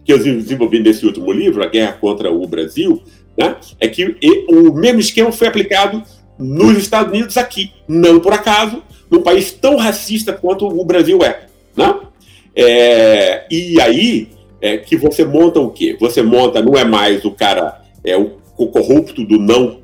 que 0.03 0.11
eu 0.11 0.17
desenvolvi 0.17 0.79
nesse 0.79 1.05
último 1.05 1.31
livro, 1.31 1.63
A 1.63 1.67
Guerra 1.67 1.93
contra 1.93 2.31
o 2.31 2.47
Brasil, 2.47 3.01
né, 3.37 3.57
é 3.79 3.87
que 3.87 4.15
o 4.49 4.73
mesmo 4.73 5.01
esquema 5.01 5.31
foi 5.31 5.47
aplicado 5.47 6.01
nos 6.39 6.77
Estados 6.77 7.11
Unidos 7.13 7.37
aqui. 7.37 7.71
Não 7.87 8.19
por 8.19 8.33
acaso, 8.33 8.81
num 9.09 9.21
país 9.21 9.51
tão 9.51 9.77
racista 9.77 10.33
quanto 10.33 10.67
o 10.67 10.85
Brasil 10.85 11.19
é. 11.23 11.45
Né? 11.75 11.95
É, 12.55 13.45
e 13.51 13.79
aí 13.79 14.29
é 14.61 14.77
que 14.77 14.97
você 14.97 15.23
monta 15.23 15.59
o 15.59 15.69
quê? 15.69 15.95
Você 15.99 16.21
monta, 16.21 16.61
não 16.61 16.73
é 16.73 16.83
mais 16.83 17.23
o 17.23 17.31
cara, 17.31 17.81
é 18.03 18.17
o, 18.17 18.37
o 18.57 18.67
corrupto 18.67 19.23
do 19.23 19.37
não 19.37 19.79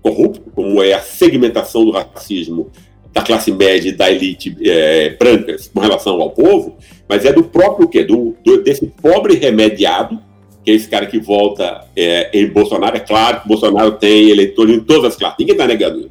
corrupto, 0.00 0.50
como 0.54 0.82
é 0.82 0.92
a 0.92 1.00
segmentação 1.00 1.84
do 1.84 1.92
racismo 1.92 2.70
da 3.12 3.22
classe 3.22 3.52
média 3.52 3.90
e 3.90 3.92
da 3.92 4.10
elite 4.10 4.56
é, 4.64 5.10
brancas 5.10 5.70
com 5.72 5.80
relação 5.80 6.20
ao 6.20 6.30
povo, 6.30 6.76
mas 7.08 7.24
é 7.24 7.32
do 7.32 7.44
próprio 7.44 7.88
quê? 7.88 8.04
Do, 8.04 8.34
do, 8.44 8.62
desse 8.62 8.86
pobre 8.86 9.34
remediado, 9.34 10.18
que 10.64 10.70
é 10.70 10.74
esse 10.74 10.88
cara 10.88 11.06
que 11.06 11.18
vota 11.18 11.84
é, 11.94 12.30
em 12.32 12.46
Bolsonaro. 12.46 12.96
É 12.96 13.00
claro 13.00 13.42
que 13.42 13.48
Bolsonaro 13.48 13.92
tem 13.92 14.30
eleitores 14.30 14.74
em 14.74 14.80
todas 14.80 15.12
as 15.12 15.16
classes, 15.16 15.36
ninguém 15.38 15.54
está 15.54 15.66
negando 15.66 16.00
isso. 16.00 16.10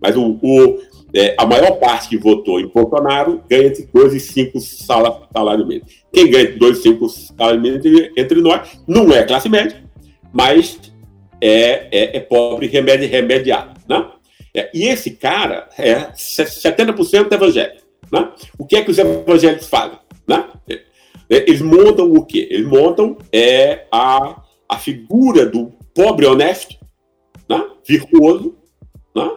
Mas 0.00 0.16
o, 0.16 0.38
o, 0.42 0.78
é, 1.14 1.34
a 1.38 1.44
maior 1.44 1.72
parte 1.72 2.08
que 2.08 2.16
votou 2.16 2.58
em 2.58 2.66
Bolsonaro 2.66 3.42
ganha 3.48 3.66
entre 3.66 3.88
2 3.92 4.14
e 4.14 4.20
5 4.20 4.60
salários 4.60 5.66
mínimos. 5.66 6.04
Quem 6.12 6.30
ganha 6.30 6.44
entre 6.44 6.58
2 6.58 6.78
e 6.78 6.82
5 6.82 7.08
salários 7.08 7.62
mínimos 7.62 8.10
entre 8.16 8.40
nós 8.40 8.80
não 8.86 9.12
é 9.12 9.22
classe 9.22 9.48
média, 9.48 9.82
mas 10.32 10.78
é, 11.40 11.88
é, 11.90 12.16
é 12.16 12.20
pobre 12.20 12.66
remédio, 12.66 13.08
remediado. 13.08 13.78
Né? 13.86 14.06
É, 14.54 14.70
e 14.72 14.86
esse 14.86 15.10
cara 15.10 15.68
é 15.78 16.12
70% 16.12 17.32
evangélico. 17.32 17.82
Né? 18.10 18.30
O 18.58 18.66
que 18.66 18.76
é 18.76 18.82
que 18.82 18.90
os 18.90 18.98
evangélicos 18.98 19.68
fazem? 19.68 19.98
Né? 20.26 20.46
É, 20.68 20.82
eles 21.28 21.60
montam 21.60 22.10
o 22.10 22.24
quê? 22.24 22.48
Eles 22.50 22.66
montam 22.66 23.18
é, 23.30 23.86
a, 23.90 24.42
a 24.68 24.78
figura 24.78 25.44
do 25.44 25.72
pobre 25.94 26.26
honesto, 26.26 26.76
né? 27.48 27.66
virtuoso, 27.86 28.56
né? 29.14 29.30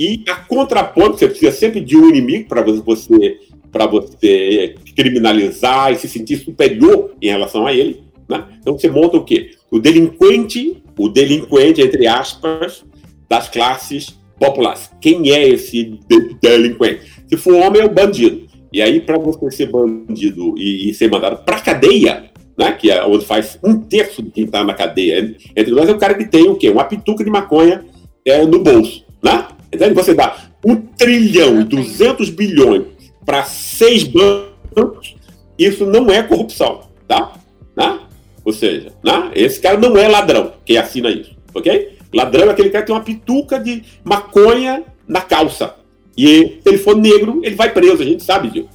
E 0.00 0.24
a 0.30 0.36
contraponto, 0.36 1.18
você 1.18 1.28
precisa 1.28 1.52
sempre 1.52 1.78
de 1.78 1.94
um 1.94 2.08
inimigo 2.08 2.48
para 2.48 2.62
você 2.62 3.38
para 3.70 3.86
você 3.86 4.74
criminalizar 4.96 5.92
e 5.92 5.96
se 5.96 6.08
sentir 6.08 6.38
superior 6.38 7.14
em 7.20 7.28
relação 7.28 7.66
a 7.66 7.74
ele. 7.74 8.02
Né? 8.26 8.42
Então 8.58 8.78
você 8.78 8.88
monta 8.88 9.18
o 9.18 9.24
quê? 9.24 9.50
O 9.70 9.78
delinquente, 9.78 10.82
o 10.98 11.06
delinquente, 11.06 11.82
entre 11.82 12.06
aspas, 12.06 12.82
das 13.28 13.50
classes 13.50 14.18
populares. 14.38 14.90
Quem 15.02 15.32
é 15.32 15.46
esse 15.46 16.00
delinquente? 16.40 17.02
Se 17.28 17.36
for 17.36 17.54
homem, 17.56 17.82
é 17.82 17.84
o 17.84 17.92
bandido. 17.92 18.46
E 18.72 18.80
aí, 18.80 19.02
para 19.02 19.18
você 19.18 19.50
ser 19.50 19.66
bandido 19.66 20.54
e, 20.56 20.88
e 20.88 20.94
ser 20.94 21.10
mandado 21.10 21.44
para 21.44 21.60
cadeia, 21.60 22.30
né, 22.58 22.72
que 22.72 22.90
é 22.90 23.04
onde 23.04 23.26
faz 23.26 23.58
um 23.62 23.76
terço 23.78 24.22
de 24.22 24.30
quem 24.30 24.44
está 24.44 24.64
na 24.64 24.72
cadeia 24.72 25.36
entre 25.54 25.74
nós, 25.74 25.90
é 25.90 25.92
o 25.92 25.98
cara 25.98 26.14
que 26.14 26.24
tem 26.24 26.48
o 26.48 26.56
quê? 26.56 26.70
Uma 26.70 26.84
pituca 26.84 27.22
de 27.22 27.30
maconha 27.30 27.84
é, 28.24 28.46
no 28.46 28.60
bolso. 28.60 29.04
Né? 29.22 29.46
Você 29.94 30.14
dá 30.14 30.36
um 30.64 30.76
trilhão, 30.76 31.62
200 31.64 32.30
bilhões 32.30 32.84
para 33.24 33.44
seis 33.44 34.04
bancos, 34.04 35.14
isso 35.58 35.86
não 35.86 36.10
é 36.10 36.22
corrupção, 36.22 36.80
tá? 37.06 37.32
Né? 37.76 38.00
Ou 38.44 38.52
seja, 38.52 38.92
né? 39.04 39.30
esse 39.34 39.60
cara 39.60 39.78
não 39.78 39.96
é 39.96 40.08
ladrão, 40.08 40.54
quem 40.64 40.76
assina 40.76 41.10
isso, 41.10 41.36
ok? 41.54 41.98
Ladrão 42.12 42.48
é 42.48 42.50
aquele 42.50 42.70
cara 42.70 42.82
que 42.82 42.86
tem 42.88 42.96
uma 42.96 43.04
pituca 43.04 43.60
de 43.60 43.84
maconha 44.02 44.82
na 45.06 45.20
calça. 45.20 45.76
E 46.16 46.58
se 46.62 46.68
ele 46.68 46.78
for 46.78 46.96
negro, 46.96 47.40
ele 47.44 47.54
vai 47.54 47.72
preso, 47.72 48.02
a 48.02 48.04
gente 48.04 48.22
sabe 48.22 48.50
disso. 48.50 48.68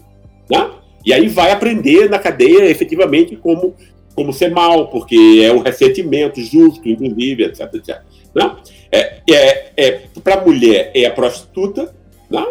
Né? 0.50 0.70
E 1.06 1.14
aí 1.14 1.28
vai 1.28 1.52
aprender 1.52 2.10
na 2.10 2.18
cadeia 2.18 2.70
efetivamente 2.70 3.36
como, 3.36 3.76
como 4.16 4.32
ser 4.32 4.52
mal, 4.52 4.88
porque 4.88 5.42
é 5.44 5.52
um 5.52 5.60
ressentimento 5.60 6.42
justo, 6.42 6.88
inclusive, 6.88 7.44
etc, 7.44 7.74
etc. 7.74 8.02
Né? 8.36 8.56
É, 8.92 9.22
é, 9.30 9.72
é 9.78 9.92
para 10.24 10.42
a 10.42 10.46
mulher 10.46 10.92
é 10.94 11.06
a 11.06 11.12
prostituta, 11.12 11.96
né? 12.30 12.44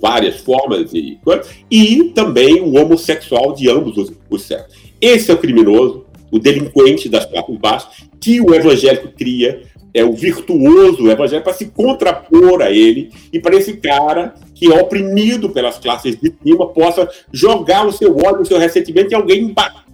várias 0.00 0.40
formas 0.40 0.92
e 0.92 1.18
coisas, 1.22 1.48
e 1.70 2.04
também 2.14 2.60
o 2.60 2.76
homossexual 2.76 3.54
de 3.54 3.70
ambos 3.70 3.96
os, 3.96 4.12
os 4.28 4.42
sexos. 4.42 4.74
Esse 5.00 5.30
é 5.30 5.34
o 5.34 5.38
criminoso, 5.38 6.06
o 6.30 6.38
delinquente 6.38 7.08
das 7.08 7.24
classes 7.24 7.56
baixas, 7.58 7.88
que 8.20 8.40
o 8.40 8.54
evangélico 8.54 9.08
cria, 9.08 9.62
é 9.94 10.04
o 10.04 10.12
virtuoso 10.12 11.08
evangélico 11.08 11.44
para 11.44 11.54
se 11.54 11.66
contrapor 11.66 12.60
a 12.62 12.70
ele 12.70 13.10
e 13.32 13.40
para 13.40 13.56
esse 13.56 13.78
cara 13.78 14.34
que 14.54 14.70
é 14.70 14.80
oprimido 14.80 15.50
pelas 15.50 15.78
classes 15.78 16.18
de 16.20 16.32
cima 16.42 16.66
possa 16.66 17.08
jogar 17.32 17.86
o 17.86 17.92
seu 17.92 18.16
ódio, 18.16 18.42
o 18.42 18.46
seu 18.46 18.58
ressentimento 18.58 19.12
em 19.12 19.16
alguém 19.16 19.42
embaixo 19.44 19.88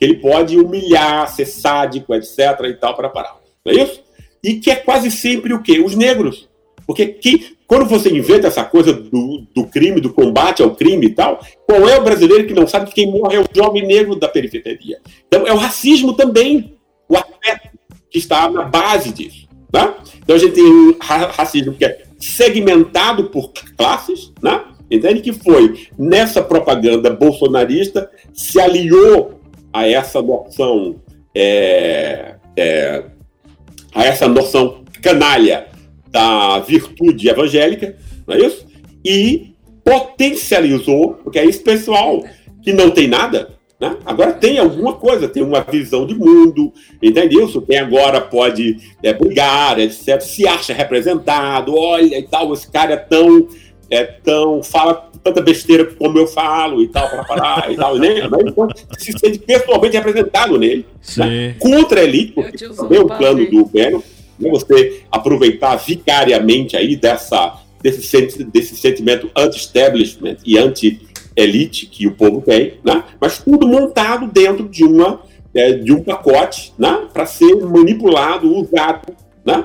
que 0.00 0.06
ele 0.06 0.14
pode 0.14 0.56
humilhar, 0.56 1.28
ser 1.28 1.44
sádico, 1.44 2.14
etc. 2.14 2.38
e 2.64 2.72
tal, 2.72 2.96
para 2.96 3.10
parar. 3.10 3.38
Não 3.62 3.70
é 3.70 3.82
isso? 3.82 4.02
E 4.42 4.54
que 4.54 4.70
é 4.70 4.76
quase 4.76 5.10
sempre 5.10 5.52
o 5.52 5.62
quê? 5.62 5.80
Os 5.80 5.94
negros. 5.94 6.48
Porque 6.86 7.06
que, 7.06 7.56
quando 7.66 7.86
você 7.86 8.08
inventa 8.10 8.48
essa 8.48 8.64
coisa 8.64 8.92
do, 8.92 9.46
do 9.54 9.66
crime, 9.66 10.00
do 10.00 10.12
combate 10.12 10.62
ao 10.62 10.74
crime 10.74 11.06
e 11.06 11.14
tal, 11.14 11.40
qual 11.66 11.88
é 11.88 11.98
o 11.98 12.02
brasileiro 12.02 12.46
que 12.46 12.54
não 12.54 12.66
sabe 12.66 12.86
que 12.86 12.94
quem 12.94 13.10
morre 13.10 13.36
é 13.36 13.40
o 13.40 13.46
jovem 13.54 13.86
negro 13.86 14.16
da 14.16 14.28
periferia? 14.28 14.98
Então 15.28 15.46
é 15.46 15.52
o 15.52 15.56
racismo 15.56 16.14
também, 16.14 16.74
o 17.08 17.16
afeto 17.16 17.68
que 18.10 18.18
está 18.18 18.50
na 18.50 18.62
base 18.62 19.12
disso. 19.12 19.48
Tá? 19.70 19.96
Então 20.18 20.34
a 20.34 20.38
gente 20.38 20.54
tem 20.54 20.64
um 20.64 20.96
racismo 20.98 21.74
que 21.74 21.84
é 21.84 22.02
segmentado 22.18 23.30
por 23.30 23.52
classes, 23.76 24.32
né? 24.42 24.64
entende? 24.90 25.20
Que 25.20 25.32
foi 25.32 25.86
nessa 25.96 26.42
propaganda 26.42 27.10
bolsonarista 27.10 28.10
se 28.32 28.60
aliou 28.60 29.40
a 29.72 29.86
essa 29.86 30.20
noção 30.20 30.96
é, 31.34 32.34
é, 32.56 33.04
a 33.94 34.04
essa 34.04 34.28
noção 34.28 34.84
canalha 35.02 35.66
da 36.08 36.58
virtude 36.60 37.28
evangélica, 37.28 37.96
não 38.26 38.34
é 38.34 38.40
isso? 38.40 38.66
E 39.04 39.54
potencializou, 39.84 41.14
porque 41.14 41.38
é 41.38 41.46
esse 41.46 41.60
pessoal 41.60 42.22
que 42.62 42.72
não 42.72 42.90
tem 42.90 43.08
nada, 43.08 43.50
né? 43.80 43.96
Agora 44.04 44.32
tem 44.32 44.58
alguma 44.58 44.92
coisa, 44.92 45.26
tem 45.26 45.42
uma 45.42 45.62
visão 45.62 46.06
de 46.06 46.14
mundo, 46.14 46.72
entendeu? 47.02 47.48
Tem 47.62 47.78
agora 47.78 48.20
pode 48.20 48.76
é, 49.02 49.12
brigar, 49.14 49.78
etc. 49.78 50.20
Se 50.20 50.46
acha 50.46 50.74
representado, 50.74 51.74
olha 51.74 52.18
e 52.18 52.22
tal, 52.22 52.52
esse 52.52 52.70
cara 52.70 52.92
é 52.92 52.96
tão, 52.96 53.48
é 53.88 54.04
tão 54.04 54.62
fala 54.62 55.09
tanta 55.22 55.40
besteira 55.40 55.84
como 55.84 56.18
eu 56.18 56.26
falo 56.26 56.82
e 56.82 56.88
tal, 56.88 57.08
para 57.08 57.24
parar 57.24 57.72
e 57.72 57.76
tal, 57.76 57.96
né? 57.96 58.20
Então, 58.50 58.68
se 58.98 59.12
sente 59.12 59.38
pessoalmente 59.38 59.96
representado 59.96 60.58
nele. 60.58 60.86
Né? 61.16 61.54
Contra 61.58 62.00
a 62.00 62.04
elite, 62.04 62.32
porque 62.32 62.68
também 62.68 63.00
o 63.00 63.06
plano 63.06 63.48
do 63.50 63.64
Bannon, 63.66 64.02
né? 64.38 64.50
você 64.50 65.02
aproveitar 65.10 65.76
vicariamente 65.76 66.76
aí 66.76 66.96
dessa, 66.96 67.60
desse, 67.82 68.44
desse 68.44 68.76
sentimento 68.76 69.30
anti-establishment 69.36 70.36
e 70.44 70.58
anti 70.58 71.00
elite 71.36 71.86
que 71.86 72.06
o 72.06 72.12
povo 72.12 72.40
tem, 72.40 72.74
né? 72.84 73.04
mas 73.20 73.38
tudo 73.38 73.66
montado 73.66 74.26
dentro 74.26 74.68
de, 74.68 74.84
uma, 74.84 75.22
é, 75.54 75.72
de 75.72 75.92
um 75.92 76.02
pacote 76.02 76.72
né? 76.78 77.06
para 77.12 77.26
ser 77.26 77.54
manipulado, 77.56 78.52
usado. 78.52 79.14
Né? 79.44 79.64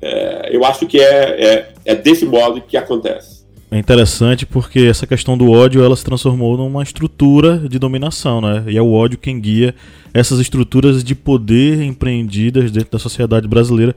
É, 0.00 0.50
eu 0.54 0.64
acho 0.64 0.86
que 0.86 1.00
é, 1.00 1.44
é, 1.44 1.68
é 1.84 1.94
desse 1.94 2.24
modo 2.24 2.60
que 2.60 2.76
acontece. 2.76 3.37
É 3.70 3.78
interessante 3.78 4.46
porque 4.46 4.80
essa 4.80 5.06
questão 5.06 5.36
do 5.36 5.50
ódio 5.50 5.84
ela 5.84 5.94
se 5.94 6.04
transformou 6.04 6.56
numa 6.56 6.82
estrutura 6.82 7.58
de 7.68 7.78
dominação, 7.78 8.40
né? 8.40 8.64
E 8.66 8.78
é 8.78 8.82
o 8.82 8.92
ódio 8.92 9.18
quem 9.18 9.38
guia 9.38 9.74
essas 10.14 10.40
estruturas 10.40 11.04
de 11.04 11.14
poder 11.14 11.82
empreendidas 11.82 12.70
dentro 12.70 12.92
da 12.92 12.98
sociedade 12.98 13.46
brasileira 13.46 13.94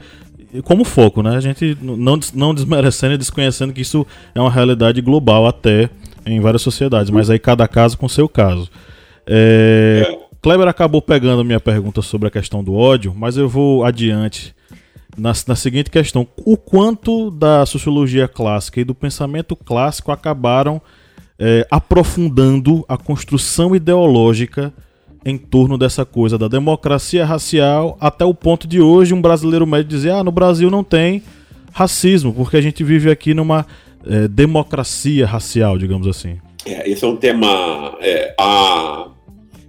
como 0.65 0.83
foco, 0.83 1.23
né? 1.23 1.37
A 1.37 1.39
gente 1.39 1.77
não, 1.81 2.19
não 2.33 2.53
desmerecendo 2.53 3.13
e 3.13 3.17
desconhecendo 3.17 3.71
que 3.71 3.81
isso 3.81 4.05
é 4.35 4.41
uma 4.41 4.51
realidade 4.51 4.99
global 4.99 5.47
até 5.47 5.89
em 6.25 6.41
várias 6.41 6.61
sociedades, 6.61 7.09
mas 7.09 7.29
aí 7.29 7.39
cada 7.39 7.65
caso 7.67 7.97
com 7.97 8.09
seu 8.09 8.27
caso. 8.27 8.69
É, 9.25 10.17
Kleber 10.41 10.67
acabou 10.67 11.01
pegando 11.01 11.41
a 11.41 11.45
minha 11.45 11.59
pergunta 11.59 12.01
sobre 12.01 12.27
a 12.27 12.31
questão 12.31 12.61
do 12.61 12.73
ódio, 12.73 13.13
mas 13.15 13.37
eu 13.37 13.47
vou 13.47 13.85
adiante 13.85 14.53
na, 15.17 15.33
na 15.47 15.55
seguinte 15.55 15.89
questão: 15.89 16.27
o 16.45 16.57
quanto 16.57 17.31
da 17.31 17.65
sociologia 17.65 18.27
clássica 18.27 18.79
e 18.81 18.83
do 18.83 18.95
pensamento 18.95 19.55
clássico 19.55 20.11
acabaram 20.11 20.81
é, 21.39 21.65
aprofundando 21.71 22.85
a 22.87 22.97
construção 22.97 23.75
ideológica 23.75 24.73
em 25.25 25.37
torno 25.37 25.77
dessa 25.77 26.03
coisa 26.05 26.37
da 26.37 26.47
democracia 26.47 27.25
racial, 27.25 27.97
até 27.99 28.25
o 28.25 28.33
ponto 28.33 28.67
de 28.67 28.81
hoje 28.81 29.13
um 29.13 29.21
brasileiro 29.21 29.65
médio 29.67 29.89
dizer: 29.89 30.11
ah, 30.11 30.23
no 30.23 30.31
Brasil 30.31 30.69
não 30.69 30.83
tem 30.83 31.23
racismo, 31.71 32.33
porque 32.33 32.57
a 32.57 32.61
gente 32.61 32.83
vive 32.83 33.09
aqui 33.09 33.33
numa 33.33 33.65
é, 34.05 34.27
democracia 34.27 35.25
racial, 35.25 35.77
digamos 35.77 36.07
assim? 36.07 36.39
É, 36.65 36.89
esse 36.89 37.03
é 37.03 37.07
um 37.07 37.15
tema. 37.15 37.97
É, 38.01 38.33
a, 38.39 39.07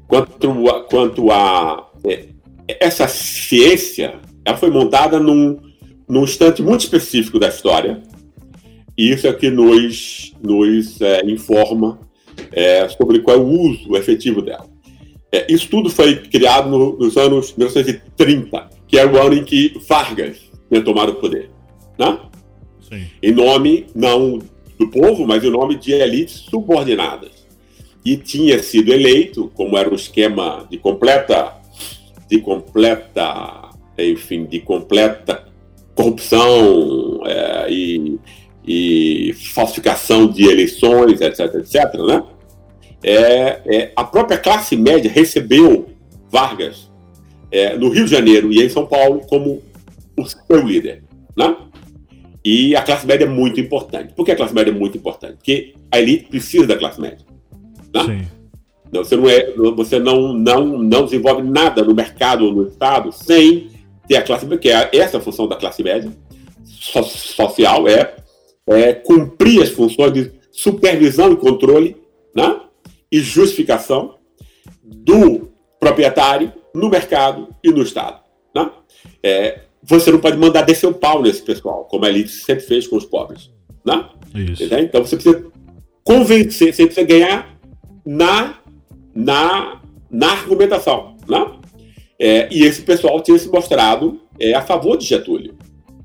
quanto 0.07 0.69
a, 0.69 0.81
quanto 0.85 1.31
a 1.31 1.91
é, 2.07 2.29
essa 2.81 3.09
ciência, 3.09 4.15
ela 4.45 4.57
foi 4.57 4.71
montada 4.71 5.19
num, 5.19 5.59
num 6.09 6.25
instante 6.25 6.63
muito 6.63 6.81
específico 6.81 7.39
da 7.39 7.49
história. 7.49 8.03
E 8.97 9.11
isso 9.11 9.27
é 9.27 9.33
que 9.33 9.51
nos, 9.51 10.33
nos 10.43 11.01
é, 11.01 11.25
informa 11.25 11.99
é, 12.53 12.89
sobre 12.89 13.21
qual 13.21 13.37
é 13.37 13.41
o 13.41 13.47
uso 13.47 13.97
efetivo 13.97 14.43
dela. 14.43 14.67
isso 15.49 15.69
tudo 15.69 15.89
foi 15.89 16.17
criado 16.17 16.69
no, 16.69 16.99
nos 16.99 17.17
anos 17.17 17.55
1930, 17.57 18.69
que 18.87 18.99
é 18.99 19.07
o 19.07 19.21
ano 19.21 19.35
em 19.35 19.45
que 19.45 19.75
Vargas 19.89 20.39
tinha 20.69 20.83
tomado 20.83 21.13
o 21.13 21.15
poder. 21.17 21.51
Né? 21.99 22.19
Sim. 22.81 23.07
Em 23.23 23.33
nome 23.33 23.87
não 23.95 24.39
do 24.79 24.89
povo, 24.89 25.27
mas 25.27 25.45
em 25.45 25.51
nome 25.51 25.77
de 25.77 25.93
elites 25.93 26.47
subordinadas. 26.51 27.31
E 28.05 28.17
tinha 28.17 28.61
sido 28.63 28.93
eleito, 28.93 29.51
como 29.55 29.79
era 29.79 29.89
um 29.89 29.95
esquema 29.95 30.67
de 30.69 30.77
completa, 30.77 31.55
de 32.29 32.41
completa, 32.41 33.62
enfim, 33.99 34.45
de 34.45 34.61
completa 34.61 35.53
corrupção 35.95 37.21
é, 37.27 37.71
e, 37.71 38.19
e, 38.67 39.33
falsificação 39.53 40.27
de 40.27 40.45
eleições, 40.45 41.21
etc, 41.21 41.55
etc, 41.57 41.95
né? 42.07 42.25
É, 43.03 43.61
é, 43.67 43.93
a 43.97 44.05
própria 44.05 44.39
classe 44.39 44.77
média 44.77 45.11
recebeu 45.11 45.91
Vargas 46.31 46.91
é, 47.51 47.77
no 47.77 47.89
Rio 47.89 48.05
de 48.05 48.11
Janeiro 48.11 48.53
e 48.53 48.63
em 48.63 48.69
São 48.69 48.87
Paulo 48.87 49.21
como 49.29 49.63
o 50.17 50.25
seu 50.25 50.67
líder, 50.67 51.03
né? 51.37 51.57
E 52.45 52.75
a 52.75 52.83
classe 52.83 53.07
média 53.07 53.25
é 53.25 53.29
muito 53.29 53.61
importante. 53.61 54.15
Por 54.15 54.25
que 54.25 54.33
a 54.33 54.37
classe 54.37 54.55
média 54.55 54.71
é 54.71 54.75
muito 54.75 54.97
importante? 54.97 55.35
Porque 55.35 55.75
a 55.91 56.01
elite 56.01 56.29
precisa 56.29 56.67
da 56.67 56.77
classe 56.77 57.01
média. 57.01 57.25
Né? 57.95 58.27
Você 58.93 59.17
não, 59.17 59.29
é, 59.29 59.53
você 59.75 59.99
não, 59.99 60.33
não, 60.33 60.67
não 60.79 61.05
desenvolve 61.05 61.43
nada 61.43 61.83
no 61.85 61.95
mercado 61.95 62.45
ou 62.45 62.53
no 62.53 62.67
Estado 62.67 63.13
sem 63.13 63.71
ter 64.13 64.17
a 64.17 64.23
classe 64.23 64.47
que 64.59 64.69
é 64.69 64.91
essa 64.93 65.21
função 65.21 65.49
da 65.49 65.57
classe 65.57 65.83
média 65.83 66.13
so, 66.65 67.03
social, 67.03 67.89
é, 67.89 68.15
é 68.67 68.93
cumprir 68.93 69.63
as 69.63 69.71
funções 69.71 70.13
de 70.13 70.31
supervisão 70.51 71.33
e 71.33 71.37
controle 71.37 71.97
né? 72.37 72.61
e 73.11 73.21
justificação 73.21 74.19
do 74.85 75.49
proprietário 75.81 76.53
no 76.75 76.91
mercado 76.91 77.49
e 77.65 77.71
no 77.71 77.83
Estado. 77.83 78.21
Né? 78.55 78.71
É, 79.23 79.61
você 79.83 80.13
não 80.13 80.21
pode 80.21 80.37
mandar 80.37 80.63
descer 80.63 80.87
o 80.87 80.95
pau 80.95 81.23
nesse 81.23 81.43
pessoal, 81.43 81.87
como 81.87 82.05
a 82.05 82.11
elite 82.11 82.31
sempre 82.31 82.65
fez 82.65 82.87
com 82.87 82.97
os 82.97 83.07
pobres. 83.07 83.51
Né? 83.85 84.09
Isso. 84.35 84.63
Então 84.75 85.05
você 85.05 85.17
precisa 85.17 85.47
convencer, 86.05 86.75
você 86.75 86.85
precisa 86.85 87.07
ganhar 87.07 87.59
na, 88.05 88.59
na, 89.15 89.81
na 90.11 90.33
argumentação. 90.33 91.17
Né? 91.27 91.62
É, 92.25 92.47
e 92.53 92.63
esse 92.63 92.83
pessoal 92.83 93.21
tinha 93.21 93.37
se 93.37 93.49
mostrado 93.49 94.21
é, 94.39 94.55
a 94.55 94.63
favor 94.63 94.97
de 94.97 95.05
Getúlio. 95.05 95.57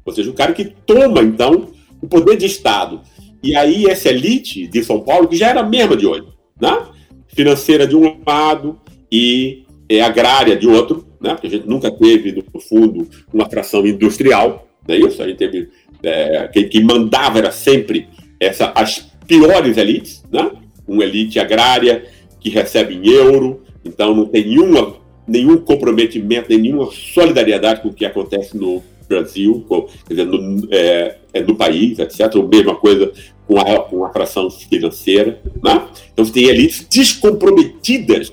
Ou 0.03 0.11
seja, 0.11 0.31
o 0.31 0.33
cara 0.33 0.51
que 0.51 0.65
toma, 0.65 1.21
então, 1.21 1.67
o 2.01 2.07
poder 2.07 2.35
de 2.37 2.47
Estado. 2.47 3.01
E 3.43 3.55
aí 3.55 3.85
essa 3.85 4.09
elite 4.09 4.65
de 4.65 4.83
São 4.83 4.99
Paulo, 4.99 5.27
que 5.27 5.37
já 5.37 5.49
era 5.49 5.59
a 5.59 5.69
mesma 5.69 5.95
de 5.95 6.07
hoje, 6.07 6.25
né? 6.59 6.87
financeira 7.27 7.85
de 7.85 7.95
um 7.95 8.19
lado 8.25 8.81
e 9.11 9.63
é, 9.87 10.01
agrária 10.01 10.55
de 10.55 10.67
outro, 10.67 11.05
né? 11.21 11.35
porque 11.35 11.45
a 11.45 11.51
gente 11.51 11.67
nunca 11.67 11.91
teve, 11.91 12.43
no 12.51 12.59
fundo, 12.59 13.07
uma 13.31 13.47
fração 13.47 13.85
industrial, 13.85 14.67
não 14.87 14.95
é 14.95 14.97
isso? 14.97 15.21
A 15.21 15.27
gente 15.27 15.37
teve, 15.37 15.69
é, 16.01 16.47
quem, 16.51 16.67
quem, 16.67 16.83
mandava 16.83 17.37
era 17.37 17.51
sempre 17.51 18.07
essa, 18.39 18.71
as 18.73 19.07
piores 19.27 19.77
elites, 19.77 20.23
né? 20.31 20.49
uma 20.87 21.03
elite 21.03 21.37
agrária 21.37 22.05
que 22.39 22.49
recebe 22.49 22.95
em 22.95 23.07
euro, 23.07 23.61
então 23.85 24.15
não 24.15 24.25
tem 24.25 24.47
nenhuma, 24.47 24.95
nenhum 25.27 25.57
comprometimento, 25.57 26.49
nenhuma 26.49 26.89
solidariedade 26.91 27.81
com 27.81 27.89
o 27.89 27.93
que 27.93 28.05
acontece 28.05 28.55
no 28.55 28.81
Brasil, 29.07 29.65
com, 29.67 29.83
quer 30.07 30.13
dizer, 30.13 30.25
no, 30.25 30.67
é, 30.71 31.17
é, 31.33 31.41
no 31.41 31.55
país, 31.55 31.99
etc. 31.99 32.35
A 32.35 32.43
mesma 32.43 32.75
coisa 32.75 33.11
com 33.47 33.59
a, 33.59 33.79
com 33.81 34.05
a 34.05 34.11
fração 34.11 34.49
financeira. 34.49 35.41
Né? 35.63 35.87
Então 36.13 36.25
você 36.25 36.33
tem 36.33 36.45
elites 36.45 36.85
descomprometidas 36.89 38.31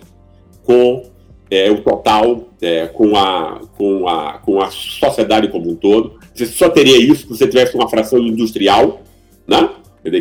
com 0.64 1.04
é, 1.50 1.70
o 1.70 1.80
total 1.82 2.48
é, 2.60 2.86
com, 2.86 3.16
a, 3.16 3.60
com, 3.76 4.08
a, 4.08 4.38
com 4.38 4.60
a 4.60 4.70
sociedade 4.70 5.48
como 5.48 5.70
um 5.70 5.76
todo. 5.76 6.18
Você 6.34 6.46
só 6.46 6.68
teria 6.68 6.98
isso 6.98 7.22
se 7.22 7.28
você 7.28 7.46
tivesse 7.46 7.74
uma 7.74 7.88
fração 7.88 8.18
industrial, 8.18 9.02
né? 9.46 9.70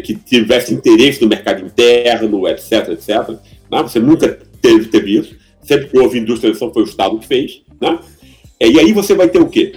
que 0.01 0.15
tivesse 0.15 0.73
interesse 0.73 1.21
no 1.21 1.27
mercado 1.27 1.65
interno, 1.65 2.47
etc, 2.47 2.89
etc. 2.89 3.29
Né? 3.71 3.81
Você 3.81 3.99
nunca 3.99 4.39
teve, 4.61 4.85
teve 4.85 5.17
isso. 5.17 5.42
Sempre 5.63 5.87
que 5.87 5.97
houve 5.97 6.19
industrialização 6.19 6.73
foi 6.73 6.83
o 6.83 6.85
Estado 6.85 7.17
que 7.19 7.27
fez. 7.27 7.61
Né? 7.79 7.99
É, 8.59 8.67
e 8.69 8.79
aí 8.79 8.93
você 8.93 9.13
vai 9.13 9.29
ter 9.29 9.39
o 9.39 9.49
quê? 9.49 9.75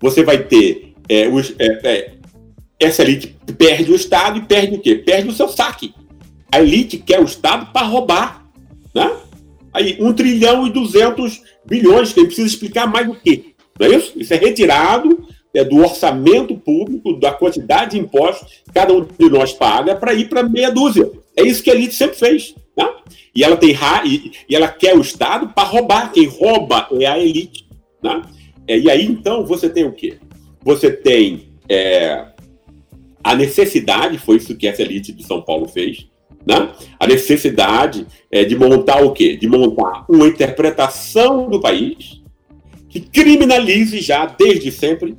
Você 0.00 0.22
vai 0.22 0.42
ter 0.44 0.94
é, 1.08 1.28
os, 1.28 1.54
é, 1.58 1.80
é, 1.84 2.12
essa 2.78 3.02
elite 3.02 3.36
perde 3.56 3.92
o 3.92 3.94
Estado 3.94 4.38
e 4.38 4.42
perde 4.42 4.76
o 4.76 4.80
quê? 4.80 4.96
Perde 4.96 5.28
o 5.28 5.32
seu 5.32 5.48
saque. 5.48 5.94
A 6.50 6.60
elite 6.60 6.98
quer 6.98 7.20
o 7.20 7.24
Estado 7.24 7.72
para 7.72 7.86
roubar. 7.86 8.46
Né? 8.94 9.10
Aí, 9.72 9.96
1 10.00 10.12
trilhão 10.12 10.66
e 10.66 10.70
200 10.70 11.42
bilhões, 11.64 12.12
que 12.12 12.20
ele 12.20 12.26
precisa 12.26 12.48
explicar 12.48 12.86
mais 12.86 13.08
o 13.08 13.14
quê? 13.14 13.54
Não 13.78 13.86
é 13.86 13.96
isso? 13.96 14.12
Isso 14.16 14.34
é 14.34 14.36
retirado 14.36 15.26
é, 15.54 15.64
do 15.64 15.78
orçamento 15.78 16.56
público, 16.56 17.18
da 17.18 17.32
quantidade 17.32 17.92
de 17.92 17.98
impostos 17.98 18.62
que 18.64 18.72
cada 18.72 18.92
um 18.92 19.04
de 19.04 19.30
nós 19.30 19.52
paga 19.52 19.94
para 19.94 20.12
ir 20.14 20.28
para 20.28 20.42
meia 20.42 20.70
dúzia. 20.70 21.10
É 21.36 21.42
isso 21.42 21.62
que 21.62 21.70
a 21.70 21.74
elite 21.74 21.94
sempre 21.94 22.16
fez. 22.16 22.54
Tá? 22.74 23.02
E 23.34 23.44
ela 23.44 23.56
tem 23.56 23.76
e, 24.04 24.32
e 24.48 24.56
ela 24.56 24.68
quer 24.68 24.96
o 24.96 25.00
Estado 25.00 25.48
para 25.48 25.68
roubar. 25.68 26.12
Quem 26.12 26.26
rouba 26.26 26.88
é 26.92 27.06
a 27.06 27.18
elite. 27.18 27.68
Tá? 28.00 28.22
É, 28.66 28.78
e 28.78 28.90
aí, 28.90 29.04
então, 29.04 29.44
você 29.44 29.68
tem 29.68 29.84
o 29.84 29.92
quê? 29.92 30.18
Você 30.64 30.90
tem 30.90 31.52
é, 31.68 32.26
a 33.22 33.34
necessidade, 33.34 34.18
foi 34.18 34.36
isso 34.36 34.56
que 34.56 34.66
essa 34.66 34.82
elite 34.82 35.12
de 35.12 35.24
São 35.24 35.42
Paulo 35.42 35.68
fez, 35.68 36.06
né? 36.46 36.72
a 36.98 37.06
necessidade 37.06 38.06
é, 38.30 38.44
de 38.44 38.56
montar 38.56 39.02
o 39.04 39.12
quê? 39.12 39.36
De 39.36 39.46
montar 39.46 40.04
uma 40.08 40.26
interpretação 40.26 41.48
do 41.48 41.60
país 41.60 42.20
que 42.88 43.00
criminalize 43.00 44.00
já, 44.00 44.26
desde 44.26 44.70
sempre, 44.70 45.16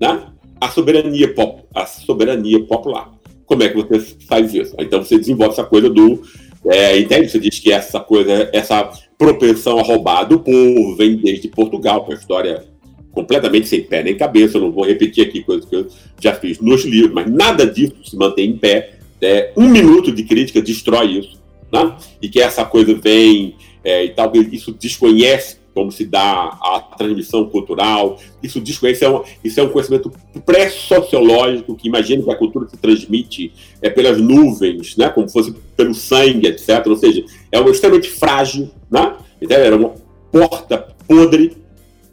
né? 0.00 0.26
a, 0.60 0.68
soberania 0.68 1.32
pop, 1.34 1.62
a 1.74 1.86
soberania 1.86 2.64
popular. 2.66 3.12
Como 3.46 3.62
é 3.62 3.68
que 3.68 3.76
você 3.76 4.16
faz 4.26 4.54
isso? 4.54 4.74
Então 4.78 5.02
você 5.02 5.18
desenvolve 5.18 5.52
essa 5.52 5.64
coisa 5.64 5.88
do. 5.90 6.22
É, 6.66 6.98
entende? 6.98 7.28
Você 7.28 7.38
diz 7.38 7.58
que 7.58 7.72
essa 7.72 8.00
coisa, 8.00 8.48
essa 8.52 8.90
propensão 9.18 9.78
a 9.78 9.82
roubar 9.82 10.24
do 10.24 10.40
povo 10.40 10.96
vem 10.96 11.16
desde 11.16 11.48
Portugal, 11.48 12.04
com 12.04 12.12
a 12.12 12.14
história 12.14 12.64
completamente 13.12 13.68
sem 13.68 13.82
pé 13.82 14.02
nem 14.02 14.16
cabeça. 14.16 14.56
Eu 14.56 14.62
não 14.62 14.72
vou 14.72 14.84
repetir 14.84 15.26
aqui 15.26 15.42
coisas 15.42 15.64
que 15.64 15.76
eu 15.76 15.86
já 16.20 16.34
fiz 16.34 16.58
nos 16.60 16.84
livros, 16.84 17.12
mas 17.12 17.30
nada 17.30 17.66
disso 17.66 17.96
se 18.04 18.16
mantém 18.16 18.50
em 18.50 18.56
pé. 18.56 18.94
É, 19.20 19.52
um 19.56 19.68
minuto 19.68 20.12
de 20.12 20.22
crítica 20.24 20.60
destrói 20.60 21.18
isso. 21.18 21.42
Né? 21.72 21.96
E 22.20 22.28
que 22.28 22.40
essa 22.40 22.64
coisa 22.64 22.94
vem 22.94 23.54
é, 23.82 24.04
e 24.04 24.10
talvez 24.10 24.52
isso 24.52 24.72
desconhece 24.72 25.58
como 25.74 25.90
se 25.90 26.06
dá 26.06 26.56
a 26.62 26.80
transmissão 26.96 27.46
cultural. 27.46 28.18
Isso 28.42 28.60
desconhece, 28.60 29.04
é 29.04 29.10
um, 29.10 29.22
isso 29.42 29.58
é 29.58 29.62
um 29.62 29.68
conhecimento 29.68 30.10
pré-sociológico 30.46 31.74
que 31.74 31.88
imagina 31.88 32.22
que 32.22 32.30
a 32.30 32.36
cultura 32.36 32.68
se 32.68 32.76
transmite 32.76 33.52
é, 33.82 33.90
pelas 33.90 34.20
nuvens, 34.20 34.96
né? 34.96 35.08
como 35.08 35.28
fosse 35.28 35.52
pelo 35.76 35.94
sangue, 35.94 36.46
etc. 36.46 36.86
Ou 36.86 36.96
seja, 36.96 37.24
é 37.50 37.58
uma 37.58 37.70
extremamente 37.70 38.10
frágil, 38.10 38.70
né? 38.90 39.16
Então, 39.42 39.56
era 39.56 39.76
uma 39.76 39.94
porta 40.30 40.78
podre, 41.06 41.56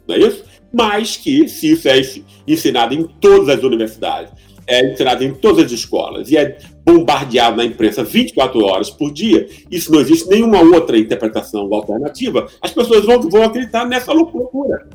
não 0.06 0.16
é 0.16 0.18
isso? 0.18 0.44
Mas 0.72 1.16
que, 1.16 1.48
se 1.48 1.72
isso 1.72 1.88
é 1.88 2.00
ensinado 2.46 2.94
em 2.94 3.04
todas 3.04 3.48
as 3.48 3.62
universidades, 3.62 4.32
é 4.66 4.92
ensinado 4.92 5.22
em 5.24 5.34
todas 5.34 5.66
as 5.66 5.72
escolas 5.72 6.30
e 6.30 6.36
é 6.36 6.58
bombardeado 6.84 7.56
na 7.56 7.64
imprensa 7.64 8.02
24 8.02 8.64
horas 8.64 8.90
por 8.90 9.12
dia, 9.12 9.48
isso 9.70 9.92
não 9.92 10.00
existe 10.00 10.28
nenhuma 10.28 10.60
outra 10.60 10.98
interpretação 10.98 11.72
alternativa, 11.72 12.48
as 12.60 12.72
pessoas 12.72 13.04
vão, 13.04 13.20
vão 13.22 13.44
acreditar 13.44 13.86
nessa 13.86 14.12
loucura. 14.12 14.88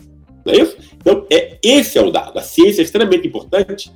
Não 0.46 0.54
é 0.54 0.58
isso? 0.58 0.78
Então, 0.96 1.26
é, 1.30 1.58
esse 1.64 1.98
é 1.98 2.02
o 2.02 2.12
dado. 2.12 2.38
A 2.38 2.42
ciência 2.42 2.82
é 2.82 2.84
extremamente 2.84 3.28
importante, 3.28 3.92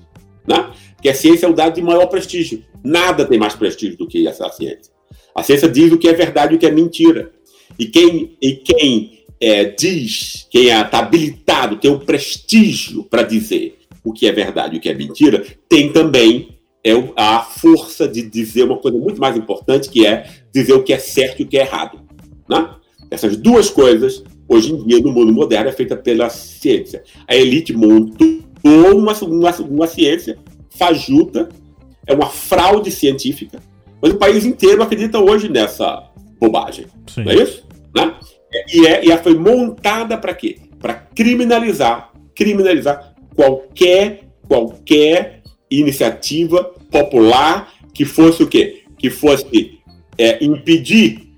né? 0.47 0.71
porque 0.95 1.09
a 1.09 1.15
ciência 1.15 1.45
é 1.45 1.49
o 1.49 1.53
dado 1.53 1.75
de 1.75 1.81
maior 1.81 2.07
prestígio. 2.07 2.63
Nada 2.83 3.25
tem 3.25 3.39
mais 3.39 3.55
prestígio 3.55 3.97
do 3.97 4.07
que 4.07 4.27
essa 4.27 4.49
ciência. 4.49 4.91
A 5.35 5.43
ciência 5.43 5.69
diz 5.69 5.91
o 5.91 5.97
que 5.97 6.07
é 6.07 6.13
verdade 6.13 6.53
e 6.53 6.57
o 6.57 6.59
que 6.59 6.65
é 6.65 6.71
mentira. 6.71 7.31
E 7.79 7.85
quem, 7.85 8.37
e 8.41 8.53
quem 8.53 9.21
é, 9.39 9.65
diz, 9.65 10.47
quem 10.49 10.67
está 10.67 10.97
é, 10.97 11.01
habilitado, 11.01 11.77
tem 11.77 11.89
o 11.89 11.99
prestígio 11.99 13.03
para 13.03 13.23
dizer 13.23 13.77
o 14.03 14.11
que 14.11 14.27
é 14.27 14.31
verdade 14.31 14.75
e 14.75 14.77
o 14.77 14.81
que 14.81 14.89
é 14.89 14.93
mentira, 14.93 15.45
tem 15.69 15.91
também 15.91 16.50
é 16.83 16.91
a 17.15 17.39
força 17.39 18.07
de 18.07 18.23
dizer 18.23 18.63
uma 18.63 18.77
coisa 18.77 18.97
muito 18.97 19.19
mais 19.21 19.37
importante, 19.37 19.89
que 19.89 20.05
é 20.05 20.27
dizer 20.53 20.73
o 20.73 20.83
que 20.83 20.93
é 20.93 20.97
certo 20.97 21.41
e 21.41 21.43
o 21.43 21.47
que 21.47 21.57
é 21.57 21.61
errado. 21.61 21.99
Né? 22.49 22.69
Essas 23.09 23.37
duas 23.37 23.69
coisas, 23.69 24.23
hoje 24.47 24.73
em 24.73 24.85
dia, 24.85 24.99
no 24.99 25.11
mundo 25.11 25.31
moderno, 25.31 25.69
é 25.69 25.71
feita 25.71 25.95
pela 25.95 26.29
ciência. 26.29 27.03
A 27.27 27.35
elite 27.35 27.73
montou 27.73 28.41
uma, 28.63 29.13
uma, 29.13 29.51
uma 29.57 29.87
ciência 29.87 30.37
fajuta, 30.69 31.49
é 32.07 32.13
uma 32.13 32.27
fraude 32.27 32.89
científica, 32.89 33.61
mas 34.01 34.11
o 34.11 34.17
país 34.17 34.45
inteiro 34.45 34.81
acredita 34.81 35.19
hoje 35.19 35.49
nessa 35.49 36.09
bobagem. 36.39 36.87
Sim. 37.07 37.23
Não 37.23 37.31
é 37.31 37.35
isso? 37.35 37.63
Né? 37.95 38.15
E, 38.73 38.87
é, 38.87 39.05
e 39.05 39.11
ela 39.11 39.21
foi 39.21 39.37
montada 39.37 40.17
para 40.17 40.33
quê? 40.33 40.57
Para 40.79 40.95
criminalizar, 40.95 42.11
criminalizar 42.33 43.13
qualquer, 43.35 44.23
qualquer 44.47 45.40
iniciativa 45.71 46.63
popular 46.91 47.73
que 47.93 48.05
fosse 48.05 48.43
o 48.43 48.47
quê? 48.47 48.83
Que 48.97 49.09
fosse 49.09 49.79
é, 50.17 50.43
impedir 50.43 51.31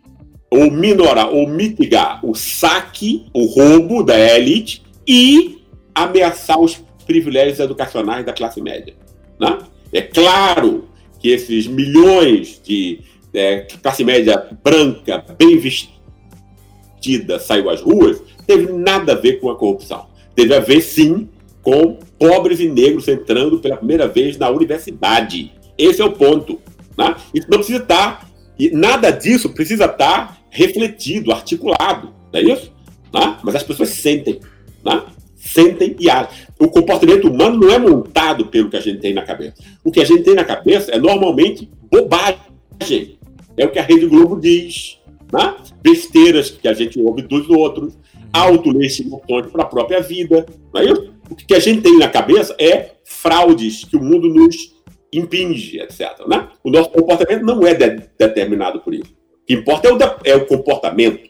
ou 0.50 0.70
minorar 0.70 1.30
ou 1.30 1.48
mitigar 1.48 2.24
o 2.26 2.36
saque, 2.36 3.26
o 3.34 3.46
roubo 3.46 4.04
da 4.04 4.18
elite 4.38 4.84
e 5.08 5.64
ameaçar 5.96 6.60
os 6.60 6.84
privilégios 7.06 7.60
educacionais 7.60 8.26
da 8.26 8.34
classe 8.34 8.62
média. 8.62 8.96
Né? 9.40 9.60
É 9.92 10.02
claro 10.02 10.88
que 11.20 11.30
esses 11.30 11.68
milhões 11.68 12.62
de 12.64 13.00
é, 13.34 13.62
classe 13.82 14.04
média 14.04 14.48
branca, 14.64 15.24
bem 15.38 15.58
vestida, 15.58 17.40
saiu 17.40 17.70
às 17.70 17.82
ruas, 17.82 18.22
teve 18.46 18.72
nada 18.72 19.14
a 19.14 19.16
ver 19.16 19.40
com 19.40 19.50
a 19.50 19.56
corrupção. 19.56 20.08
Teve 20.36 20.54
a 20.54 20.60
ver, 20.60 20.82
sim, 20.82 21.30
com 21.64 21.98
pobres 22.20 22.60
e 22.60 22.68
negros 22.68 23.08
entrando 23.08 23.58
pela 23.60 23.78
primeira 23.78 24.08
vez 24.08 24.38
na 24.38 24.50
universidade. 24.50 25.52
Esse 25.78 26.02
é 26.02 26.06
o 26.06 26.12
ponto. 26.12 26.60
Né? 26.96 27.16
Isso 27.34 27.48
não 27.50 27.58
precisa 27.58 27.82
estar, 27.82 28.30
e 28.60 28.70
nada 28.70 29.10
disso 29.10 29.50
precisa 29.50 29.86
estar 29.86 30.38
refletido, 30.52 31.32
articulado, 31.32 32.14
não 32.32 32.40
é 32.40 32.44
isso? 32.44 32.72
Né? 33.12 33.38
Mas 33.44 33.56
as 33.56 33.64
pessoas 33.64 33.90
sentem, 33.90 34.40
né? 34.86 35.04
sentem 35.36 35.96
e 36.00 36.10
agem. 36.10 36.30
O 36.60 36.68
comportamento 36.68 37.28
humano 37.28 37.60
não 37.60 37.72
é 37.72 37.80
montado 37.80 38.46
pelo 38.48 38.70
que 38.70 38.78
a 38.78 38.82
gente 38.82 39.00
tem 39.00 39.14
na 39.14 39.24
cabeça. 39.24 39.56
O 39.84 39.92
que 39.92 40.00
a 40.00 40.06
gente 40.06 40.24
tem 40.24 40.36
na 40.36 40.44
cabeça 40.44 40.92
é 40.92 41.00
normalmente 41.00 41.70
bobagem. 41.92 43.18
É 43.58 43.66
o 43.66 43.72
que 43.72 43.80
a 43.80 43.84
Rede 43.84 44.06
Globo 44.06 44.40
diz. 44.40 45.00
Né? 45.32 45.56
Besteiras 45.82 46.52
que 46.52 46.68
a 46.68 46.74
gente 46.74 47.00
ouve 47.00 47.24
dos 47.24 47.50
outros, 47.50 47.98
autolegitimações 48.32 49.48
para 49.48 49.64
a 49.64 49.68
própria 49.68 50.02
vida. 50.02 50.46
Não 50.74 50.82
é 50.82 50.86
isso? 50.86 51.14
O 51.34 51.48
que 51.48 51.56
a 51.56 51.60
gente 51.60 51.82
tem 51.82 51.98
na 51.98 52.08
cabeça 52.08 52.56
é 52.60 52.92
fraudes 53.04 53.84
que 53.84 53.98
o 53.98 54.04
mundo 54.04 54.30
nos 54.30 54.74
impinge, 55.12 55.80
etc. 55.80 56.28
Né? 56.28 56.48
O 56.64 56.70
nosso 56.70 56.90
comportamento 56.90 57.44
não 57.44 57.66
é 57.66 57.74
de, 57.74 58.04
determinado 58.18 58.80
por 58.80 58.94
isso. 58.94 59.12
O 59.42 59.46
que 59.46 59.54
importa 59.54 59.88
é 59.88 59.94
o, 59.94 59.98
é 60.24 60.36
o, 60.36 60.46
comportamento, 60.46 61.30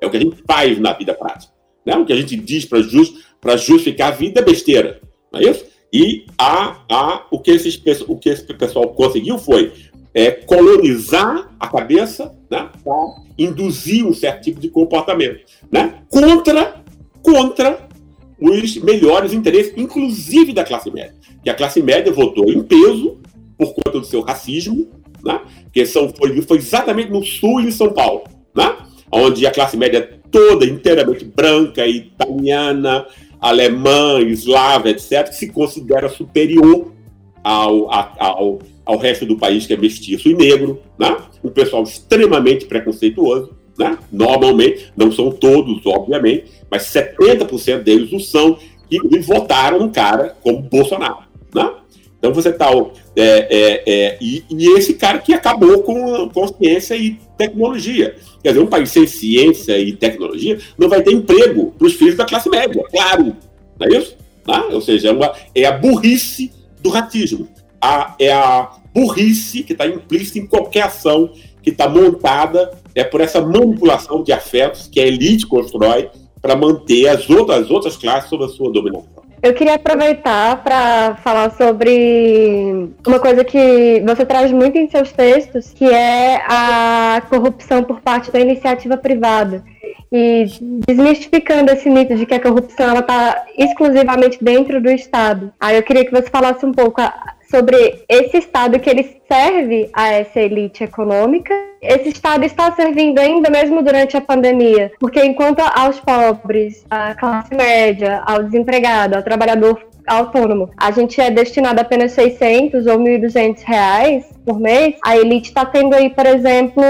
é 0.00 0.06
o 0.06 0.10
que 0.10 0.16
a 0.16 0.20
gente 0.20 0.36
faz 0.46 0.78
na 0.78 0.92
vida 0.92 1.14
prática. 1.14 1.52
Né? 1.86 1.96
O 1.96 2.04
que 2.04 2.12
a 2.12 2.16
gente 2.16 2.36
diz 2.36 2.64
para 2.64 2.82
just, 2.82 3.14
justificar 3.58 4.12
a 4.12 4.16
vida 4.16 4.40
é 4.40 4.44
besteira, 4.44 5.00
não 5.32 5.40
é 5.40 5.44
isso? 5.44 5.64
E 5.92 6.26
a, 6.36 6.80
a, 6.90 7.26
o, 7.30 7.38
que 7.38 7.52
esses, 7.52 7.80
o 8.08 8.16
que 8.16 8.28
esse 8.28 8.42
pessoal 8.54 8.88
conseguiu 8.88 9.38
foi 9.38 9.72
é, 10.12 10.32
colonizar 10.32 11.54
a 11.58 11.68
cabeça 11.68 12.36
né, 12.50 12.68
para 12.82 13.22
induzir 13.38 14.04
um 14.04 14.12
certo 14.12 14.42
tipo 14.42 14.60
de 14.60 14.68
comportamento 14.68 15.44
né, 15.70 16.02
contra, 16.08 16.82
contra 17.22 17.88
os 18.40 18.76
melhores 18.76 19.32
interesses, 19.32 19.72
inclusive 19.76 20.52
da 20.52 20.64
classe 20.64 20.90
média. 20.90 21.14
Que 21.42 21.50
a 21.50 21.54
classe 21.54 21.82
média 21.82 22.12
votou 22.12 22.50
em 22.50 22.62
peso 22.62 23.18
por 23.56 23.74
conta 23.74 24.00
do 24.00 24.06
seu 24.06 24.20
racismo, 24.20 24.88
né? 25.24 25.40
que 25.72 25.86
são, 25.86 26.12
foi, 26.14 26.40
foi 26.42 26.58
exatamente 26.58 27.10
no 27.10 27.24
sul 27.24 27.60
e 27.60 27.66
em 27.66 27.70
São 27.70 27.92
Paulo, 27.92 28.24
né? 28.54 28.76
onde 29.10 29.46
a 29.46 29.50
classe 29.50 29.76
média 29.76 30.20
toda, 30.30 30.66
inteiramente 30.66 31.24
branca, 31.24 31.86
italiana, 31.86 33.06
alemã, 33.40 34.20
eslava, 34.20 34.90
etc., 34.90 35.28
se 35.32 35.48
considera 35.48 36.08
superior 36.08 36.92
ao, 37.42 37.92
ao, 37.92 38.58
ao 38.84 38.98
resto 38.98 39.24
do 39.24 39.36
país 39.36 39.66
que 39.66 39.74
é 39.74 39.76
mestiço 39.76 40.28
e 40.28 40.34
negro, 40.34 40.82
né? 40.98 41.16
um 41.42 41.50
pessoal 41.50 41.82
extremamente 41.82 42.66
preconceituoso, 42.66 43.54
né? 43.78 43.98
normalmente, 44.10 44.92
não 44.96 45.10
são 45.10 45.30
todos, 45.30 45.84
obviamente, 45.86 46.46
mas 46.70 46.84
70% 46.84 47.82
deles 47.82 48.12
o 48.12 48.20
são, 48.20 48.58
que 48.88 49.18
votaram 49.20 49.80
no 49.80 49.90
cara 49.90 50.36
como 50.42 50.62
Bolsonaro. 50.62 51.24
Né? 51.54 51.70
Então 52.18 52.32
você 52.32 52.48
está. 52.48 52.70
É, 53.16 53.22
é, 53.22 53.82
é, 53.86 54.18
e, 54.20 54.42
e, 54.50 54.78
esse 54.78 54.94
cara 54.94 55.18
que 55.18 55.34
acabou 55.34 55.82
com, 55.82 56.28
com 56.30 56.48
ciência 56.48 56.96
e 56.96 57.18
tecnologia. 57.36 58.16
Quer 58.42 58.48
dizer, 58.48 58.60
um 58.60 58.66
país 58.66 58.90
sem 58.90 59.06
ciência 59.06 59.78
e 59.78 59.92
tecnologia 59.92 60.58
não 60.78 60.88
vai 60.88 61.02
ter 61.02 61.12
emprego 61.12 61.72
para 61.76 61.86
os 61.86 61.92
filhos 61.92 62.16
da 62.16 62.24
classe 62.24 62.48
média, 62.48 62.82
claro. 62.90 63.36
Não 63.78 63.86
é 63.86 63.98
isso? 63.98 64.16
Né? 64.46 64.62
Ou 64.72 64.80
seja, 64.80 65.08
é, 65.08 65.12
uma, 65.12 65.34
é 65.54 65.64
a 65.66 65.72
burrice 65.72 66.50
do 66.80 66.88
racismo. 66.88 67.46
A, 67.80 68.14
é 68.18 68.32
a 68.32 68.70
burrice 68.94 69.62
que 69.62 69.72
está 69.72 69.86
implícita 69.86 70.38
em 70.38 70.46
qualquer 70.46 70.84
ação 70.84 71.30
que 71.62 71.70
está 71.70 71.88
montada 71.88 72.70
é 72.94 73.04
por 73.04 73.20
essa 73.20 73.40
manipulação 73.40 74.22
de 74.22 74.32
afetos 74.32 74.88
que 74.90 75.00
a 75.00 75.06
elite 75.06 75.46
constrói 75.46 76.10
para 76.40 76.54
manter 76.54 77.08
as 77.08 77.28
outras, 77.28 77.64
as 77.64 77.70
outras 77.70 77.96
classes 77.96 78.28
sob 78.28 78.44
a 78.44 78.48
sua 78.48 78.70
dominação. 78.70 79.24
Eu 79.44 79.52
queria 79.52 79.74
aproveitar 79.74 80.64
para 80.64 81.16
falar 81.16 81.50
sobre 81.50 82.88
uma 83.06 83.20
coisa 83.20 83.44
que 83.44 84.02
você 84.06 84.24
traz 84.24 84.50
muito 84.50 84.78
em 84.78 84.88
seus 84.88 85.12
textos, 85.12 85.70
que 85.74 85.84
é 85.84 86.36
a 86.48 87.22
corrupção 87.28 87.84
por 87.84 88.00
parte 88.00 88.32
da 88.32 88.40
iniciativa 88.40 88.96
privada. 88.96 89.62
E 90.10 90.46
desmistificando 90.86 91.72
esse 91.72 91.90
mito 91.90 92.14
de 92.14 92.24
que 92.24 92.32
a 92.32 92.40
corrupção 92.40 92.98
está 92.98 93.44
exclusivamente 93.58 94.42
dentro 94.42 94.80
do 94.80 94.90
Estado. 94.90 95.52
Aí 95.60 95.76
eu 95.76 95.82
queria 95.82 96.06
que 96.06 96.10
você 96.10 96.30
falasse 96.30 96.64
um 96.64 96.72
pouco 96.72 97.02
sobre 97.54 98.02
esse 98.08 98.38
Estado 98.38 98.80
que 98.80 98.90
ele 98.90 99.16
serve 99.30 99.88
a 99.92 100.08
essa 100.12 100.40
elite 100.40 100.82
econômica. 100.82 101.54
Esse 101.80 102.08
Estado 102.08 102.44
está 102.44 102.72
servindo 102.72 103.20
ainda 103.20 103.48
mesmo 103.48 103.80
durante 103.80 104.16
a 104.16 104.20
pandemia, 104.20 104.90
porque 104.98 105.24
enquanto 105.24 105.60
aos 105.60 106.00
pobres, 106.00 106.84
à 106.90 107.14
classe 107.14 107.54
média, 107.54 108.22
ao 108.26 108.42
desempregado, 108.42 109.14
ao 109.14 109.22
trabalhador 109.22 109.80
autônomo, 110.06 110.70
a 110.76 110.90
gente 110.90 111.20
é 111.20 111.30
destinado 111.30 111.80
apenas 111.80 112.12
600 112.12 112.86
ou 112.86 112.98
1.200 112.98 113.62
reais 113.64 114.24
por 114.44 114.58
mês, 114.58 114.96
a 115.04 115.16
elite 115.16 115.48
está 115.48 115.64
tendo 115.64 115.94
aí, 115.94 116.10
por 116.10 116.26
exemplo, 116.26 116.82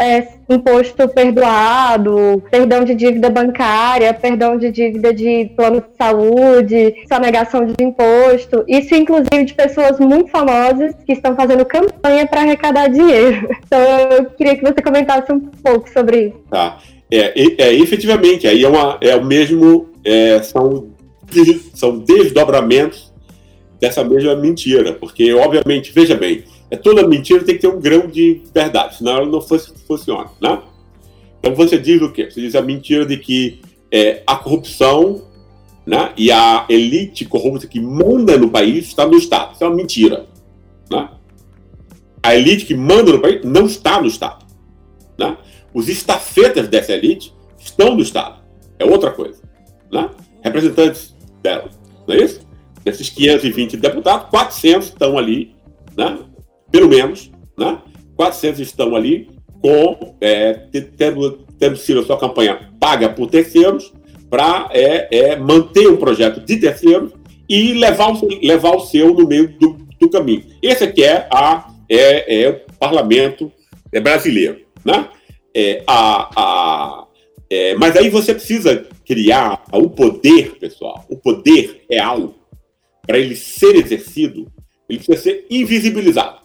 é, 0.00 0.28
imposto 0.48 1.08
perdoado, 1.08 2.42
perdão 2.50 2.84
de 2.84 2.94
dívida 2.94 3.30
bancária, 3.30 4.12
perdão 4.12 4.56
de 4.56 4.70
dívida 4.70 5.12
de 5.12 5.50
plano 5.56 5.80
de 5.80 5.96
saúde, 5.96 6.94
sonegação 7.08 7.64
de 7.66 7.74
imposto. 7.82 8.64
Isso, 8.68 8.94
inclusive, 8.94 9.44
de 9.44 9.54
pessoas 9.54 9.98
muito 9.98 10.30
famosas 10.30 10.94
que 11.06 11.12
estão 11.12 11.34
fazendo 11.34 11.64
campanha 11.64 12.26
para 12.26 12.42
arrecadar 12.42 12.88
dinheiro. 12.88 13.48
Então, 13.66 13.80
eu 14.10 14.24
queria 14.26 14.56
que 14.56 14.62
você 14.62 14.80
comentasse 14.80 15.32
um 15.32 15.40
pouco 15.40 15.88
sobre 15.90 16.26
isso. 16.26 16.36
Tá. 16.50 16.78
É, 17.10 17.32
é, 17.58 17.74
efetivamente, 17.74 18.46
aí 18.46 18.62
é, 18.62 18.68
uma, 18.68 18.98
é 19.00 19.16
o 19.16 19.24
mesmo. 19.24 19.88
É, 20.04 20.42
são 20.42 20.92
são 21.74 21.98
desdobramentos 21.98 23.12
dessa 23.80 24.04
mesma 24.04 24.36
mentira, 24.36 24.92
porque, 24.92 25.32
obviamente, 25.32 25.92
veja 25.92 26.14
bem, 26.14 26.44
é 26.70 26.76
toda 26.76 27.06
mentira 27.06 27.44
tem 27.44 27.54
que 27.54 27.60
ter 27.60 27.68
um 27.68 27.80
grão 27.80 28.06
de 28.06 28.42
verdade, 28.54 28.96
senão 28.96 29.16
ela 29.16 29.26
não 29.26 29.40
funciona, 29.40 30.30
né? 30.40 30.62
Então 31.38 31.54
você 31.54 31.78
diz 31.78 32.00
o 32.00 32.10
quê? 32.10 32.30
Você 32.30 32.40
diz 32.40 32.54
a 32.54 32.62
mentira 32.62 33.04
de 33.04 33.18
que 33.18 33.60
é, 33.92 34.22
a 34.26 34.34
corrupção 34.36 35.22
né, 35.86 36.12
e 36.16 36.32
a 36.32 36.64
elite 36.68 37.24
corrupta 37.26 37.66
que 37.66 37.80
manda 37.80 38.38
no 38.38 38.48
país 38.48 38.86
está 38.86 39.06
no 39.06 39.16
Estado. 39.16 39.52
Isso 39.52 39.62
é 39.62 39.66
uma 39.66 39.76
mentira. 39.76 40.26
Né? 40.90 41.08
A 42.22 42.34
elite 42.34 42.64
que 42.64 42.74
manda 42.74 43.12
no 43.12 43.20
país 43.20 43.44
não 43.44 43.66
está 43.66 44.00
no 44.00 44.06
Estado. 44.06 44.44
Né? 45.18 45.36
Os 45.74 45.88
estafetas 45.88 46.66
dessa 46.68 46.92
elite 46.92 47.34
estão 47.58 47.94
no 47.94 48.00
Estado. 48.00 48.42
É 48.78 48.84
outra 48.84 49.10
coisa. 49.10 49.42
Né? 49.92 50.08
Representantes 50.42 51.14
dela. 51.42 51.68
Não 52.08 52.14
é 52.14 52.18
isso? 52.18 52.40
Desses 52.82 53.10
520 53.10 53.76
deputados, 53.76 54.28
400 54.30 54.88
estão 54.88 55.16
ali, 55.16 55.54
né? 55.96 56.18
Pelo 56.74 56.88
menos, 56.88 57.30
né? 57.56 57.78
400 58.16 58.58
estão 58.58 58.96
ali 58.96 59.30
com 59.62 60.16
é, 60.20 60.54
tendo, 60.98 61.46
tendo 61.56 61.76
sido 61.76 62.00
a 62.00 62.04
sua 62.04 62.18
campanha 62.18 62.68
paga 62.80 63.08
por 63.08 63.30
terceiros 63.30 63.92
para 64.28 64.68
é, 64.72 65.06
é, 65.16 65.36
manter 65.36 65.86
um 65.86 65.96
projeto 65.96 66.40
de 66.40 66.56
terceiros 66.56 67.12
e 67.48 67.74
levar 67.74 68.10
o, 68.10 68.28
levar 68.42 68.74
o 68.74 68.80
seu 68.80 69.14
no 69.14 69.24
meio 69.24 69.56
do, 69.56 69.78
do 70.00 70.10
caminho. 70.10 70.42
Esse 70.60 70.82
aqui 70.82 71.04
é, 71.04 71.28
a, 71.30 71.72
é, 71.88 72.42
é 72.42 72.50
o 72.50 72.76
parlamento 72.76 73.52
é, 73.92 74.00
brasileiro. 74.00 74.58
Né? 74.84 75.08
É, 75.54 75.80
a, 75.86 76.28
a, 76.34 77.06
é, 77.48 77.76
mas 77.76 77.96
aí 77.96 78.10
você 78.10 78.34
precisa 78.34 78.84
criar 79.06 79.62
o 79.72 79.88
poder, 79.88 80.58
pessoal, 80.58 81.04
o 81.08 81.16
poder 81.16 81.84
real, 81.88 82.34
para 83.06 83.16
ele 83.16 83.36
ser 83.36 83.76
exercido, 83.76 84.50
ele 84.88 84.98
precisa 84.98 85.22
ser 85.22 85.46
invisibilizado. 85.48 86.43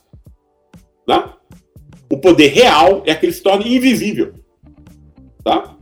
Tá? 1.09 1.33
O 2.07 2.19
poder 2.19 2.49
real 2.49 3.01
é 3.03 3.15
que 3.15 3.25
ele 3.25 3.33
se 3.33 3.41
torne 3.41 3.75
invisível. 3.75 4.31
Tá? 5.43 5.75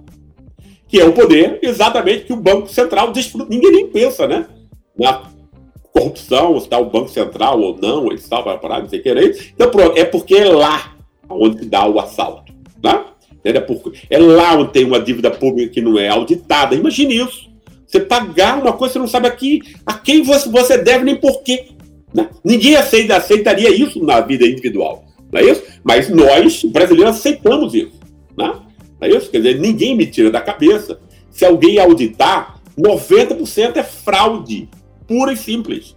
Que 0.87 1.01
é 1.01 1.05
o 1.05 1.11
poder 1.11 1.59
exatamente 1.61 2.23
que 2.23 2.31
o 2.31 2.37
Banco 2.37 2.69
Central 2.69 3.11
desfruta. 3.11 3.49
Ninguém 3.49 3.73
nem 3.73 3.87
pensa, 3.89 4.25
né? 4.25 4.47
Na 4.97 5.29
corrupção, 5.91 6.57
se 6.57 6.65
está 6.65 6.77
o 6.77 6.89
Banco 6.89 7.09
Central 7.09 7.59
ou 7.59 7.77
não, 7.77 8.05
ele 8.05 8.15
está 8.15 8.41
para 8.41 8.57
parar, 8.57 8.79
não 8.79 8.87
sei 8.87 9.01
o 9.01 9.03
que. 9.03 9.13
Né? 9.13 9.33
Então, 9.53 9.69
pronto, 9.69 9.97
é 9.97 10.05
porque 10.05 10.33
é 10.33 10.45
lá 10.45 10.95
onde 11.29 11.65
dá 11.65 11.85
o 11.85 11.99
assalto. 11.99 12.53
Tá? 12.81 13.13
É 14.09 14.17
lá 14.17 14.53
onde 14.53 14.71
tem 14.71 14.85
uma 14.85 15.01
dívida 15.01 15.29
pública 15.29 15.73
que 15.73 15.81
não 15.81 15.99
é 15.99 16.07
auditada. 16.07 16.73
Imagine 16.73 17.17
isso. 17.17 17.49
Você 17.85 17.99
pagar 17.99 18.61
uma 18.61 18.71
coisa, 18.71 18.93
você 18.93 18.99
não 18.99 19.07
sabe 19.07 19.27
aqui 19.27 19.59
a 19.85 19.93
quem 19.93 20.23
você 20.23 20.77
deve 20.77 21.03
nem 21.03 21.17
por 21.17 21.43
quê. 21.43 21.67
Né? 22.13 22.29
Ninguém 22.45 22.77
aceita, 22.77 23.17
aceitaria 23.17 23.69
isso 23.69 24.01
na 24.01 24.21
vida 24.21 24.47
individual. 24.47 25.03
Não 25.31 25.39
é 25.39 25.45
isso? 25.45 25.63
Mas 25.83 26.09
nós, 26.09 26.63
brasileiros, 26.63 27.17
aceitamos 27.17 27.73
isso. 27.73 27.99
Né? 28.37 28.53
Não 28.99 29.07
é 29.07 29.09
isso? 29.09 29.29
Quer 29.29 29.37
dizer, 29.37 29.59
ninguém 29.59 29.95
me 29.95 30.05
tira 30.05 30.31
da 30.31 30.41
cabeça. 30.41 30.99
Se 31.29 31.45
alguém 31.45 31.79
auditar, 31.79 32.59
90% 32.77 33.77
é 33.77 33.83
fraude, 33.83 34.69
pura 35.07 35.33
e 35.33 35.37
simples. 35.37 35.95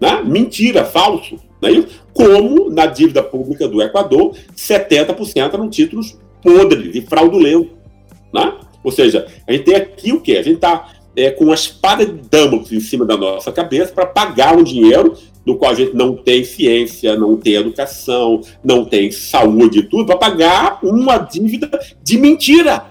Né? 0.00 0.22
Mentira, 0.24 0.84
falso. 0.84 1.38
Não 1.60 1.68
é 1.68 1.72
isso? 1.72 2.02
Como 2.12 2.68
na 2.70 2.86
dívida 2.86 3.22
pública 3.22 3.68
do 3.68 3.80
Equador, 3.80 4.34
70% 4.56 5.54
eram 5.54 5.70
títulos 5.70 6.18
podres 6.42 6.94
e 6.94 7.00
fraudulentos. 7.00 7.72
Né? 8.34 8.52
Ou 8.82 8.90
seja, 8.90 9.26
a 9.46 9.52
gente 9.52 9.64
tem 9.64 9.76
aqui 9.76 10.12
o 10.12 10.20
quê? 10.20 10.32
A 10.32 10.42
gente 10.42 10.56
está 10.56 10.92
é, 11.14 11.30
com 11.30 11.44
uma 11.44 11.54
espada 11.54 12.04
de 12.04 12.12
Damocles 12.28 12.72
em 12.72 12.80
cima 12.80 13.04
da 13.04 13.16
nossa 13.16 13.52
cabeça 13.52 13.92
para 13.92 14.06
pagar 14.06 14.56
um 14.56 14.64
dinheiro 14.64 15.14
do 15.44 15.56
qual 15.56 15.72
a 15.72 15.74
gente 15.74 15.94
não 15.94 16.14
tem 16.14 16.44
ciência, 16.44 17.16
não 17.16 17.36
tem 17.36 17.54
educação, 17.54 18.40
não 18.62 18.84
tem 18.84 19.10
saúde 19.10 19.82
tudo, 19.84 20.06
para 20.06 20.16
pagar 20.16 20.78
uma 20.82 21.18
dívida 21.18 21.68
de 22.02 22.18
mentira. 22.18 22.86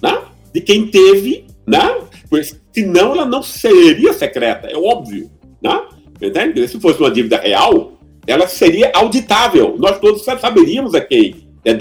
Né? 0.00 0.18
De 0.52 0.60
quem 0.60 0.86
teve, 0.86 1.46
né? 1.66 1.98
Pois, 2.30 2.60
senão 2.72 3.12
ela 3.12 3.26
não 3.26 3.42
seria 3.42 4.12
secreta, 4.12 4.68
é 4.68 4.76
óbvio. 4.76 5.30
Né? 5.62 5.82
Entende? 6.20 6.66
Se 6.68 6.80
fosse 6.80 7.00
uma 7.00 7.10
dívida 7.10 7.38
real, 7.38 7.92
ela 8.26 8.46
seria 8.46 8.90
auditável. 8.94 9.76
Nós 9.78 9.98
todos 9.98 10.24
saberíamos 10.24 10.94
a 10.94 11.00
quem 11.00 11.34
é, 11.64 11.74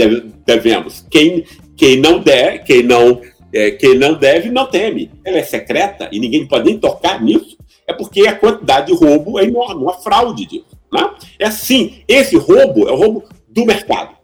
devemos. 0.46 1.06
Quem, 1.10 1.44
quem 1.76 1.98
não 1.98 2.20
der, 2.20 2.64
quem 2.64 2.84
não, 2.84 3.22
é, 3.54 3.72
quem 3.72 3.98
não 3.98 4.16
deve, 4.16 4.50
não 4.50 4.66
teme. 4.66 5.12
Ela 5.24 5.38
é 5.38 5.44
secreta 5.44 6.10
e 6.12 6.20
ninguém 6.20 6.48
pode 6.48 6.66
nem 6.66 6.78
tocar 6.78 7.22
nisso. 7.22 7.53
É 7.94 7.98
porque 7.98 8.28
a 8.28 8.36
quantidade 8.36 8.88
de 8.88 8.94
roubo 8.94 9.40
é 9.40 9.44
enorme, 9.44 9.84
uma 9.84 9.94
fraude 9.94 10.46
disso. 10.46 10.78
Né? 10.92 11.10
É 11.40 11.48
assim, 11.48 12.02
esse 12.08 12.36
roubo 12.36 12.88
é 12.88 12.92
o 12.92 12.96
roubo 12.96 13.24
do 13.48 13.66
mercado. 13.66 14.16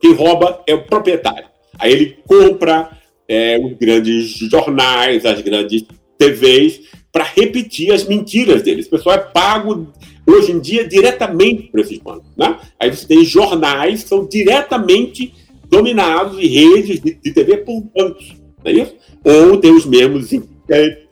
Quem 0.00 0.14
rouba 0.14 0.62
é 0.66 0.74
o 0.74 0.84
proprietário. 0.84 1.46
Aí 1.78 1.92
ele 1.92 2.18
compra 2.26 2.90
é, 3.28 3.58
os 3.58 3.76
grandes 3.78 4.30
jornais, 4.30 5.26
as 5.26 5.40
grandes 5.42 5.84
TVs, 6.16 6.80
para 7.12 7.24
repetir 7.24 7.92
as 7.92 8.04
mentiras 8.04 8.62
deles. 8.62 8.86
O 8.86 8.90
pessoal 8.90 9.16
é 9.16 9.18
pago 9.18 9.88
hoje 10.26 10.52
em 10.52 10.60
dia 10.60 10.86
diretamente 10.86 11.64
por 11.64 11.80
esses 11.80 11.98
bancos. 11.98 12.30
Né? 12.36 12.58
Aí 12.78 12.94
você 12.94 13.06
tem 13.06 13.24
jornais 13.24 14.02
que 14.02 14.08
são 14.08 14.26
diretamente 14.26 15.34
dominados 15.68 16.38
e 16.38 16.46
redes 16.46 17.00
de, 17.00 17.14
de 17.14 17.32
TV 17.32 17.58
por 17.58 17.82
bancos. 17.94 18.34
Não 18.64 18.70
é 18.70 18.72
isso? 18.72 18.94
Ou 19.24 19.56
tem 19.58 19.72
os 19.72 19.84
mesmos 19.84 20.32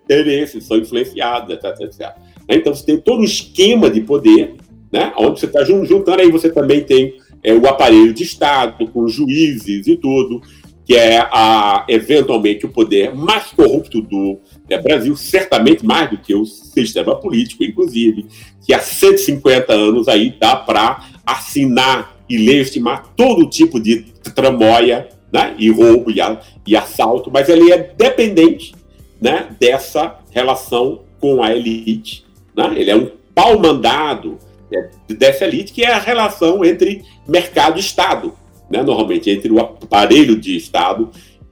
interesses, 0.07 0.64
são 0.64 0.78
influenciados, 0.78 1.54
etc, 1.54 1.80
etc. 1.80 2.12
Então 2.48 2.74
você 2.74 2.84
tem 2.84 2.98
todo 2.98 3.20
um 3.20 3.24
esquema 3.24 3.90
de 3.90 4.00
poder, 4.00 4.54
né? 4.92 5.12
onde 5.18 5.40
você 5.40 5.46
está 5.46 5.64
juntando 5.64 6.22
aí, 6.22 6.30
você 6.30 6.48
também 6.48 6.82
tem 6.82 7.16
é, 7.42 7.52
o 7.52 7.66
aparelho 7.66 8.14
de 8.14 8.22
Estado, 8.22 8.86
com 8.88 9.09
juízes 9.09 9.86
e 9.86 9.96
tudo, 9.96 10.40
que 10.84 10.94
é 10.94 11.18
a, 11.18 11.84
eventualmente 11.88 12.64
o 12.64 12.68
poder 12.68 13.12
mais 13.12 13.46
corrupto 13.46 14.00
do 14.00 14.38
né, 14.70 14.78
Brasil, 14.78 15.16
certamente 15.16 15.84
mais 15.84 16.09
do 16.11 16.18
que 16.18 16.32
o 16.32 16.44
sistema 16.44 17.16
político, 17.16 17.64
inclusive, 17.64 18.26
que 18.64 18.72
há 18.72 18.78
150 18.78 19.72
anos 19.72 20.07
aí 20.07 20.32
dá 20.38 20.54
para 20.54 21.04
assinar 21.26 22.16
e 22.28 22.38
legitimar 22.38 23.12
todo 23.16 23.48
tipo 23.48 23.80
de 23.80 24.04
tramóia 24.34 25.09
né, 25.32 25.54
e 25.59 25.70
roubo 25.70 26.11
e, 26.11 26.20
a, 26.20 26.40
e 26.64 26.76
assalto, 26.76 27.30
mas 27.32 27.48
ele 27.48 27.72
é 27.72 27.78
dependente 27.96 28.72
né, 29.20 29.48
dessa 29.58 30.18
relação 30.30 31.02
com 31.20 31.42
a 31.42 31.54
elite. 31.54 32.24
Né? 32.56 32.74
Ele 32.76 32.90
é 32.90 32.96
um 32.96 33.10
pau 33.34 33.58
mandado 33.58 34.38
né, 34.70 34.90
dessa 35.08 35.44
elite, 35.44 35.72
que 35.72 35.82
é 35.82 35.92
a 35.92 35.98
relação 35.98 36.64
entre 36.64 37.02
mercado 37.26 37.76
e 37.76 37.80
Estado 37.80 38.32
né, 38.70 38.82
normalmente, 38.82 39.30
entre 39.30 39.50
o 39.50 39.58
aparelho 39.60 40.36
de 40.36 40.56
Estado. 40.56 41.10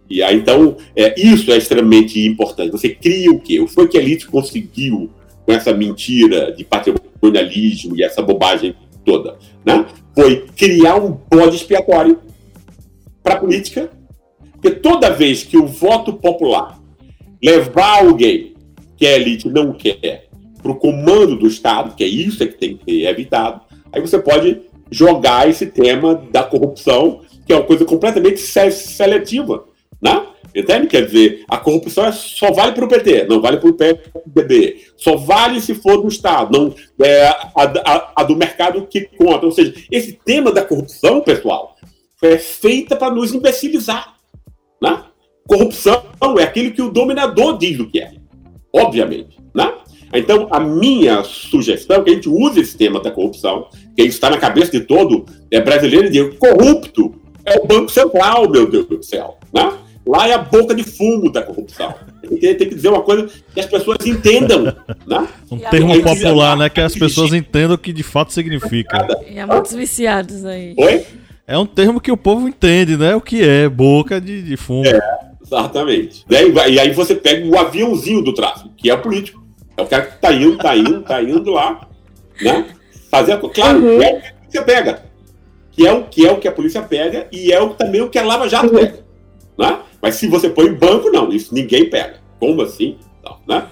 E 0.08 0.22
aí, 0.22 0.36
então, 0.36 0.76
é, 0.94 1.18
isso 1.18 1.50
é 1.52 1.56
extremamente 1.56 2.24
importante. 2.26 2.70
Você 2.70 2.90
cria 2.90 3.30
o 3.30 3.40
quê? 3.40 3.60
O 3.60 3.66
foi 3.66 3.88
que 3.88 3.96
a 3.96 4.00
elite 4.00 4.26
conseguiu 4.26 5.10
com 5.46 5.52
essa 5.52 5.72
mentira 5.72 6.52
de 6.52 6.64
patrimonialismo 6.64 7.96
e 7.96 8.02
essa 8.02 8.22
bobagem 8.22 8.74
toda? 9.04 9.36
Né? 9.64 9.86
Foi 10.14 10.46
criar 10.56 10.96
um 10.96 11.18
bode 11.30 11.56
expiatório 11.56 12.20
para 13.22 13.34
a 13.34 13.38
política, 13.38 13.90
porque 14.52 14.70
toda 14.70 15.10
vez 15.10 15.42
que 15.42 15.56
o 15.56 15.66
voto 15.66 16.12
popular 16.12 16.78
levar 17.44 17.98
alguém 17.98 18.54
que 18.96 19.06
a 19.06 19.16
elite 19.16 19.48
não 19.48 19.72
quer 19.72 20.28
para 20.62 20.72
o 20.72 20.76
comando 20.76 21.36
do 21.36 21.46
Estado, 21.46 21.94
que 21.94 22.02
é 22.02 22.06
isso 22.06 22.38
que 22.38 22.54
tem 22.54 22.76
que 22.76 22.90
ser 22.90 23.06
evitado, 23.06 23.60
aí 23.92 24.00
você 24.00 24.18
pode 24.18 24.62
jogar 24.90 25.48
esse 25.48 25.66
tema 25.66 26.14
da 26.30 26.42
corrupção, 26.42 27.20
que 27.46 27.52
é 27.52 27.56
uma 27.56 27.64
coisa 27.66 27.84
completamente 27.84 28.40
seletiva, 28.40 29.64
né? 30.00 30.26
Entende? 30.54 30.86
Quer 30.86 31.04
dizer, 31.04 31.44
a 31.48 31.58
corrupção 31.58 32.06
é, 32.06 32.12
só 32.12 32.52
vale 32.52 32.72
para 32.72 32.84
o 32.84 32.88
PT, 32.88 33.24
não 33.24 33.40
vale 33.40 33.56
para 33.56 33.68
o 33.68 33.74
PDB. 33.74 34.84
Só 34.96 35.16
vale 35.16 35.60
se 35.60 35.74
for 35.74 36.00
do 36.00 36.06
Estado, 36.06 36.56
não 36.56 36.74
é 37.04 37.26
a, 37.26 37.50
a, 37.56 38.12
a, 38.16 38.22
do 38.22 38.36
mercado 38.36 38.86
que 38.86 39.00
conta. 39.00 39.46
Ou 39.46 39.52
seja, 39.52 39.74
esse 39.90 40.12
tema 40.12 40.52
da 40.52 40.62
corrupção, 40.62 41.20
pessoal, 41.22 41.76
é 42.22 42.38
feita 42.38 42.94
para 42.94 43.12
nos 43.12 43.34
imbecilizar. 43.34 44.14
Né? 44.80 45.02
Corrupção 45.46 46.02
é 46.38 46.42
aquilo 46.42 46.72
que 46.72 46.82
o 46.82 46.90
dominador 46.90 47.58
diz 47.58 47.78
o 47.78 47.88
que 47.88 48.00
é, 48.00 48.12
obviamente. 48.72 49.38
Né? 49.54 49.72
Então, 50.12 50.48
a 50.50 50.60
minha 50.60 51.22
sugestão 51.22 51.98
é 51.98 52.02
que 52.02 52.10
a 52.10 52.14
gente 52.14 52.28
use 52.28 52.60
esse 52.60 52.76
tema 52.76 53.00
da 53.00 53.10
corrupção, 53.10 53.66
que 53.96 54.02
está 54.02 54.30
na 54.30 54.38
cabeça 54.38 54.70
de 54.70 54.80
todo 54.80 55.26
é, 55.50 55.60
brasileiro, 55.60 56.06
e 56.06 56.10
diga: 56.10 56.34
corrupto 56.36 57.14
é 57.44 57.58
o 57.58 57.66
Banco 57.66 57.90
Central, 57.90 58.48
meu 58.48 58.70
Deus 58.70 58.86
do 58.86 59.02
céu. 59.02 59.36
Né? 59.52 59.72
Lá 60.06 60.28
é 60.28 60.34
a 60.34 60.38
boca 60.38 60.74
de 60.74 60.84
fumo 60.84 61.32
da 61.32 61.42
corrupção. 61.42 61.94
Tem 62.20 62.38
que, 62.38 62.54
tem 62.54 62.68
que 62.68 62.74
dizer 62.74 62.88
uma 62.88 63.02
coisa 63.02 63.28
que 63.52 63.60
as 63.60 63.66
pessoas 63.66 63.98
entendam. 64.06 64.64
Né? 65.06 65.28
Um 65.50 65.58
termo 65.58 66.02
popular, 66.02 66.56
né? 66.56 66.68
Que 66.68 66.80
as 66.80 66.94
pessoas 66.94 67.32
entendam 67.32 67.74
o 67.74 67.78
que 67.78 67.92
de 67.92 68.02
fato 68.02 68.32
significa. 68.32 69.06
E 69.30 69.38
há 69.38 69.46
muitos 69.46 69.74
viciados 69.74 70.44
aí. 70.44 70.74
Oi? 70.76 71.04
É 71.46 71.58
um 71.58 71.66
termo 71.66 72.00
que 72.00 72.12
o 72.12 72.16
povo 72.16 72.48
entende, 72.48 72.96
né? 72.96 73.14
O 73.14 73.20
que 73.20 73.42
é 73.42 73.68
boca 73.68 74.20
de, 74.20 74.42
de 74.42 74.56
fumo. 74.56 74.86
É, 74.86 74.98
exatamente. 75.44 76.24
E 76.28 76.78
aí 76.78 76.90
você 76.92 77.14
pega 77.14 77.46
o 77.46 77.58
aviãozinho 77.58 78.22
do 78.22 78.34
tráfico, 78.34 78.70
que 78.76 78.90
é 78.90 78.94
o 78.94 79.02
político. 79.02 79.44
É 79.76 79.82
o 79.82 79.86
cara 79.86 80.06
que 80.06 80.20
tá 80.20 80.32
indo, 80.32 80.56
tá 80.56 80.76
indo, 80.76 81.02
tá 81.02 81.22
indo 81.22 81.50
lá, 81.50 81.88
né? 82.40 82.66
Fazer 83.10 83.32
a... 83.32 83.38
Claro, 83.38 83.80
uhum. 83.80 84.02
é 84.02 84.12
o 84.12 84.20
que 84.20 84.52
você 84.52 84.62
pega. 84.62 85.04
Que 85.72 85.86
é, 85.86 85.92
o, 85.92 86.04
que 86.04 86.26
é 86.26 86.30
o 86.30 86.38
que 86.38 86.46
a 86.46 86.52
polícia 86.52 86.80
pega 86.82 87.26
e 87.32 87.52
é 87.52 87.60
o, 87.60 87.70
também 87.70 88.00
o 88.00 88.08
que 88.08 88.18
a 88.18 88.24
Lava 88.24 88.48
Jato 88.48 88.72
uhum. 88.72 88.78
pega. 88.78 89.04
Né? 89.58 89.78
Mas 90.00 90.14
se 90.14 90.28
você 90.28 90.48
põe 90.48 90.72
banco, 90.72 91.10
não, 91.10 91.32
isso 91.32 91.52
ninguém 91.54 91.90
pega. 91.90 92.20
Como 92.38 92.62
assim? 92.62 92.96
Não, 93.24 93.38
né? 93.48 93.66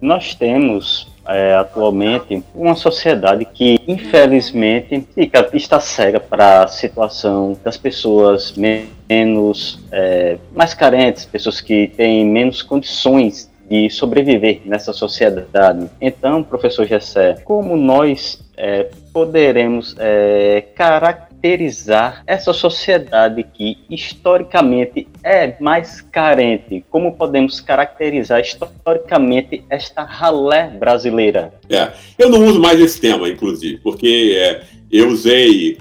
Nós 0.00 0.34
temos 0.34 1.08
é, 1.28 1.54
atualmente 1.54 2.42
uma 2.54 2.74
sociedade 2.74 3.44
que, 3.44 3.80
infelizmente, 3.86 5.06
fica, 5.14 5.48
está 5.52 5.80
cega 5.80 6.20
para 6.20 6.64
a 6.64 6.68
situação 6.68 7.56
das 7.64 7.76
pessoas 7.76 8.54
menos, 8.56 9.84
é, 9.92 10.38
mais 10.54 10.74
carentes, 10.74 11.24
pessoas 11.24 11.60
que 11.60 11.88
têm 11.88 12.24
menos 12.26 12.62
condições 12.62 13.50
de 13.68 13.90
sobreviver 13.90 14.60
nessa 14.64 14.92
sociedade. 14.92 15.88
Então, 16.00 16.42
professor 16.42 16.86
Gessé, 16.86 17.34
como 17.44 17.76
nós 17.76 18.40
é, 18.56 18.88
poderemos 19.12 19.94
é, 19.98 20.64
caracterizar 20.74 21.25
caracterizar 21.36 22.24
essa 22.26 22.52
sociedade 22.52 23.44
que 23.54 23.78
historicamente 23.90 25.06
é 25.22 25.56
mais 25.60 26.00
carente? 26.00 26.84
Como 26.90 27.16
podemos 27.16 27.60
caracterizar 27.60 28.40
historicamente 28.40 29.64
esta 29.70 30.02
ralé 30.02 30.68
brasileira? 30.68 31.52
É, 31.68 31.92
eu 32.18 32.30
não 32.30 32.44
uso 32.46 32.60
mais 32.60 32.80
esse 32.80 33.00
tema, 33.00 33.28
inclusive, 33.28 33.78
porque 33.78 34.36
é, 34.36 34.62
eu 34.90 35.08
usei, 35.08 35.78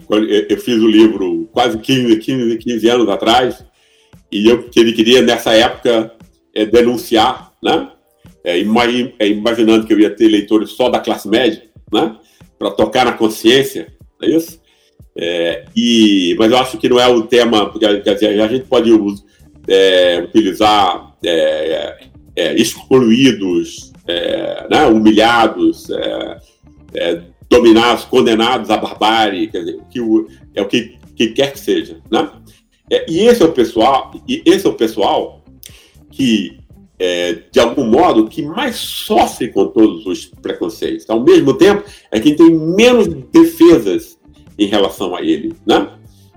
eu 0.49 0.57
fiz 0.59 0.81
o 0.81 0.87
livro 0.87 1.49
quase 1.51 1.77
15, 1.77 2.17
15, 2.17 2.57
15 2.57 2.89
anos 2.89 3.09
atrás, 3.09 3.65
e 4.31 4.47
eu 4.47 4.69
ele 4.75 4.93
queria, 4.93 5.21
nessa 5.21 5.53
época, 5.53 6.11
é, 6.53 6.65
denunciar, 6.65 7.51
né? 7.63 7.89
É, 8.43 8.59
é, 8.59 9.27
imaginando 9.27 9.87
que 9.87 9.93
eu 9.93 9.99
ia 9.99 10.09
ter 10.09 10.27
leitores 10.27 10.71
só 10.71 10.89
da 10.89 10.99
classe 10.99 11.27
média, 11.27 11.63
né? 11.91 12.15
Para 12.59 12.71
tocar 12.71 13.05
na 13.05 13.13
consciência, 13.13 13.93
é 14.21 14.29
isso? 14.29 14.64
É, 15.17 15.65
e, 15.75 16.35
mas 16.37 16.51
eu 16.51 16.57
acho 16.57 16.77
que 16.77 16.89
não 16.89 16.99
é 16.99 17.07
o 17.07 17.23
tema, 17.23 17.69
porque 17.69 17.85
dizer, 17.87 18.41
a 18.41 18.47
gente 18.47 18.65
pode 18.65 18.91
é, 19.67 20.21
utilizar 20.23 21.15
é, 21.23 21.97
é 22.35 22.53
excluídos, 22.55 23.93
é, 24.07 24.67
né, 24.69 24.85
humilhados, 24.87 25.87
dominados, 27.49 28.03
condenados 28.05 28.69
à 28.69 28.77
barbárie, 28.77 29.47
quer 29.47 29.59
dizer, 29.59 29.79
que 29.89 30.01
o, 30.01 30.27
é 30.53 30.61
o 30.61 30.67
que, 30.67 30.97
que 31.15 31.27
quer 31.29 31.53
que 31.53 31.59
seja. 31.59 31.97
Né? 32.11 32.29
e 33.07 33.21
esse 33.21 33.41
é 33.41 33.45
o 33.45 33.51
pessoal, 33.51 34.13
e 34.27 34.43
esse 34.45 34.67
é 34.67 34.69
o 34.69 34.73
pessoal 34.73 35.43
que 36.11 36.59
é, 36.97 37.39
de 37.51 37.59
algum 37.59 37.85
modo, 37.85 38.27
que 38.27 38.41
mais 38.41 38.75
sofre 38.75 39.49
com 39.49 39.67
todos 39.67 40.05
os 40.05 40.25
preconceitos. 40.25 41.09
Ao 41.09 41.21
mesmo 41.21 41.53
tempo, 41.53 41.83
é 42.11 42.19
quem 42.19 42.35
tem 42.35 42.49
menos 42.49 43.07
defesas 43.31 44.14
em 44.57 44.67
relação 44.67 45.15
a 45.15 45.21
ele, 45.21 45.53
né? 45.65 45.89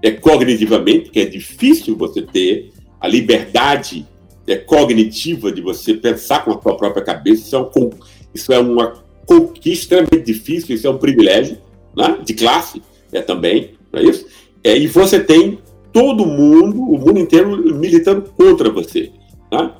É 0.03 0.11
cognitivamente 0.11 1.11
que 1.11 1.21
é 1.21 1.25
difícil 1.25 1.97
você 1.97 2.23
ter 2.23 2.73
a 3.01 3.09
liberdade 3.09 4.07
é, 4.47 4.57
cognitiva 4.57 5.51
de 5.51 5.61
você 5.61 5.95
pensar 5.95 6.45
com 6.45 6.53
a 6.53 6.61
sua 6.61 6.77
própria 6.77 7.03
cabeça. 7.03 7.43
Isso 7.43 7.57
é, 7.57 7.61
um, 7.61 7.91
isso 8.35 8.53
é 8.53 8.59
uma 8.59 8.95
conquista 9.27 9.95
extremamente 9.95 10.25
difícil, 10.25 10.75
isso 10.75 10.87
é 10.87 10.91
um 10.91 10.99
privilégio, 10.99 11.59
né? 11.97 12.19
De 12.25 12.35
classe, 12.35 12.83
é 13.13 13.21
também, 13.21 13.75
não 13.93 14.01
é 14.01 14.05
isso? 14.05 14.27
É, 14.63 14.77
e 14.77 14.87
você 14.87 15.21
tem 15.21 15.59
todo 15.93 16.27
mundo, 16.27 16.81
o 16.81 16.99
mundo 16.99 17.19
inteiro 17.19 17.75
militando 17.75 18.23
contra 18.37 18.71
você, 18.71 19.11
né? 19.51 19.73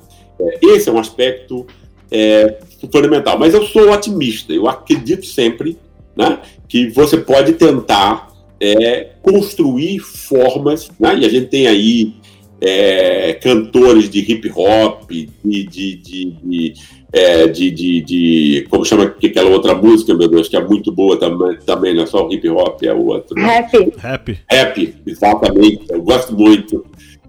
Esse 0.61 0.89
é 0.89 0.91
um 0.91 0.99
aspecto 0.99 1.65
é, 2.11 2.59
fundamental. 2.91 3.37
Mas 3.37 3.53
eu 3.53 3.65
sou 3.65 3.91
otimista, 3.91 4.53
eu 4.53 4.67
acredito 4.67 5.25
sempre 5.25 5.77
né, 6.15 6.39
que 6.67 6.89
você 6.89 7.17
pode 7.17 7.53
tentar 7.53 8.28
é, 8.59 9.09
construir 9.21 9.99
formas, 9.99 10.89
né? 10.99 11.17
e 11.17 11.25
a 11.25 11.29
gente 11.29 11.47
tem 11.47 11.67
aí 11.67 12.13
é, 12.61 13.33
cantores 13.33 14.09
de 14.09 14.19
hip 14.19 14.51
hop, 14.53 15.09
de, 15.09 15.29
de, 15.43 15.95
de, 15.95 16.25
de, 16.43 16.73
é, 17.13 17.47
de, 17.47 17.71
de, 17.71 18.01
de, 18.01 18.67
como 18.69 18.85
chama 18.85 19.05
aquela 19.05 19.49
outra 19.49 19.73
música, 19.73 20.13
meu 20.13 20.27
Deus, 20.27 20.49
que 20.49 20.57
é 20.57 20.63
muito 20.63 20.91
boa 20.91 21.17
também, 21.17 21.57
também 21.65 21.93
não 21.93 22.03
é 22.03 22.05
só 22.05 22.27
o 22.27 22.33
hip 22.33 22.47
hop, 22.49 22.83
é 22.83 22.93
o 22.93 23.05
outro. 23.07 23.39
Rap. 23.39 23.93
Rap. 23.97 24.39
Rap, 24.49 24.95
exatamente, 25.05 25.85
eu 25.89 26.01
gosto 26.01 26.35
muito. 26.35 26.85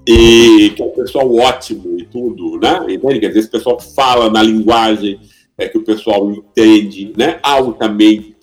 E 0.07 0.72
que 0.74 0.83
é 0.83 0.85
um 0.85 0.91
pessoal 0.91 1.33
ótimo 1.37 1.97
e 1.99 2.05
tudo, 2.05 2.59
né? 2.59 2.87
Entende? 2.89 3.20
Quer 3.20 3.28
dizer, 3.28 3.41
esse 3.41 3.51
pessoal 3.51 3.78
fala 3.78 4.31
na 4.31 4.43
linguagem 4.43 5.20
é, 5.61 5.68
que 5.68 5.76
o 5.76 5.84
pessoal 5.84 6.32
entende, 6.32 7.12
né, 7.16 7.38
altamente 7.42 8.34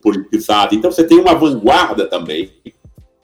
politizado. 0.00 0.74
Então 0.74 0.90
você 0.90 1.04
tem 1.04 1.18
uma 1.18 1.34
vanguarda 1.34 2.06
também, 2.06 2.50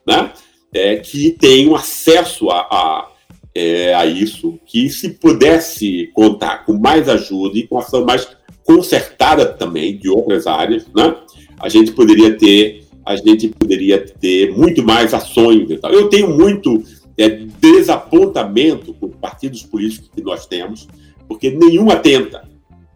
né, 0.06 0.30
é, 0.72 0.96
que 0.96 1.30
tem 1.30 1.66
um 1.66 1.74
acesso 1.74 2.50
a, 2.50 2.58
a, 2.58 3.10
é, 3.54 3.94
a 3.94 4.04
isso, 4.04 4.58
que 4.66 4.90
se 4.90 5.14
pudesse 5.14 6.10
contar 6.12 6.66
com 6.66 6.74
mais 6.74 7.08
ajuda 7.08 7.58
e 7.58 7.66
com 7.66 7.78
ação 7.78 8.04
mais 8.04 8.28
concertada 8.62 9.46
também 9.46 9.96
de 9.96 10.10
outras 10.10 10.46
áreas, 10.46 10.86
né, 10.94 11.16
a 11.58 11.70
gente 11.70 11.90
poderia 11.92 12.36
ter 12.36 12.86
a 13.06 13.16
gente 13.16 13.48
poderia 13.48 13.98
ter 13.98 14.52
muito 14.54 14.82
mais 14.82 15.14
ações 15.14 15.70
e 15.70 15.78
tal. 15.78 15.90
Eu 15.90 16.10
tenho 16.10 16.28
muito 16.28 16.82
é, 17.16 17.26
desapontamento 17.58 18.92
com 18.92 19.06
os 19.06 19.14
partidos 19.16 19.62
políticos 19.62 20.10
que 20.14 20.20
nós 20.20 20.44
temos, 20.46 20.86
porque 21.26 21.50
nenhum 21.50 21.90
atenta 21.90 22.46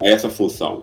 a 0.02 0.08
essa 0.08 0.28
função. 0.28 0.82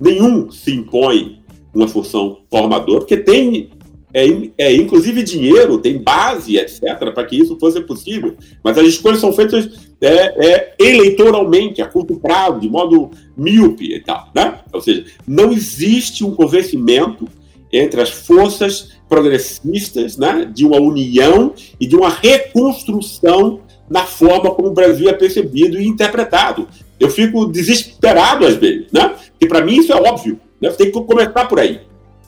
Nenhum 0.00 0.50
se 0.50 0.72
impõe 0.74 1.40
uma 1.74 1.88
função 1.88 2.38
formadora, 2.50 3.00
porque 3.00 3.16
tem, 3.16 3.70
é, 4.12 4.26
é, 4.58 4.74
inclusive, 4.74 5.22
dinheiro, 5.22 5.78
tem 5.78 6.02
base, 6.02 6.56
etc., 6.56 6.80
para 7.12 7.24
que 7.24 7.36
isso 7.36 7.58
fosse 7.58 7.80
possível. 7.82 8.34
Mas 8.62 8.76
as 8.78 8.86
escolhas 8.86 9.20
são 9.20 9.32
feitas 9.32 9.68
é, 10.00 10.46
é, 10.46 10.74
eleitoralmente, 10.78 11.82
a 11.82 11.86
curto 11.86 12.16
prazo, 12.16 12.60
de 12.60 12.68
modo 12.68 13.10
míope 13.36 13.94
e 13.94 14.00
tal. 14.00 14.28
Né? 14.34 14.60
Ou 14.72 14.80
seja, 14.80 15.04
não 15.26 15.52
existe 15.52 16.24
um 16.24 16.34
convencimento 16.34 17.28
entre 17.72 18.00
as 18.00 18.10
forças 18.10 18.92
progressistas 19.08 20.16
né, 20.16 20.50
de 20.52 20.64
uma 20.64 20.80
união 20.80 21.52
e 21.80 21.86
de 21.86 21.96
uma 21.96 22.08
reconstrução 22.08 23.60
na 23.88 24.04
forma 24.04 24.50
como 24.50 24.68
o 24.68 24.74
Brasil 24.74 25.08
é 25.08 25.12
percebido 25.12 25.80
e 25.80 25.86
interpretado. 25.86 26.68
Eu 26.98 27.10
fico 27.10 27.46
desesperado 27.46 28.46
às 28.46 28.54
vezes, 28.56 28.90
né? 28.92 29.14
E 29.40 29.46
para 29.46 29.64
mim 29.64 29.78
isso 29.78 29.92
é 29.92 29.96
óbvio. 29.96 30.40
Né? 30.60 30.70
Tem 30.70 30.90
que 30.90 31.00
começar 31.00 31.44
por 31.46 31.60
aí, 31.60 31.80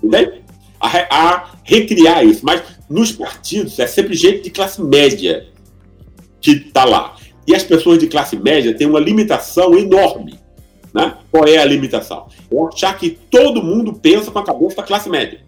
entende? 0.02 0.42
A, 0.80 0.88
a, 1.10 1.50
recriar 1.64 2.24
isso. 2.24 2.44
Mas 2.44 2.62
nos 2.88 3.12
partidos 3.12 3.78
é 3.78 3.86
sempre 3.86 4.14
gente 4.14 4.42
de 4.42 4.50
classe 4.50 4.82
média 4.82 5.46
que 6.40 6.52
está 6.52 6.84
lá. 6.84 7.16
E 7.46 7.54
as 7.54 7.62
pessoas 7.62 7.98
de 7.98 8.06
classe 8.06 8.36
média 8.36 8.74
têm 8.74 8.86
uma 8.86 9.00
limitação 9.00 9.76
enorme. 9.76 10.38
Né? 10.92 11.14
Qual 11.30 11.46
é 11.46 11.58
a 11.58 11.64
limitação? 11.64 12.28
É 12.50 12.74
achar 12.74 12.96
que 12.98 13.10
todo 13.30 13.62
mundo 13.62 13.94
pensa 13.94 14.30
com 14.30 14.38
a 14.38 14.44
cabeça 14.44 14.76
da 14.76 14.82
classe 14.82 15.08
média. 15.08 15.40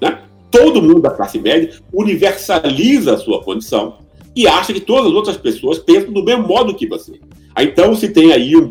Né? 0.00 0.18
Todo 0.50 0.82
mundo 0.82 1.00
da 1.00 1.10
classe 1.10 1.38
média 1.38 1.72
universaliza 1.92 3.14
a 3.14 3.18
sua 3.18 3.42
condição 3.42 3.98
e 4.34 4.46
acha 4.48 4.72
que 4.72 4.80
todas 4.80 5.06
as 5.06 5.12
outras 5.12 5.36
pessoas 5.36 5.78
pensam 5.78 6.12
do 6.12 6.24
mesmo 6.24 6.46
modo 6.46 6.74
que 6.74 6.86
você. 6.86 7.20
Então 7.58 7.94
se 7.94 8.08
tem 8.08 8.32
aí 8.32 8.56
um 8.56 8.66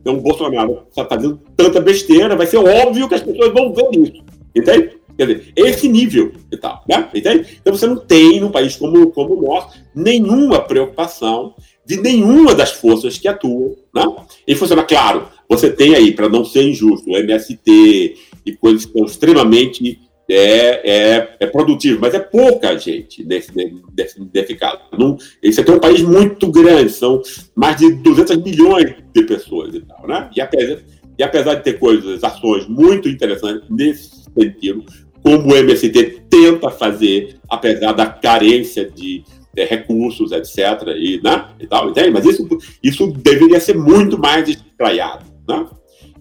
então 0.00 0.14
o 0.14 0.20
Bolsonaro 0.20 0.86
fazendo 0.94 1.40
tanta 1.56 1.80
besteira, 1.80 2.36
vai 2.36 2.46
ser 2.46 2.56
óbvio 2.56 3.08
que 3.08 3.14
as 3.14 3.22
pessoas 3.22 3.52
vão 3.52 3.72
ver 3.72 3.90
isso. 3.92 4.24
Entende? 4.54 5.00
Quer 5.16 5.26
dizer, 5.26 5.52
esse 5.54 5.86
nível 5.86 6.32
e 6.50 6.56
tal, 6.56 6.82
né? 6.88 7.08
Entende? 7.14 7.58
Então 7.60 7.74
você 7.74 7.86
não 7.86 7.96
tem, 7.96 8.40
num 8.40 8.50
país 8.50 8.76
como, 8.76 9.10
como 9.10 9.34
o 9.34 9.42
nosso, 9.42 9.78
nenhuma 9.94 10.60
preocupação 10.60 11.54
de 11.84 11.98
nenhuma 12.00 12.54
das 12.54 12.70
forças 12.70 13.18
que 13.18 13.28
atuam, 13.28 13.76
né? 13.94 14.02
E 14.46 14.54
funciona, 14.54 14.82
claro, 14.82 15.28
você 15.48 15.70
tem 15.70 15.94
aí, 15.94 16.12
para 16.12 16.28
não 16.28 16.44
ser 16.44 16.62
injusto, 16.62 17.10
o 17.10 17.16
MST 17.16 18.16
e 18.46 18.52
coisas 18.56 18.86
que 18.86 18.92
são 18.92 19.04
extremamente 19.04 20.00
é, 20.32 20.90
é, 20.90 21.36
é 21.40 21.46
produtivo, 21.46 21.98
mas 22.00 22.14
é 22.14 22.20
pouca 22.20 22.78
gente 22.78 23.24
nesse, 23.24 23.50
nesse, 23.96 24.20
nesse 24.32 24.54
caso. 24.54 24.78
Não, 24.96 25.16
esse 25.42 25.60
é 25.60 25.72
um 25.72 25.80
país 25.80 26.02
muito 26.02 26.50
grande, 26.50 26.90
são 26.90 27.20
mais 27.54 27.76
de 27.76 27.92
200 27.94 28.36
milhões 28.36 28.94
de 29.12 29.22
pessoas 29.24 29.74
e 29.74 29.80
tal, 29.80 30.06
né? 30.06 30.30
E 30.36 30.40
apesar, 30.40 30.78
e 31.18 31.22
apesar 31.22 31.54
de 31.56 31.64
ter 31.64 31.78
coisas, 31.78 32.22
ações 32.22 32.66
muito 32.68 33.08
interessantes 33.08 33.68
nesse 33.68 34.24
sentido, 34.38 34.84
como 35.22 35.52
o 35.52 35.56
MST 35.56 36.22
tenta 36.30 36.70
fazer, 36.70 37.36
apesar 37.48 37.92
da 37.92 38.06
carência 38.06 38.88
de 38.88 39.24
é, 39.56 39.64
recursos, 39.64 40.32
etc., 40.32 40.94
e, 40.96 41.20
né, 41.22 41.48
e 41.58 41.66
tal, 41.66 41.90
entende? 41.90 42.10
Mas 42.10 42.24
isso, 42.24 42.48
isso 42.82 43.06
deveria 43.08 43.60
ser 43.60 43.76
muito 43.76 44.18
mais 44.18 44.48
espraiado, 44.48 45.26
né? 45.48 45.66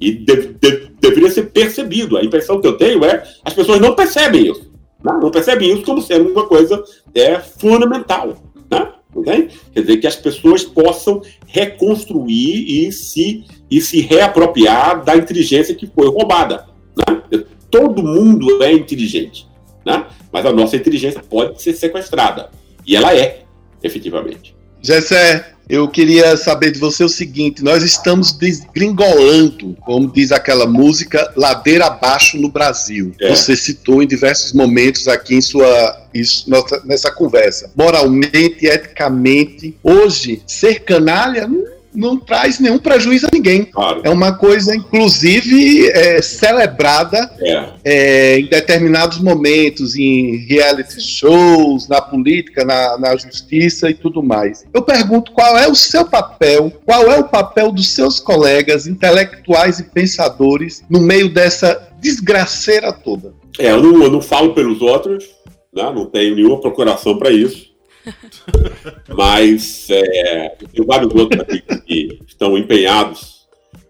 E 0.01 0.12
de, 0.14 0.53
de, 0.53 0.79
deveria 1.00 1.30
ser 1.30 1.43
percebido. 1.52 2.18
A 2.18 2.24
impressão 2.24 2.60
que 2.60 2.68
eu 2.68 2.78
tenho 2.78 3.04
é 3.06 3.24
as 3.43 3.54
pessoas 3.54 3.80
não 3.80 3.95
percebem 3.95 4.52
isso. 4.52 4.70
Né? 5.04 5.18
Não 5.22 5.32
percebem 5.32 5.74
isso 5.74 5.84
como 5.84 6.02
sendo 6.02 6.30
uma 6.30 6.45
coisa 6.45 6.84
é, 7.14 7.39
fundamental. 7.39 8.36
Né? 8.70 8.91
Okay? 9.16 9.50
Quer 9.74 9.82
dizer, 9.82 9.97
que 9.97 10.08
as 10.08 10.16
pessoas 10.16 10.64
possam 10.64 11.22
reconstruir 11.47 12.88
e 12.88 12.91
se, 12.91 13.43
e 13.70 13.82
se 13.82 14.02
reapropriar 14.02 15.04
da 15.04 15.16
inteligência 15.16 15.76
que 15.76 15.88
foi 15.88 16.08
roubada. 16.08 16.68
Né? 16.95 17.43
Todo 17.72 18.04
mundo 18.04 18.64
é 18.64 18.74
inteligente, 18.74 19.47
né? 19.86 20.08
mas 20.32 20.45
a 20.45 20.52
nossa 20.52 20.76
inteligência 20.76 21.22
pode 21.28 21.62
ser 21.62 21.74
sequestrada. 21.74 22.50
E 22.86 22.95
ela 22.95 23.16
é, 23.16 23.43
efetivamente. 23.84 24.56
Gessé, 24.82 25.54
eu 25.70 25.88
queria 25.88 26.36
saber 26.36 26.72
de 26.72 26.80
você 26.80 27.04
o 27.04 27.10
seguinte: 27.10 27.64
nós 27.64 27.84
estamos 27.84 28.32
desgringolando, 28.32 29.78
como 29.86 30.12
diz 30.12 30.32
aquela 30.32 30.66
música, 30.66 31.32
ladeira 31.36 31.86
abaixo 31.86 32.38
no 32.38 32.50
Brasil. 32.50 33.14
É. 33.22 33.30
Você 33.30 33.56
citou 33.56 34.02
em 34.02 34.08
diversos 34.08 34.52
momentos 34.52 35.08
aqui 35.08 35.36
em 35.36 35.42
sua 35.42 36.08
isso, 36.12 36.50
nessa 36.86 37.12
conversa. 37.12 37.72
Moralmente, 37.76 38.66
eticamente, 38.66 39.78
hoje, 39.84 40.42
ser 40.48 40.80
canalha 40.80 41.48
não 41.94 42.18
traz 42.18 42.60
nenhum 42.60 42.78
prejuízo 42.78 43.28
a 43.28 43.30
ninguém. 43.34 43.66
Claro. 43.66 44.02
É 44.04 44.10
uma 44.10 44.34
coisa, 44.34 44.76
inclusive, 44.76 45.90
é, 45.90 46.22
celebrada 46.22 47.30
é. 47.40 47.70
É, 47.84 48.40
em 48.40 48.46
determinados 48.46 49.20
momentos, 49.20 49.96
em 49.96 50.38
reality 50.48 51.02
shows, 51.02 51.88
na 51.88 52.02
política, 52.02 52.64
na, 52.64 52.98
na 52.98 53.16
justiça 53.16 53.90
e 53.90 53.94
tudo 53.94 54.22
mais. 54.22 54.66
Eu 54.74 54.82
pergunto 54.82 55.32
qual 55.32 55.58
é 55.58 55.68
o 55.68 55.76
seu 55.76 56.06
papel, 56.06 56.72
qual 56.86 57.12
é 57.12 57.20
o 57.20 57.28
papel 57.28 57.72
dos 57.72 57.90
seus 57.94 58.20
colegas 58.20 58.88
intelectuais 58.88 59.80
e 59.80 59.84
pensadores 59.84 60.84
no 60.90 61.00
meio 61.00 61.30
dessa 61.30 61.90
desgraceira 62.00 62.92
toda. 62.94 63.34
É, 63.58 63.72
eu 63.72 63.82
não, 63.82 64.04
eu 64.04 64.12
não 64.12 64.22
falo 64.22 64.54
pelos 64.54 64.82
outros, 64.82 65.26
né? 65.74 65.84
não 65.94 66.06
tenho 66.06 66.36
nenhuma 66.36 66.60
procuração 66.60 67.18
para 67.18 67.32
isso. 67.32 67.69
Mas 69.16 69.88
é, 69.89 70.50
tem 70.74 70.86
vários 70.86 71.14
outros 71.14 71.41
aqui 71.41 71.62
que 71.86 72.20
estão 72.28 72.58
empenhados 72.58 73.47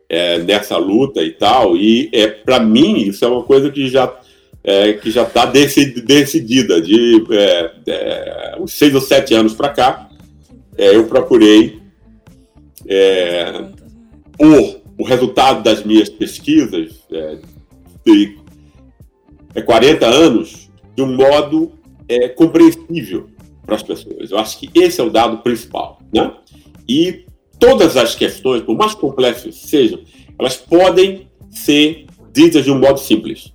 é, 0.10 0.40
nessa 0.40 0.78
luta 0.78 1.22
e 1.22 1.32
tal. 1.32 1.78
E 1.78 2.10
é, 2.12 2.28
para 2.28 2.60
mim 2.60 2.98
isso 2.98 3.24
é 3.24 3.28
uma 3.28 3.44
coisa 3.44 3.70
que 3.70 3.88
já 3.88 4.12
é, 4.64 4.94
que 4.94 5.10
já 5.10 5.24
está 5.24 5.46
decidida 5.46 6.82
de 6.82 7.26
é, 7.32 7.72
é, 7.88 8.56
uns 8.60 8.74
seis 8.74 8.94
ou 8.94 9.02
sete 9.02 9.34
anos 9.34 9.54
para 9.54 9.70
cá. 9.70 10.10
É, 10.78 10.96
eu 10.96 11.06
procurei 11.08 11.80
é, 12.88 13.66
por 14.38 14.80
o 14.98 15.04
resultado 15.04 15.64
das 15.64 15.84
minhas 15.84 16.10
pesquisas 16.10 17.08
de 18.06 18.36
40 19.66 20.06
anos 20.06 20.70
de 20.94 21.02
um 21.02 21.16
modo 21.16 21.72
compreensível 22.36 23.30
para 23.70 23.76
as 23.76 23.84
pessoas. 23.84 24.32
Eu 24.32 24.38
acho 24.40 24.60
que 24.60 24.70
esse 24.74 25.00
é 25.00 25.04
o 25.04 25.10
dado 25.10 25.38
principal. 25.38 26.02
Né? 26.14 26.32
E 26.88 27.26
todas 27.60 27.96
as 27.96 28.16
questões, 28.16 28.64
por 28.64 28.76
mais 28.76 28.96
complexas 28.96 29.56
sejam, 29.56 30.00
elas 30.38 30.58
podem 30.58 31.28
ser 31.52 32.06
ditas 32.34 32.66
de 32.66 32.72
um 32.72 32.80
modo 32.80 33.00
simples. 33.00 33.54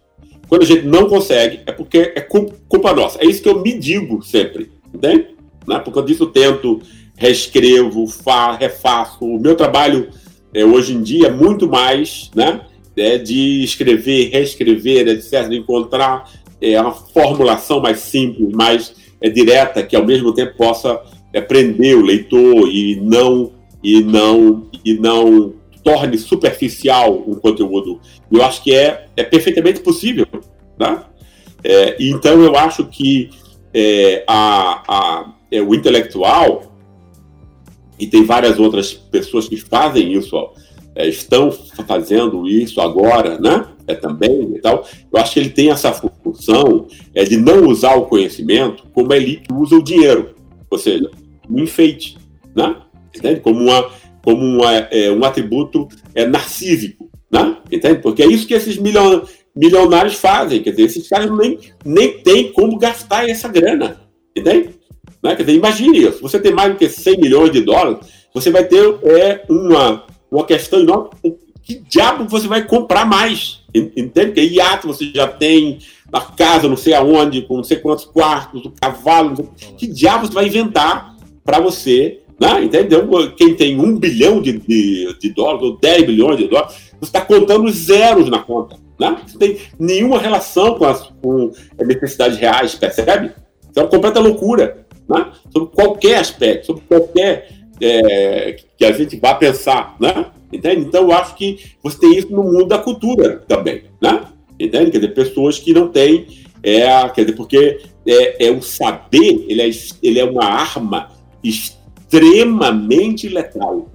Quando 0.49 0.63
a 0.63 0.67
gente 0.67 0.87
não 0.87 1.09
consegue, 1.09 1.61
é 1.67 1.73
porque 1.73 2.13
é 2.15 2.21
culpa 2.21 2.93
nossa. 2.93 3.19
É 3.21 3.27
isso 3.27 3.43
que 3.43 3.49
eu 3.49 3.61
me 3.61 3.77
digo 3.77 4.23
sempre, 4.23 4.71
entende? 4.95 5.29
Né? 5.67 5.79
Porque 5.81 5.99
eu 5.99 6.05
disso 6.05 6.27
tento, 6.27 6.81
reescrevo, 7.17 8.07
fa, 8.07 8.53
refaço. 8.53 9.25
O 9.25 9.41
meu 9.41 9.57
trabalho 9.57 10.11
é, 10.53 10.65
hoje 10.65 10.95
em 10.95 11.03
dia 11.03 11.29
é 11.29 11.31
muito 11.31 11.69
mais 11.69 12.31
né, 12.35 12.61
é, 12.97 13.19
de 13.19 13.65
escrever, 13.65 14.31
reescrever, 14.31 15.09
etc., 15.09 15.49
de 15.49 15.57
encontrar 15.57 16.31
é, 16.61 16.81
uma 16.81 16.93
formulação 16.93 17.81
mais 17.81 17.99
simples, 17.99 18.53
mais 18.53 19.04
é, 19.25 19.31
direta 19.31 19.83
que 19.83 19.97
ao 19.97 20.05
mesmo 20.05 20.35
tempo 20.35 20.55
possa 20.55 21.01
é, 21.33 21.41
prender 21.41 21.97
o 21.97 22.03
leitor 22.03 22.69
e 22.69 22.97
não 22.97 23.53
e 23.83 24.03
não 24.03 24.69
e 24.85 24.93
não 24.93 25.55
torne 25.83 26.19
superficial 26.19 27.25
um 27.27 27.35
conteúdo. 27.35 28.01
Eu 28.31 28.43
acho 28.43 28.63
que 28.63 28.75
é, 28.75 29.07
é 29.17 29.23
perfeitamente 29.23 29.81
possível, 29.81 30.27
né? 30.79 31.03
É, 31.63 31.97
então 31.99 32.43
eu 32.43 32.55
acho 32.55 32.85
que 32.85 33.31
é, 33.73 34.25
a, 34.27 34.83
a, 34.87 35.35
é, 35.51 35.63
o 35.63 35.75
intelectual 35.75 36.77
e 37.99 38.07
tem 38.07 38.25
várias 38.25 38.59
outras 38.59 38.93
pessoas 38.93 39.49
que 39.49 39.57
fazem 39.57 40.13
isso, 40.13 40.37
ó, 40.37 40.53
é, 40.95 41.09
estão 41.09 41.51
fazendo 41.87 42.49
isso 42.49 42.81
agora, 42.81 43.39
né? 43.39 43.67
É, 43.87 43.95
também 43.95 44.55
e 44.55 44.61
tal. 44.61 44.87
Eu 45.13 45.21
acho 45.21 45.35
que 45.35 45.41
ele 45.41 45.51
tem 45.51 45.71
essa 45.71 45.93
função 45.93 46.87
é, 47.15 47.25
de 47.25 47.37
não 47.37 47.67
usar 47.67 47.95
o 47.97 48.07
conhecimento 48.07 48.85
como 48.95 49.13
ele 49.13 49.43
usa 49.53 49.77
o 49.77 49.83
dinheiro, 49.83 50.35
ou 50.71 50.79
seja, 50.79 51.11
um 51.51 51.63
enfeite, 51.63 52.17
né? 52.55 52.77
Entende? 53.15 53.41
Como, 53.41 53.61
uma, 53.61 53.91
como 54.23 54.41
uma, 54.41 54.73
é, 54.73 55.11
um 55.11 55.25
atributo 55.25 55.89
é, 56.15 56.27
narcísico, 56.27 57.11
né? 57.31 57.59
Entende? 57.71 58.01
Porque 58.01 58.23
é 58.23 58.27
isso 58.27 58.47
que 58.47 58.55
esses 58.55 58.79
milion, 58.79 59.21
milionários 59.55 60.15
fazem, 60.15 60.63
quer 60.63 60.71
dizer, 60.71 60.85
esses 60.85 61.09
caras 61.09 61.31
nem, 61.31 61.59
nem 61.85 62.19
têm 62.19 62.53
como 62.53 62.79
gastar 62.79 63.29
essa 63.29 63.49
grana, 63.49 64.01
entende? 64.35 64.71
Né? 65.23 65.37
Quer 65.37 65.45
dizer, 65.45 65.57
imagine 65.57 65.99
isso, 65.99 66.21
você 66.21 66.41
tem 66.41 66.53
mais 66.53 66.73
do 66.73 66.79
que 66.79 66.89
100 66.89 67.21
milhões 67.21 67.53
de 67.53 67.61
dólares, 67.61 68.07
você 68.33 68.51
vai 68.51 68.65
ter 68.65 68.83
é, 69.05 69.45
uma, 69.49 70.05
uma 70.37 70.45
questão 70.45 70.81
enorme, 70.81 71.11
que 71.63 71.77
diabo 71.89 72.29
você 72.29 72.47
vai 72.47 72.65
comprar 72.65 73.07
mais? 73.07 73.61
Entende? 73.75 74.33
Que 74.33 74.41
iate 74.43 74.87
você 74.87 75.11
já 75.13 75.27
tem, 75.27 75.79
na 76.13 76.21
casa, 76.21 76.69
não 76.69 76.77
sei 76.77 76.95
aonde, 76.95 77.43
com 77.43 77.57
não 77.57 77.65
sei 77.65 77.79
quantos 77.79 78.05
quartos, 78.05 78.65
o 78.65 78.71
cavalo, 78.71 79.51
que 79.77 79.87
diabo 79.87 80.27
você 80.27 80.33
vai 80.33 80.47
inventar 80.47 81.17
para 81.45 81.59
você, 81.61 82.21
né? 82.39 82.65
Entendeu? 82.65 83.09
Quem 83.37 83.55
tem 83.55 83.79
um 83.79 83.99
bilhão 83.99 84.41
de, 84.41 84.59
de, 84.59 85.19
de 85.19 85.31
dólares, 85.31 85.63
ou 85.63 85.79
10 85.79 86.07
bilhões 86.07 86.37
de 86.37 86.49
dólares, 86.49 86.75
você 87.01 87.09
está 87.09 87.21
contando 87.21 87.71
zeros 87.71 88.29
na 88.29 88.41
conta. 88.41 88.77
Né? 88.99 89.17
Não 89.33 89.39
tem 89.39 89.59
nenhuma 89.79 90.19
relação 90.19 90.75
com 90.79 90.85
as, 90.85 91.03
com 91.23 91.53
as 91.79 91.87
necessidades 91.87 92.39
reais, 92.39 92.75
percebe? 92.75 93.33
Então, 93.69 93.83
é 93.83 93.87
uma 93.87 93.91
completa 93.91 94.21
loucura. 94.21 94.87
Né? 95.09 95.33
Sobre 95.53 95.71
qualquer 95.75 96.19
aspecto, 96.19 96.67
sobre 96.67 96.83
qualquer 96.89 97.49
é, 97.81 98.57
que 98.77 98.85
a 98.85 98.93
gente 98.93 99.17
vá 99.17 99.35
pensar, 99.35 99.97
né? 100.01 100.27
Entende? 100.53 100.83
Então, 100.83 101.03
eu 101.05 101.13
acho 101.13 101.35
que 101.35 101.59
você 101.83 101.99
tem 101.99 102.17
isso 102.17 102.31
no 102.31 102.45
mundo 102.45 102.67
da 102.67 102.79
cultura 102.79 103.43
também, 103.49 103.85
né? 104.01 104.23
Entende? 104.59 104.91
Quer 104.91 104.99
dizer, 104.99 105.15
pessoas 105.15 105.59
que 105.59 105.73
não 105.73 105.89
têm, 105.89 106.27
é, 106.63 106.87
quer 107.09 107.23
dizer, 107.23 107.37
porque 107.37 107.81
é, 108.07 108.47
é 108.47 108.51
o 108.51 108.63
saber, 108.63 109.45
ele 109.49 109.63
é, 109.63 109.71
ele 110.03 110.19
é 110.21 110.25
uma 110.25 110.45
arma 110.45 111.11
extremamente 111.43 113.29
letal, 113.29 113.89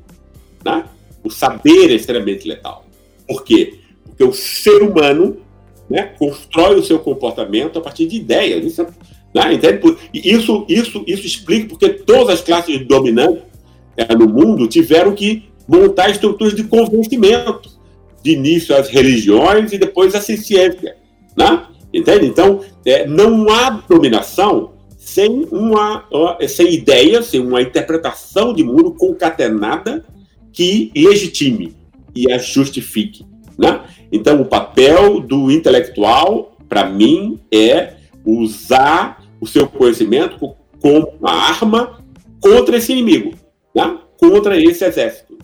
né? 0.66 0.86
O 1.24 1.30
saber 1.30 1.92
é 1.92 1.94
extremamente 1.94 2.48
letal. 2.48 2.86
Por 3.28 3.44
quê? 3.44 3.76
Porque 4.06 4.24
o 4.24 4.34
ser 4.34 4.82
humano 4.82 5.38
né, 5.90 6.14
constrói 6.18 6.78
o 6.78 6.84
seu 6.84 7.00
comportamento 7.00 7.80
a 7.80 7.82
partir 7.82 8.06
de 8.06 8.18
ideias. 8.18 8.66
Isso, 8.66 8.86
né, 9.34 9.54
entende? 9.54 9.98
Isso, 10.14 10.66
isso, 10.68 11.04
isso 11.08 11.26
explica 11.26 11.70
porque 11.70 11.90
todas 11.90 12.36
as 12.36 12.42
classes 12.42 12.86
dominantes 12.86 13.49
é, 14.00 14.16
no 14.16 14.30
mundo 14.30 14.68
tiveram 14.68 15.14
que 15.14 15.50
montar 15.68 16.10
estruturas 16.10 16.56
de 16.56 16.64
convencimento, 16.64 17.70
de 18.24 18.32
início 18.32 18.76
às 18.76 18.88
religiões 18.88 19.74
e 19.74 19.78
depois 19.78 20.16
à 20.16 20.22
ciência. 20.22 20.96
Né? 21.36 21.64
Entende? 21.94 22.26
Então, 22.26 22.62
é, 22.86 23.06
não 23.06 23.50
há 23.50 23.70
dominação 23.88 24.72
sem 24.98 25.48
uma 25.52 26.06
sem 26.48 26.74
ideia, 26.74 27.22
sem 27.22 27.40
uma 27.40 27.62
interpretação 27.62 28.54
de 28.54 28.64
mundo 28.64 28.92
concatenada 28.92 30.06
que 30.54 30.92
legitime. 30.96 31.76
e 32.16 32.32
a 32.32 32.38
justifique. 32.38 33.26
Né? 33.58 33.82
Então, 34.12 34.42
o 34.42 34.46
papel 34.46 35.20
do 35.20 35.52
intelectual, 35.52 36.56
para 36.68 36.86
mim, 36.86 37.40
é 37.52 37.94
usar 38.26 39.24
o 39.42 39.48
seu 39.48 39.68
conhecimento 39.68 40.56
como 40.82 41.14
uma 41.20 41.32
arma 41.32 42.00
contra 42.42 42.78
esse 42.78 42.92
inimigo, 42.92 43.34
né? 43.88 43.98
contra 44.18 44.60
esse 44.60 44.84
exército. 44.84 45.38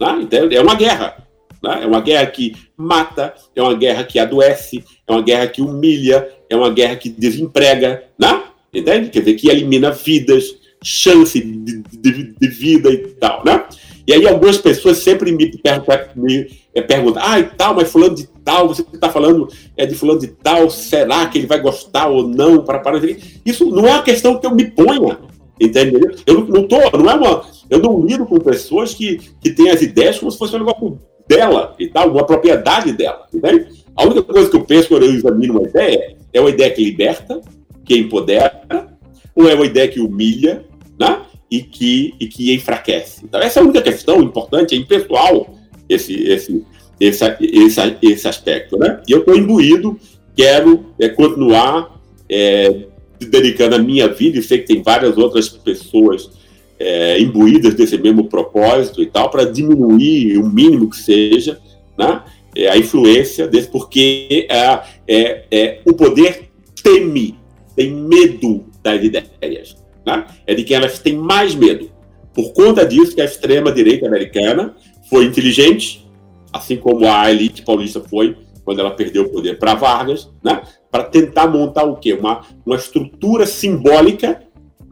Né? 0.00 0.18
Então, 0.22 0.48
é 0.50 0.60
uma 0.60 0.74
guerra. 0.74 1.26
Né? 1.62 1.80
É 1.82 1.86
uma 1.86 2.00
guerra 2.00 2.26
que 2.26 2.54
mata, 2.76 3.34
é 3.54 3.62
uma 3.62 3.74
guerra 3.74 4.04
que 4.04 4.18
adoece, 4.18 4.84
é 5.06 5.12
uma 5.12 5.22
guerra 5.22 5.46
que 5.46 5.62
humilha, 5.62 6.28
é 6.48 6.56
uma 6.56 6.70
guerra 6.70 6.96
que 6.96 7.08
desemprega, 7.08 8.04
né? 8.18 8.42
entende? 8.72 9.10
Quer 9.10 9.20
dizer, 9.20 9.34
que 9.34 9.48
elimina 9.48 9.90
vidas, 9.90 10.56
chance 10.82 11.40
de, 11.40 11.82
de, 11.82 12.34
de 12.38 12.48
vida 12.48 12.90
e 12.90 12.98
tal. 13.14 13.44
Né? 13.44 13.64
E 14.06 14.12
aí 14.12 14.26
algumas 14.26 14.58
pessoas 14.58 14.98
sempre 14.98 15.30
me 15.30 15.56
perguntam, 15.58 15.98
me 16.16 16.50
é, 16.74 16.80
perguntam 16.80 17.22
ah, 17.24 17.38
e 17.38 17.44
tal, 17.44 17.74
mas 17.74 17.90
fulano 17.90 18.14
de 18.14 18.26
tal, 18.44 18.68
você 18.68 18.82
está 18.82 19.08
falando 19.08 19.48
é 19.76 19.86
de 19.86 19.94
fulano 19.94 20.18
de 20.18 20.26
tal, 20.26 20.68
será 20.68 21.26
que 21.26 21.38
ele 21.38 21.46
vai 21.46 21.60
gostar 21.60 22.08
ou 22.08 22.26
não? 22.26 22.64
Para, 22.64 22.80
para 22.80 23.00
Isso 23.46 23.70
não 23.70 23.86
é 23.86 23.90
uma 23.92 24.02
questão 24.02 24.38
que 24.38 24.46
eu 24.46 24.54
me 24.54 24.68
ponha, 24.70 25.18
entende? 25.64 25.98
Eu 26.26 26.46
não, 26.46 26.66
tô, 26.66 26.78
não 26.96 27.10
é 27.10 27.14
uma, 27.14 27.44
eu 27.70 27.78
não 27.78 28.04
lido 28.04 28.26
com 28.26 28.38
pessoas 28.38 28.94
que, 28.94 29.18
que 29.40 29.50
têm 29.50 29.70
as 29.70 29.82
ideias 29.82 30.18
como 30.18 30.30
se 30.30 30.38
fosse 30.38 30.54
um 30.56 30.60
negócio 30.60 30.98
dela 31.26 31.74
e 31.78 31.88
tal, 31.88 32.10
uma 32.10 32.26
propriedade 32.26 32.92
dela, 32.92 33.26
entende? 33.32 33.68
A 33.94 34.04
única 34.04 34.22
coisa 34.22 34.50
que 34.50 34.56
eu 34.56 34.64
penso 34.64 34.88
quando 34.88 35.04
eu 35.04 35.12
examino 35.12 35.58
uma 35.58 35.68
ideia 35.68 36.16
é 36.32 36.40
uma 36.40 36.50
ideia 36.50 36.70
que 36.70 36.82
liberta, 36.82 37.40
que 37.84 37.96
empodera, 37.96 38.88
ou 39.34 39.48
é 39.48 39.54
uma 39.54 39.66
ideia 39.66 39.88
que 39.88 40.00
humilha, 40.00 40.64
né? 40.98 41.22
e 41.52 41.62
que, 41.62 42.14
e 42.18 42.26
que 42.26 42.54
enfraquece. 42.54 43.20
Então, 43.22 43.38
essa 43.38 43.60
é 43.60 43.62
a 43.62 43.64
única 43.64 43.82
questão 43.82 44.22
importante, 44.22 44.74
é 44.74 44.78
impessoal 44.78 45.54
esse, 45.86 46.14
esse, 46.24 46.64
esse, 46.98 47.24
esse, 47.40 47.96
esse 48.00 48.26
aspecto. 48.26 48.78
Né? 48.78 49.02
E 49.06 49.12
eu 49.12 49.18
estou 49.18 49.36
imbuído, 49.36 50.00
quero 50.34 50.86
é, 50.98 51.10
continuar 51.10 52.00
é, 52.26 52.86
dedicando 53.26 53.76
a 53.76 53.78
minha 53.78 54.08
vida, 54.08 54.38
e 54.38 54.42
sei 54.42 54.58
que 54.58 54.66
tem 54.66 54.82
várias 54.82 55.16
outras 55.16 55.48
pessoas 55.48 56.30
é, 56.78 57.20
imbuídas 57.20 57.74
desse 57.74 57.96
mesmo 57.98 58.24
propósito 58.24 59.02
e 59.02 59.06
tal, 59.06 59.30
para 59.30 59.44
diminuir 59.44 60.38
o 60.38 60.48
mínimo 60.48 60.90
que 60.90 60.96
seja 60.96 61.60
né, 61.98 62.22
é, 62.56 62.68
a 62.68 62.76
influência 62.76 63.46
desse, 63.46 63.68
porque 63.68 64.46
é, 64.50 64.80
é, 65.06 65.44
é, 65.50 65.80
o 65.84 65.92
poder 65.92 66.50
teme, 66.82 67.38
tem 67.74 67.90
medo 67.92 68.64
das 68.82 69.02
ideias 69.02 69.82
né? 70.04 70.26
é 70.46 70.54
de 70.54 70.64
quem 70.64 70.76
elas 70.76 70.98
têm 70.98 71.16
mais 71.16 71.54
medo. 71.54 71.90
Por 72.34 72.52
conta 72.52 72.84
disso 72.84 73.14
que 73.14 73.20
a 73.20 73.24
extrema-direita 73.24 74.06
americana 74.06 74.74
foi 75.08 75.24
inteligente, 75.24 76.06
assim 76.52 76.76
como 76.76 77.06
a 77.06 77.30
elite 77.30 77.62
paulista 77.62 78.00
foi 78.00 78.36
quando 78.64 78.80
ela 78.80 78.90
perdeu 78.92 79.24
o 79.24 79.28
poder 79.28 79.58
para 79.58 79.74
Vargas, 79.74 80.30
né? 80.42 80.62
Para 80.92 81.04
tentar 81.04 81.48
montar 81.48 81.84
o 81.84 81.96
quê? 81.96 82.12
Uma, 82.12 82.42
uma 82.66 82.76
estrutura 82.76 83.46
simbólica 83.46 84.42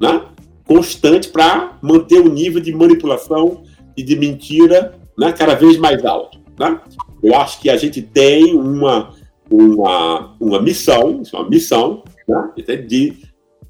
né? 0.01 0.22
constante 0.64 1.28
para 1.28 1.78
manter 1.82 2.20
o 2.20 2.32
nível 2.32 2.61
de 2.61 2.72
manipulação 2.72 3.62
e 3.94 4.03
de 4.03 4.16
mentira 4.16 4.94
né? 5.18 5.30
cada 5.30 5.55
vez 5.55 5.76
mais 5.76 6.03
alto. 6.07 6.40
Né? 6.59 6.80
Eu 7.22 7.36
acho 7.36 7.61
que 7.61 7.68
a 7.68 7.76
gente 7.76 8.01
tem 8.01 8.55
uma, 8.55 9.11
uma, 9.51 10.34
uma 10.40 10.62
missão, 10.62 11.22
uma 11.34 11.48
missão 11.48 12.03
né? 12.26 12.76
de 12.76 13.18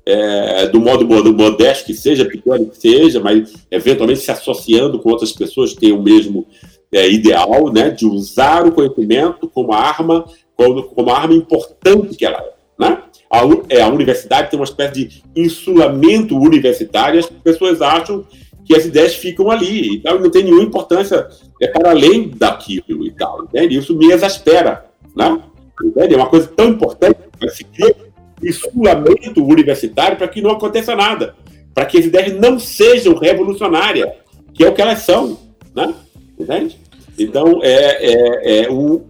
é, 0.07 0.66
do 0.68 0.81
modo 0.81 1.05
modesto 1.35 1.87
que 1.87 1.95
seja, 1.95 2.24
pequeno 2.24 2.66
que 2.66 2.76
seja, 2.76 3.20
mas 3.20 3.53
eventualmente 3.70 4.20
se 4.20 4.31
associando 4.31 4.99
com 4.99 5.11
outras 5.11 5.33
pessoas 5.33 5.72
que 5.72 5.81
têm 5.81 5.93
o 5.93 6.03
mesmo 6.03 6.47
é, 6.93 7.09
ideal, 7.09 7.72
né, 7.72 7.91
de 7.91 8.07
usar 8.07 8.66
o 8.66 8.72
conhecimento 8.72 9.49
como 9.49 9.72
arma, 9.72 10.24
como, 10.61 10.82
como 10.82 11.11
arma 11.11 11.32
importante 11.32 12.16
que 12.18 12.26
ela 12.26 12.38
é. 12.38 12.52
Né? 12.78 13.02
A, 13.32 13.40
é, 13.70 13.80
a 13.80 13.88
universidade 13.88 14.50
tem 14.50 14.58
uma 14.58 14.64
espécie 14.64 14.92
de 14.92 15.22
insulamento 15.34 16.36
universitário, 16.36 17.18
as 17.18 17.26
pessoas 17.26 17.80
acham 17.80 18.26
que 18.66 18.76
as 18.76 18.84
ideias 18.84 19.14
ficam 19.14 19.50
ali, 19.50 19.96
então 19.96 20.18
não 20.18 20.30
tem 20.30 20.44
nenhuma 20.44 20.62
importância 20.62 21.28
é 21.61 21.66
para 21.66 21.90
além 21.90 22.28
daquilo 22.28 23.06
e 23.06 23.11
tal, 23.11 23.44
entende? 23.44 23.78
Isso 23.78 23.96
me 23.96 24.12
exaspera, 24.12 24.84
né? 25.16 25.40
Entende? 25.82 26.14
É 26.14 26.16
uma 26.16 26.28
coisa 26.28 26.46
tão 26.48 26.68
importante, 26.68 27.18
se 27.48 27.64
cria 27.64 27.96
insulamento 28.42 29.42
universitário 29.42 30.18
para 30.18 30.28
que 30.28 30.42
não 30.42 30.50
aconteça 30.50 30.94
nada, 30.94 31.34
para 31.74 31.86
que 31.86 31.98
as 31.98 32.04
ideias 32.04 32.38
não 32.38 32.58
sejam 32.58 33.14
revolucionárias, 33.14 34.11
que 34.52 34.62
é 34.62 34.68
o 34.68 34.74
que 34.74 34.82
elas 34.82 35.00
são, 35.00 35.38
né? 35.74 35.94
Entende? 36.38 36.78
Então, 37.18 37.61
é, 37.62 38.06
é, 38.06 38.62
é 38.64 38.70
o 38.70 39.02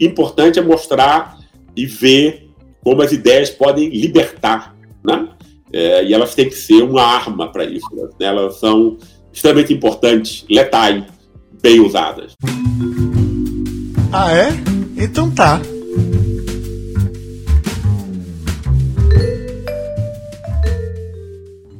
importante 0.00 0.58
é 0.58 0.62
mostrar 0.62 1.38
e 1.76 1.86
ver 1.86 2.48
como 2.82 3.02
as 3.02 3.12
ideias 3.12 3.50
podem 3.50 3.88
libertar, 3.88 4.74
né? 5.04 5.28
É, 5.72 6.04
e 6.04 6.14
elas 6.14 6.34
têm 6.34 6.48
que 6.48 6.54
ser 6.54 6.82
uma 6.82 7.02
arma 7.02 7.52
para 7.52 7.64
isso. 7.64 7.88
Né? 7.94 8.08
Elas 8.20 8.58
são 8.58 8.96
extremamente 9.32 9.72
importantes, 9.74 10.44
letais, 10.48 11.04
bem 11.60 11.80
usadas. 11.80 12.32
Ah, 14.10 14.32
é? 14.32 14.48
Então 14.96 15.30
tá. 15.30 15.60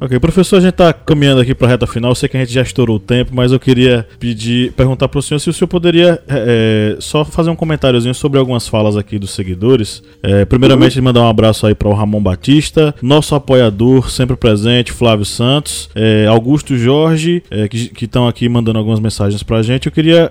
Ok, 0.00 0.16
professor, 0.20 0.58
a 0.58 0.60
gente 0.60 0.70
está 0.70 0.92
caminhando 0.92 1.40
aqui 1.40 1.52
para 1.56 1.66
a 1.66 1.70
reta 1.70 1.86
final. 1.86 2.12
Eu 2.12 2.14
sei 2.14 2.28
que 2.28 2.36
a 2.36 2.40
gente 2.40 2.52
já 2.52 2.62
estourou 2.62 2.96
o 2.96 3.00
tempo, 3.00 3.32
mas 3.34 3.50
eu 3.50 3.58
queria 3.58 4.06
pedir, 4.20 4.72
perguntar 4.72 5.08
para 5.08 5.18
o 5.18 5.22
senhor 5.22 5.40
se 5.40 5.50
o 5.50 5.52
senhor 5.52 5.66
poderia 5.66 6.22
é, 6.28 6.96
só 7.00 7.24
fazer 7.24 7.50
um 7.50 7.56
comentáriozinho 7.56 8.14
sobre 8.14 8.38
algumas 8.38 8.68
falas 8.68 8.96
aqui 8.96 9.18
dos 9.18 9.32
seguidores. 9.32 10.00
É, 10.22 10.44
primeiramente, 10.44 10.98
uhum. 10.98 11.04
mandar 11.04 11.22
um 11.22 11.28
abraço 11.28 11.66
aí 11.66 11.74
para 11.74 11.88
o 11.88 11.94
Ramon 11.94 12.22
Batista, 12.22 12.94
nosso 13.02 13.34
apoiador 13.34 14.08
sempre 14.08 14.36
presente, 14.36 14.92
Flávio 14.92 15.24
Santos, 15.24 15.90
é, 15.96 16.26
Augusto 16.26 16.76
Jorge, 16.76 17.42
que 17.68 18.04
estão 18.04 18.28
aqui 18.28 18.48
mandando 18.48 18.78
algumas 18.78 19.00
mensagens 19.00 19.42
para 19.42 19.56
a 19.56 19.62
gente. 19.62 19.86
Eu 19.86 19.92
queria 19.92 20.30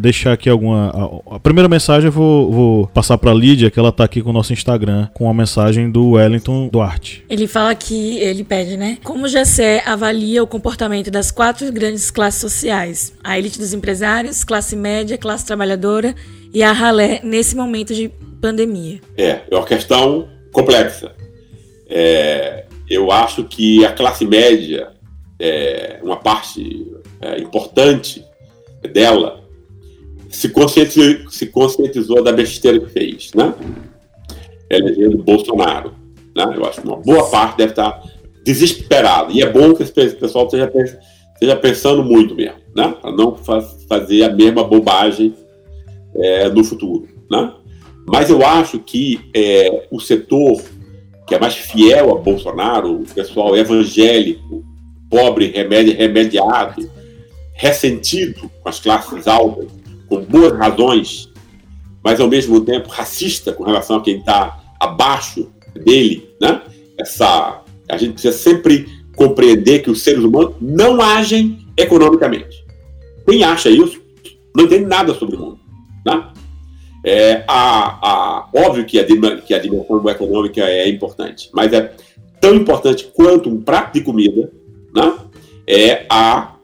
deixar 0.00 0.32
aqui 0.32 0.50
alguma. 0.50 1.22
A, 1.30 1.36
a 1.36 1.38
primeira 1.38 1.68
mensagem 1.68 2.06
eu 2.06 2.12
vou, 2.12 2.52
vou 2.52 2.86
passar 2.88 3.16
para 3.18 3.30
a 3.30 3.34
Lídia, 3.34 3.70
que 3.70 3.78
ela 3.78 3.90
está 3.90 4.02
aqui 4.02 4.20
com 4.20 4.30
o 4.30 4.32
nosso 4.32 4.52
Instagram, 4.52 5.06
com 5.14 5.30
a 5.30 5.34
mensagem 5.34 5.90
do 5.90 6.10
Wellington 6.10 6.68
Duarte. 6.72 7.24
Ele 7.30 7.46
fala 7.46 7.72
que 7.74 8.18
ele 8.18 8.42
pede, 8.42 8.76
né? 8.76 8.95
Como 9.02 9.26
o 9.26 9.28
GCE 9.28 9.82
avalia 9.84 10.42
o 10.42 10.46
comportamento 10.46 11.10
das 11.10 11.30
quatro 11.30 11.70
grandes 11.72 12.10
classes 12.10 12.40
sociais, 12.40 13.12
a 13.22 13.38
elite 13.38 13.58
dos 13.58 13.72
empresários, 13.72 14.44
classe 14.44 14.76
média, 14.76 15.18
classe 15.18 15.44
trabalhadora 15.44 16.14
e 16.52 16.62
a 16.62 16.72
ralé 16.72 17.20
nesse 17.22 17.56
momento 17.56 17.94
de 17.94 18.10
pandemia? 18.40 19.00
É, 19.16 19.40
é 19.50 19.56
uma 19.56 19.64
questão 19.64 20.28
complexa. 20.52 21.12
É, 21.88 22.64
eu 22.88 23.10
acho 23.10 23.44
que 23.44 23.84
a 23.84 23.92
classe 23.92 24.24
média, 24.24 24.92
é, 25.38 25.98
uma 26.02 26.16
parte 26.16 26.86
é, 27.20 27.38
importante 27.38 28.24
dela, 28.92 29.44
se 30.28 30.48
conscientizou, 30.48 31.30
se 31.30 31.46
conscientizou 31.46 32.22
da 32.22 32.32
besteira 32.32 32.78
que 32.80 32.90
fez, 32.90 33.32
né? 33.34 33.54
Elegendo 34.68 35.18
Bolsonaro. 35.18 35.94
Né? 36.34 36.44
Eu 36.54 36.64
acho 36.66 36.82
que 36.82 36.86
uma 36.86 36.96
boa 36.96 37.30
parte 37.30 37.56
deve 37.56 37.72
estar 37.72 38.02
desesperado. 38.46 39.32
E 39.32 39.42
é 39.42 39.50
bom 39.50 39.74
que 39.74 39.82
esse 39.82 39.92
pessoal 39.92 40.44
esteja, 40.44 40.70
esteja 41.34 41.56
pensando 41.56 42.04
muito 42.04 42.36
mesmo, 42.36 42.60
né? 42.74 42.94
Para 43.02 43.10
não 43.10 43.36
fazer 43.88 44.22
a 44.22 44.30
mesma 44.30 44.62
bobagem 44.62 45.34
é, 46.14 46.48
no 46.48 46.62
futuro, 46.62 47.08
né? 47.28 47.52
Mas 48.06 48.30
eu 48.30 48.46
acho 48.46 48.78
que 48.78 49.20
é, 49.34 49.88
o 49.90 49.98
setor 49.98 50.62
que 51.26 51.34
é 51.34 51.40
mais 51.40 51.56
fiel 51.56 52.16
a 52.16 52.20
Bolsonaro, 52.20 53.00
o 53.00 53.04
pessoal 53.04 53.56
evangélico, 53.56 54.64
pobre, 55.10 55.48
remédio, 55.48 55.96
remediado, 55.96 56.88
ressentido 57.52 58.48
com 58.62 58.68
as 58.68 58.78
classes 58.78 59.26
altas, 59.26 59.66
com 60.08 60.20
boas 60.20 60.56
razões, 60.56 61.28
mas 62.04 62.20
ao 62.20 62.28
mesmo 62.28 62.60
tempo 62.60 62.88
racista 62.88 63.52
com 63.52 63.64
relação 63.64 63.96
a 63.96 64.02
quem 64.02 64.18
está 64.18 64.60
abaixo 64.78 65.50
dele, 65.84 66.30
né? 66.40 66.62
Essa 66.96 67.65
a 67.88 67.96
gente 67.96 68.14
precisa 68.14 68.36
sempre 68.36 68.86
compreender 69.14 69.80
que 69.80 69.90
os 69.90 70.02
seres 70.02 70.22
humanos 70.22 70.54
não 70.60 71.00
agem 71.00 71.66
economicamente. 71.76 72.64
Quem 73.26 73.42
acha 73.42 73.70
isso 73.70 74.00
não 74.54 74.64
entende 74.64 74.86
nada 74.86 75.14
sobre 75.14 75.36
o 75.36 75.38
mundo. 75.38 75.58
Né? 76.04 76.28
É, 77.04 77.44
a, 77.46 78.08
a, 78.08 78.48
óbvio 78.52 78.84
que 78.84 78.98
a, 78.98 79.04
que 79.40 79.54
a 79.54 79.58
dimensão 79.58 80.08
econômica 80.08 80.62
é 80.62 80.88
importante, 80.88 81.50
mas 81.52 81.72
é 81.72 81.94
tão 82.40 82.54
importante 82.54 83.10
quanto 83.14 83.48
um 83.48 83.60
prato 83.60 83.94
de 83.94 84.00
comida 84.02 84.50
né? 84.94 85.14
é, 85.66 86.06
a, 86.08 86.56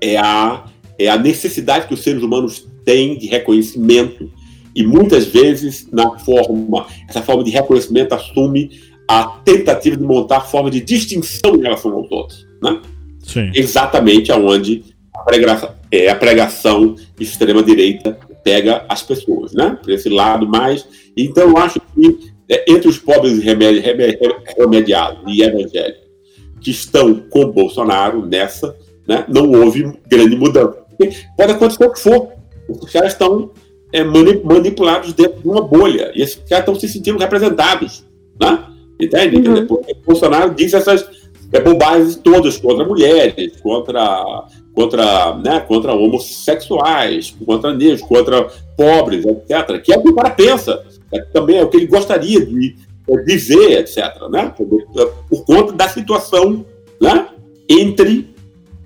é, 0.00 0.16
a, 0.16 0.64
é 0.98 1.08
a 1.08 1.16
necessidade 1.18 1.86
que 1.86 1.94
os 1.94 2.02
seres 2.02 2.22
humanos 2.22 2.66
têm 2.84 3.16
de 3.16 3.26
reconhecimento 3.26 4.30
e 4.74 4.84
muitas 4.84 5.26
vezes 5.26 5.88
na 5.92 6.18
forma 6.18 6.86
essa 7.08 7.22
forma 7.22 7.44
de 7.44 7.50
reconhecimento 7.50 8.12
assume 8.12 8.70
a 9.08 9.24
tentativa 9.44 9.96
de 9.96 10.02
montar 10.02 10.40
forma 10.40 10.70
de 10.70 10.80
distinção 10.80 11.56
em 11.56 11.62
relação 11.62 11.92
aos 11.92 12.10
outros. 12.10 12.46
Né? 12.62 12.80
Sim. 13.22 13.50
Exatamente 13.54 14.32
aonde 14.32 14.84
a 15.14 15.22
pregação, 15.22 15.70
é, 15.90 16.08
a 16.08 16.16
pregação 16.16 16.96
extrema-direita 17.18 18.18
pega 18.42 18.84
as 18.88 19.02
pessoas, 19.02 19.52
né? 19.52 19.78
Por 19.82 19.90
esse 19.90 20.08
lado 20.08 20.46
mais. 20.46 20.86
Então, 21.16 21.50
eu 21.50 21.56
acho 21.56 21.80
que 21.80 22.34
é, 22.48 22.70
entre 22.70 22.88
os 22.88 22.98
pobres 22.98 23.42
remedi 23.42 23.82
remediados 24.56 25.22
e 25.26 25.42
evangélicos 25.42 26.04
que 26.60 26.70
estão 26.70 27.14
com 27.14 27.50
Bolsonaro 27.50 28.24
nessa, 28.24 28.74
né, 29.06 29.24
não 29.28 29.50
houve 29.52 29.92
grande 30.08 30.34
mudança. 30.34 30.82
Pode 31.36 31.52
acontecer 31.52 31.84
o 31.84 31.92
que 31.92 32.00
for. 32.00 32.32
Os 32.68 32.90
caras 32.90 33.12
estão 33.12 33.50
é, 33.92 34.02
manipulados 34.02 35.12
dentro 35.12 35.42
de 35.42 35.48
uma 35.48 35.60
bolha. 35.60 36.10
E 36.14 36.22
esses 36.22 36.36
caras 36.36 36.60
estão 36.60 36.74
se 36.74 36.88
sentindo 36.88 37.18
representados. 37.18 38.04
Né? 38.40 38.64
Entende? 39.00 39.48
Uhum. 39.48 39.66
Porque 39.66 39.94
Bolsonaro 40.06 40.54
diz 40.54 40.72
essas 40.72 41.06
é, 41.52 41.60
bobagens 41.60 42.16
todas 42.16 42.56
contra 42.56 42.84
mulheres, 42.84 43.52
contra, 43.60 44.46
contra, 44.72 45.36
né, 45.36 45.60
contra 45.60 45.94
homossexuais, 45.94 47.36
contra 47.44 47.74
negros, 47.74 48.02
contra 48.02 48.48
pobres, 48.76 49.24
etc. 49.24 49.80
Que 49.82 49.92
é 49.92 49.98
o 49.98 50.02
que 50.02 50.08
o 50.08 50.14
cara 50.14 50.30
pensa. 50.30 50.84
É, 51.12 51.20
também 51.32 51.58
é 51.58 51.62
o 51.62 51.68
que 51.68 51.76
ele 51.76 51.86
gostaria 51.86 52.44
de 52.44 52.76
dizer, 53.26 53.80
etc. 53.80 54.28
Né? 54.30 54.52
Por 55.28 55.44
conta 55.44 55.72
da 55.72 55.88
situação 55.88 56.64
né? 57.00 57.28
entre 57.68 58.34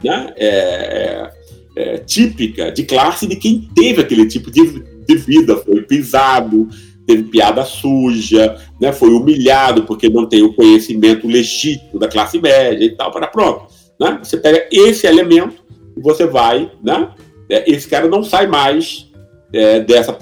né? 0.02 0.32
É, 0.36 0.46
é, 0.46 1.32
é, 1.76 1.98
típica 1.98 2.70
de 2.70 2.84
classe 2.84 3.26
de 3.26 3.36
quem 3.36 3.68
teve 3.74 4.00
aquele 4.00 4.26
tipo 4.26 4.50
de, 4.50 4.82
de 5.06 5.14
vida, 5.16 5.56
foi 5.56 5.82
pisado, 5.82 6.68
teve 7.08 7.22
piada 7.22 7.64
suja, 7.64 8.54
né? 8.78 8.92
foi 8.92 9.08
humilhado 9.08 9.84
porque 9.84 10.10
não 10.10 10.28
tem 10.28 10.42
o 10.42 10.52
conhecimento 10.52 11.26
legítimo 11.26 11.98
da 11.98 12.06
classe 12.06 12.38
média 12.38 12.84
e 12.84 12.94
tal, 12.94 13.10
para 13.10 13.26
pronto. 13.26 13.66
Né? 13.98 14.20
Você 14.22 14.36
pega 14.36 14.68
esse 14.70 15.06
elemento 15.06 15.64
e 15.96 16.02
você 16.02 16.26
vai, 16.26 16.70
né? 16.84 17.10
É, 17.48 17.68
esse 17.70 17.88
cara 17.88 18.06
não 18.08 18.22
sai 18.22 18.46
mais 18.46 19.10
é, 19.54 19.80
dessa, 19.80 20.14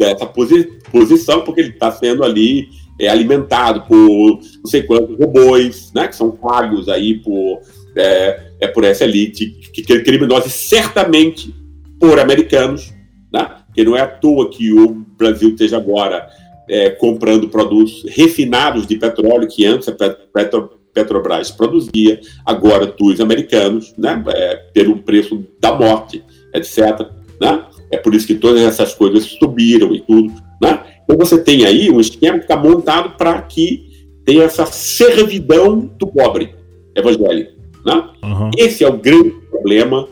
dessa 0.00 0.26
posi 0.26 0.64
posição 0.90 1.42
porque 1.42 1.60
ele 1.60 1.70
está 1.70 1.92
sendo 1.92 2.24
ali 2.24 2.68
é, 3.00 3.08
alimentado 3.08 3.82
por 3.82 4.40
não 4.58 4.66
sei 4.66 4.82
quantos 4.82 5.16
robôs, 5.16 5.92
né, 5.94 6.08
que 6.08 6.16
são 6.16 6.32
pagos 6.32 6.88
aí 6.88 7.20
por, 7.20 7.60
é, 7.96 8.50
é 8.60 8.66
por 8.66 8.82
essa 8.82 9.04
elite, 9.04 9.46
que, 9.72 9.82
que 9.82 10.00
criminosos 10.00 10.52
certamente 10.52 11.54
por 12.00 12.18
americanos, 12.18 12.92
né, 13.32 13.48
que 13.76 13.84
não 13.84 13.94
é 13.94 14.00
à 14.00 14.06
toa 14.06 14.48
que 14.48 14.72
o 14.72 15.04
Brasil 15.18 15.50
esteja 15.50 15.76
agora 15.76 16.26
é, 16.66 16.88
comprando 16.88 17.48
produtos 17.48 18.04
refinados 18.08 18.86
de 18.86 18.96
petróleo 18.96 19.46
que 19.46 19.66
antes 19.66 19.86
a 19.86 19.92
Petro, 19.92 20.70
Petrobras 20.94 21.50
produzia, 21.50 22.18
agora 22.44 22.86
dos 22.86 23.20
americanos, 23.20 23.92
né, 23.98 24.24
é, 24.28 24.56
pelo 24.72 24.96
preço 24.96 25.44
da 25.60 25.74
morte, 25.74 26.24
etc. 26.54 27.06
Né? 27.38 27.64
É 27.90 27.98
por 27.98 28.14
isso 28.14 28.26
que 28.26 28.34
todas 28.34 28.62
essas 28.62 28.94
coisas 28.94 29.24
subiram 29.24 29.94
e 29.94 30.00
tudo. 30.00 30.32
Né? 30.60 30.82
Então 31.04 31.18
você 31.18 31.36
tem 31.36 31.66
aí 31.66 31.90
um 31.90 32.00
esquema 32.00 32.38
que 32.38 32.44
está 32.44 32.56
montado 32.56 33.10
para 33.10 33.42
que 33.42 34.08
tenha 34.24 34.44
essa 34.44 34.64
servidão 34.64 35.80
do 35.80 36.06
pobre 36.06 36.54
evangélico. 36.94 37.52
Né? 37.84 38.08
Uhum. 38.24 38.50
Esse 38.56 38.82
é 38.82 38.88
o 38.88 38.96
grande 38.96 39.30
problema 39.50 40.08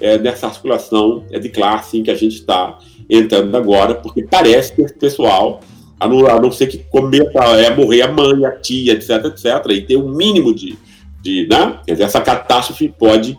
é, 0.00 0.18
nessa 0.18 0.46
articulação 0.46 1.24
é, 1.30 1.38
de 1.38 1.48
classe 1.48 1.98
em 1.98 2.02
que 2.02 2.10
a 2.10 2.14
gente 2.14 2.36
está 2.36 2.78
entrando 3.08 3.56
agora, 3.56 3.94
porque 3.94 4.22
parece 4.22 4.74
que 4.74 4.82
esse 4.82 4.94
pessoal, 4.94 5.60
a 5.98 6.06
não, 6.06 6.26
a 6.26 6.40
não 6.40 6.52
ser 6.52 6.66
que 6.66 6.78
cometa 6.78 7.40
é, 7.56 7.74
morrer 7.74 8.02
a 8.02 8.12
mãe, 8.12 8.44
a 8.44 8.52
tia, 8.52 8.92
etc, 8.92 9.24
etc, 9.26 9.70
e 9.70 9.82
ter 9.82 9.96
um 9.96 10.08
mínimo 10.08 10.54
de. 10.54 10.76
de 11.22 11.46
né? 11.48 11.80
Quer 11.86 11.92
dizer, 11.92 12.04
essa 12.04 12.20
catástrofe 12.20 12.88
pode, 12.88 13.38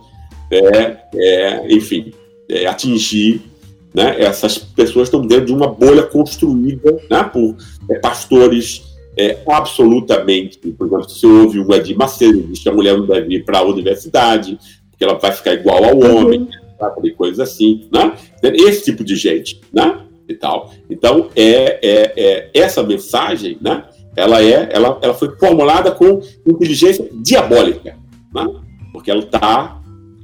é, 0.52 0.98
é, 1.16 1.74
enfim, 1.74 2.14
é, 2.50 2.66
atingir 2.66 3.42
né? 3.94 4.22
Essas 4.22 4.58
pessoas 4.58 5.08
estão 5.08 5.26
dentro 5.26 5.48
de 5.48 5.54
uma 5.54 5.68
bolha 5.68 6.04
construída 6.04 7.00
né, 7.10 7.24
por 7.24 7.56
é, 7.90 8.00
pastores 8.00 8.84
é, 9.18 9.38
absolutamente. 9.48 10.58
Por 10.58 10.88
exemplo, 10.88 11.10
se 11.10 11.26
houve 11.26 11.60
um 11.60 11.74
Edir 11.74 11.98
Macedo, 11.98 12.44
diz 12.44 12.60
que 12.60 12.70
a 12.70 12.74
mulher 12.74 12.98
não 12.98 13.06
deve 13.06 13.36
ir 13.36 13.44
para 13.44 13.60
a 13.60 13.64
universidade, 13.64 14.58
porque 14.90 15.04
ela 15.04 15.16
vai 15.16 15.32
ficar 15.32 15.54
igual 15.54 15.84
ao 15.84 15.96
uhum. 15.96 16.18
homem, 16.18 16.48
uhum. 16.82 17.06
e 17.06 17.12
coisas 17.12 17.40
assim. 17.40 17.88
Né? 17.92 18.14
Esse 18.44 18.86
tipo 18.86 19.04
de 19.04 19.16
gente. 19.16 19.62
Né? 19.74 20.06
E 20.28 20.36
tal. 20.36 20.72
Então, 20.90 21.30
é, 21.36 21.80
é, 21.82 22.14
é, 22.16 22.50
essa 22.54 22.84
mensagem, 22.84 23.58
né? 23.60 23.84
ela, 24.16 24.44
é, 24.44 24.70
ela, 24.72 25.00
ela 25.02 25.14
foi 25.14 25.36
formulada 25.38 25.92
com 25.92 26.22
inteligência 26.46 27.08
diabólica, 27.14 27.98
né? 28.34 28.48
porque 28.94 29.10
ela 29.10 29.22
está 29.22 29.82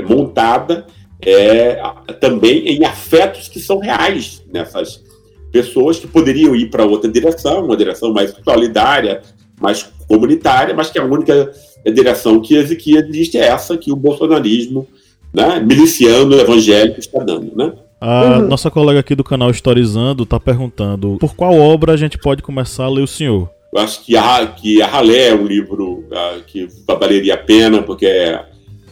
montada 0.08 0.86
é, 1.26 1.82
também 2.20 2.68
em 2.68 2.86
afetos 2.86 3.48
que 3.48 3.60
são 3.60 3.80
reais 3.80 4.44
nessas 4.52 5.04
pessoas 5.52 5.98
que 5.98 6.08
poderiam 6.08 6.56
ir 6.56 6.70
para 6.70 6.86
outra 6.86 7.10
direção, 7.10 7.66
uma 7.66 7.78
direção 7.78 8.14
mais 8.14 8.36
solidária, 8.44 9.22
mais 9.60 9.90
comunitária, 10.08 10.76
mas 10.76 10.90
que 10.90 11.00
a 11.00 11.06
única 11.06 11.52
direção 11.94 12.42
que 12.42 12.56
existe 12.56 13.38
é 13.38 13.48
essa 13.48 13.78
que 13.78 13.92
o 13.92 13.96
bolsonarismo 13.96 14.88
né, 15.36 15.60
miliciano 15.60 16.34
evangélico 16.36 17.00
está 17.00 17.24
dando, 17.24 17.56
né? 17.56 17.74
A 18.00 18.40
uhum. 18.40 18.48
nossa 18.48 18.70
colega 18.70 19.00
aqui 19.00 19.16
do 19.16 19.24
canal 19.24 19.50
Historizando 19.50 20.24
está 20.24 20.40
perguntando 20.40 21.18
por 21.20 21.36
qual 21.36 21.54
obra 21.58 21.94
a 21.94 21.98
gente 21.98 22.18
pode 22.18 22.44
começar 22.44 22.86
a 22.86 22.90
ler 22.90 23.02
o 23.02 23.08
senhor? 23.08 23.50
Eu 23.74 23.82
acho 23.82 24.04
que 24.06 24.16
a, 24.16 24.46
que 24.48 24.82
a 24.82 24.88
Ralé 24.88 25.30
é 25.30 25.36
um 25.36 25.46
livro 25.46 26.06
uh, 26.12 26.42
que 26.46 26.68
valeria 26.88 27.34
a 27.34 27.38
pena, 27.38 27.82
porque 27.82 28.06
é 28.06 28.46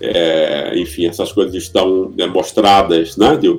é, 0.04 0.78
enfim, 0.78 1.06
essas 1.06 1.32
coisas 1.32 1.56
estão 1.56 2.12
né, 2.18 2.26
mostradas, 2.26 3.16
né? 3.16 3.38
De, 3.38 3.58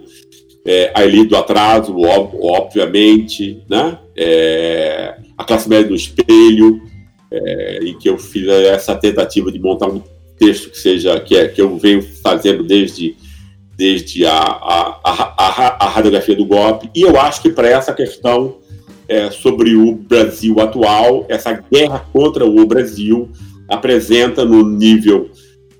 é, 0.67 0.93
a 0.95 1.05
elite 1.05 1.29
do 1.29 1.37
atraso, 1.37 1.97
ob, 1.97 2.37
obviamente, 2.41 3.63
né? 3.69 3.99
É, 4.15 5.17
a 5.37 5.45
classe 5.45 5.69
média 5.69 5.89
do 5.89 5.95
espelho, 5.95 6.83
é, 7.31 7.79
em 7.83 7.99
que 7.99 8.09
eu 8.09 8.19
fiz 8.19 8.47
essa 8.47 8.95
tentativa 8.95 9.51
de 9.51 9.59
montar 9.59 9.89
um 9.89 10.03
texto 10.39 10.71
que 10.71 10.79
seja 10.79 11.19
que, 11.21 11.37
é, 11.37 11.49
que 11.49 11.61
eu 11.61 11.77
venho 11.79 12.03
fazendo 12.23 12.63
desde 12.63 13.17
desde 13.77 14.25
a, 14.25 14.39
a, 14.39 15.01
a, 15.05 15.85
a 15.85 15.89
radiografia 15.89 16.37
do 16.37 16.45
golpe, 16.45 16.89
e 16.95 17.03
eu 17.03 17.19
acho 17.21 17.43
que 17.43 17.51
para 17.51 17.69
essa 17.69 17.93
questão 17.93 18.59
é, 19.09 19.31
sobre 19.31 19.75
o 19.75 19.95
Brasil 19.95 20.61
atual, 20.61 21.27
essa 21.29 21.53
guerra 21.53 22.07
contra 22.13 22.45
o 22.45 22.67
Brasil 22.67 23.29
apresenta 23.69 24.45
no 24.45 24.63
nível 24.63 25.31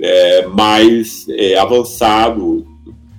é, 0.01 0.47
mais 0.47 1.27
é, 1.31 1.57
avançado, 1.57 2.67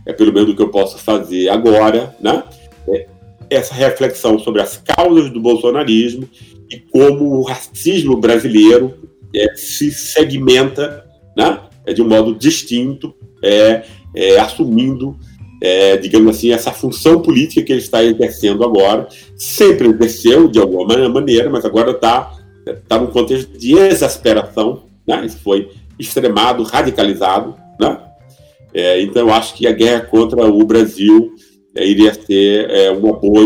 é 0.05 0.13
pelo 0.13 0.33
menos 0.33 0.49
o 0.49 0.55
que 0.55 0.61
eu 0.61 0.69
posso 0.69 0.97
fazer 0.97 1.49
agora, 1.49 2.15
né? 2.19 2.43
É, 2.89 3.07
essa 3.49 3.73
reflexão 3.73 4.37
sobre 4.39 4.61
as 4.61 4.77
causas 4.77 5.29
do 5.29 5.39
bolsonarismo 5.39 6.27
e 6.69 6.79
como 6.79 7.37
o 7.37 7.43
racismo 7.43 8.17
brasileiro 8.17 8.93
é, 9.35 9.55
se 9.55 9.91
segmenta, 9.91 11.04
né? 11.35 11.59
É, 11.85 11.93
de 11.93 12.01
um 12.01 12.07
modo 12.07 12.33
distinto, 12.33 13.13
é, 13.43 13.83
é 14.15 14.39
assumindo, 14.39 15.17
é, 15.61 15.97
digamos 15.97 16.35
assim, 16.35 16.51
essa 16.51 16.71
função 16.71 17.21
política 17.21 17.61
que 17.61 17.71
ele 17.71 17.81
está 17.81 18.03
exercendo 18.03 18.63
agora. 18.63 19.07
Sempre 19.35 19.87
exerceu 19.89 20.47
de 20.47 20.59
alguma 20.59 21.09
maneira, 21.09 21.49
mas 21.49 21.65
agora 21.65 21.91
está 21.91 22.31
tá 22.87 22.99
num 22.99 23.07
contexto 23.07 23.57
de 23.57 23.73
exasperação. 23.77 24.83
Né? 25.07 25.25
Isso 25.25 25.39
foi 25.43 25.69
extremado, 25.99 26.63
radicalizado, 26.63 27.55
né? 27.79 27.99
É, 28.73 29.01
então, 29.01 29.29
eu 29.29 29.33
acho 29.33 29.53
que 29.53 29.65
a 29.65 29.71
guerra 29.71 30.01
contra 30.01 30.45
o 30.45 30.65
Brasil 30.65 31.33
iria 31.75 32.13
ser 32.13 32.69
é, 32.69 32.91
uma, 32.91 33.13
boa 33.13 33.41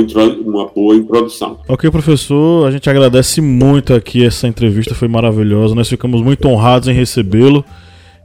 uma 0.46 0.68
boa 0.68 0.96
introdução. 0.96 1.60
Ok, 1.68 1.90
professor, 1.90 2.68
a 2.68 2.72
gente 2.72 2.90
agradece 2.90 3.42
muito 3.42 3.94
aqui 3.94 4.26
essa 4.26 4.48
entrevista, 4.48 4.94
foi 4.94 5.08
maravilhosa. 5.08 5.74
Nós 5.74 5.90
ficamos 5.90 6.22
muito 6.22 6.48
honrados 6.48 6.88
em 6.88 6.94
recebê-lo. 6.94 7.66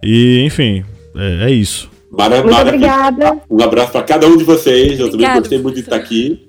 E, 0.02 0.42
enfim, 0.44 0.84
é, 1.16 1.46
é 1.46 1.50
isso. 1.50 1.90
Mara 2.10 2.42
muito 2.42 2.60
obrigada. 2.60 3.40
Um 3.50 3.62
abraço 3.62 3.92
para 3.92 4.02
cada 4.02 4.26
um 4.26 4.36
de 4.36 4.44
vocês. 4.44 5.00
Eu 5.00 5.10
também 5.10 5.34
gostei 5.34 5.58
muito 5.58 5.74
de 5.76 5.80
estar 5.80 5.96
aqui. 5.96 6.48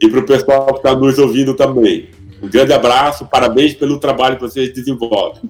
e 0.00 0.08
para 0.08 0.20
o 0.20 0.26
pessoal 0.26 0.66
que 0.66 0.76
está 0.76 0.94
nos 0.94 1.18
ouvindo 1.18 1.54
também. 1.54 2.08
Um 2.42 2.48
grande 2.48 2.72
abraço, 2.72 3.26
parabéns 3.26 3.74
pelo 3.74 3.98
trabalho 3.98 4.36
que 4.36 4.42
vocês 4.42 4.72
desenvolvem. 4.72 5.42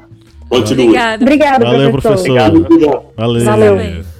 Continue. 0.49 0.87
Obrigada. 0.87 1.25
Obrigada, 1.25 1.65
Valeu, 1.65 1.91
professor. 1.91 2.25
professor. 2.25 2.57
Obrigado, 2.57 3.03
Valeu. 3.17 3.45
Valeu. 3.45 4.16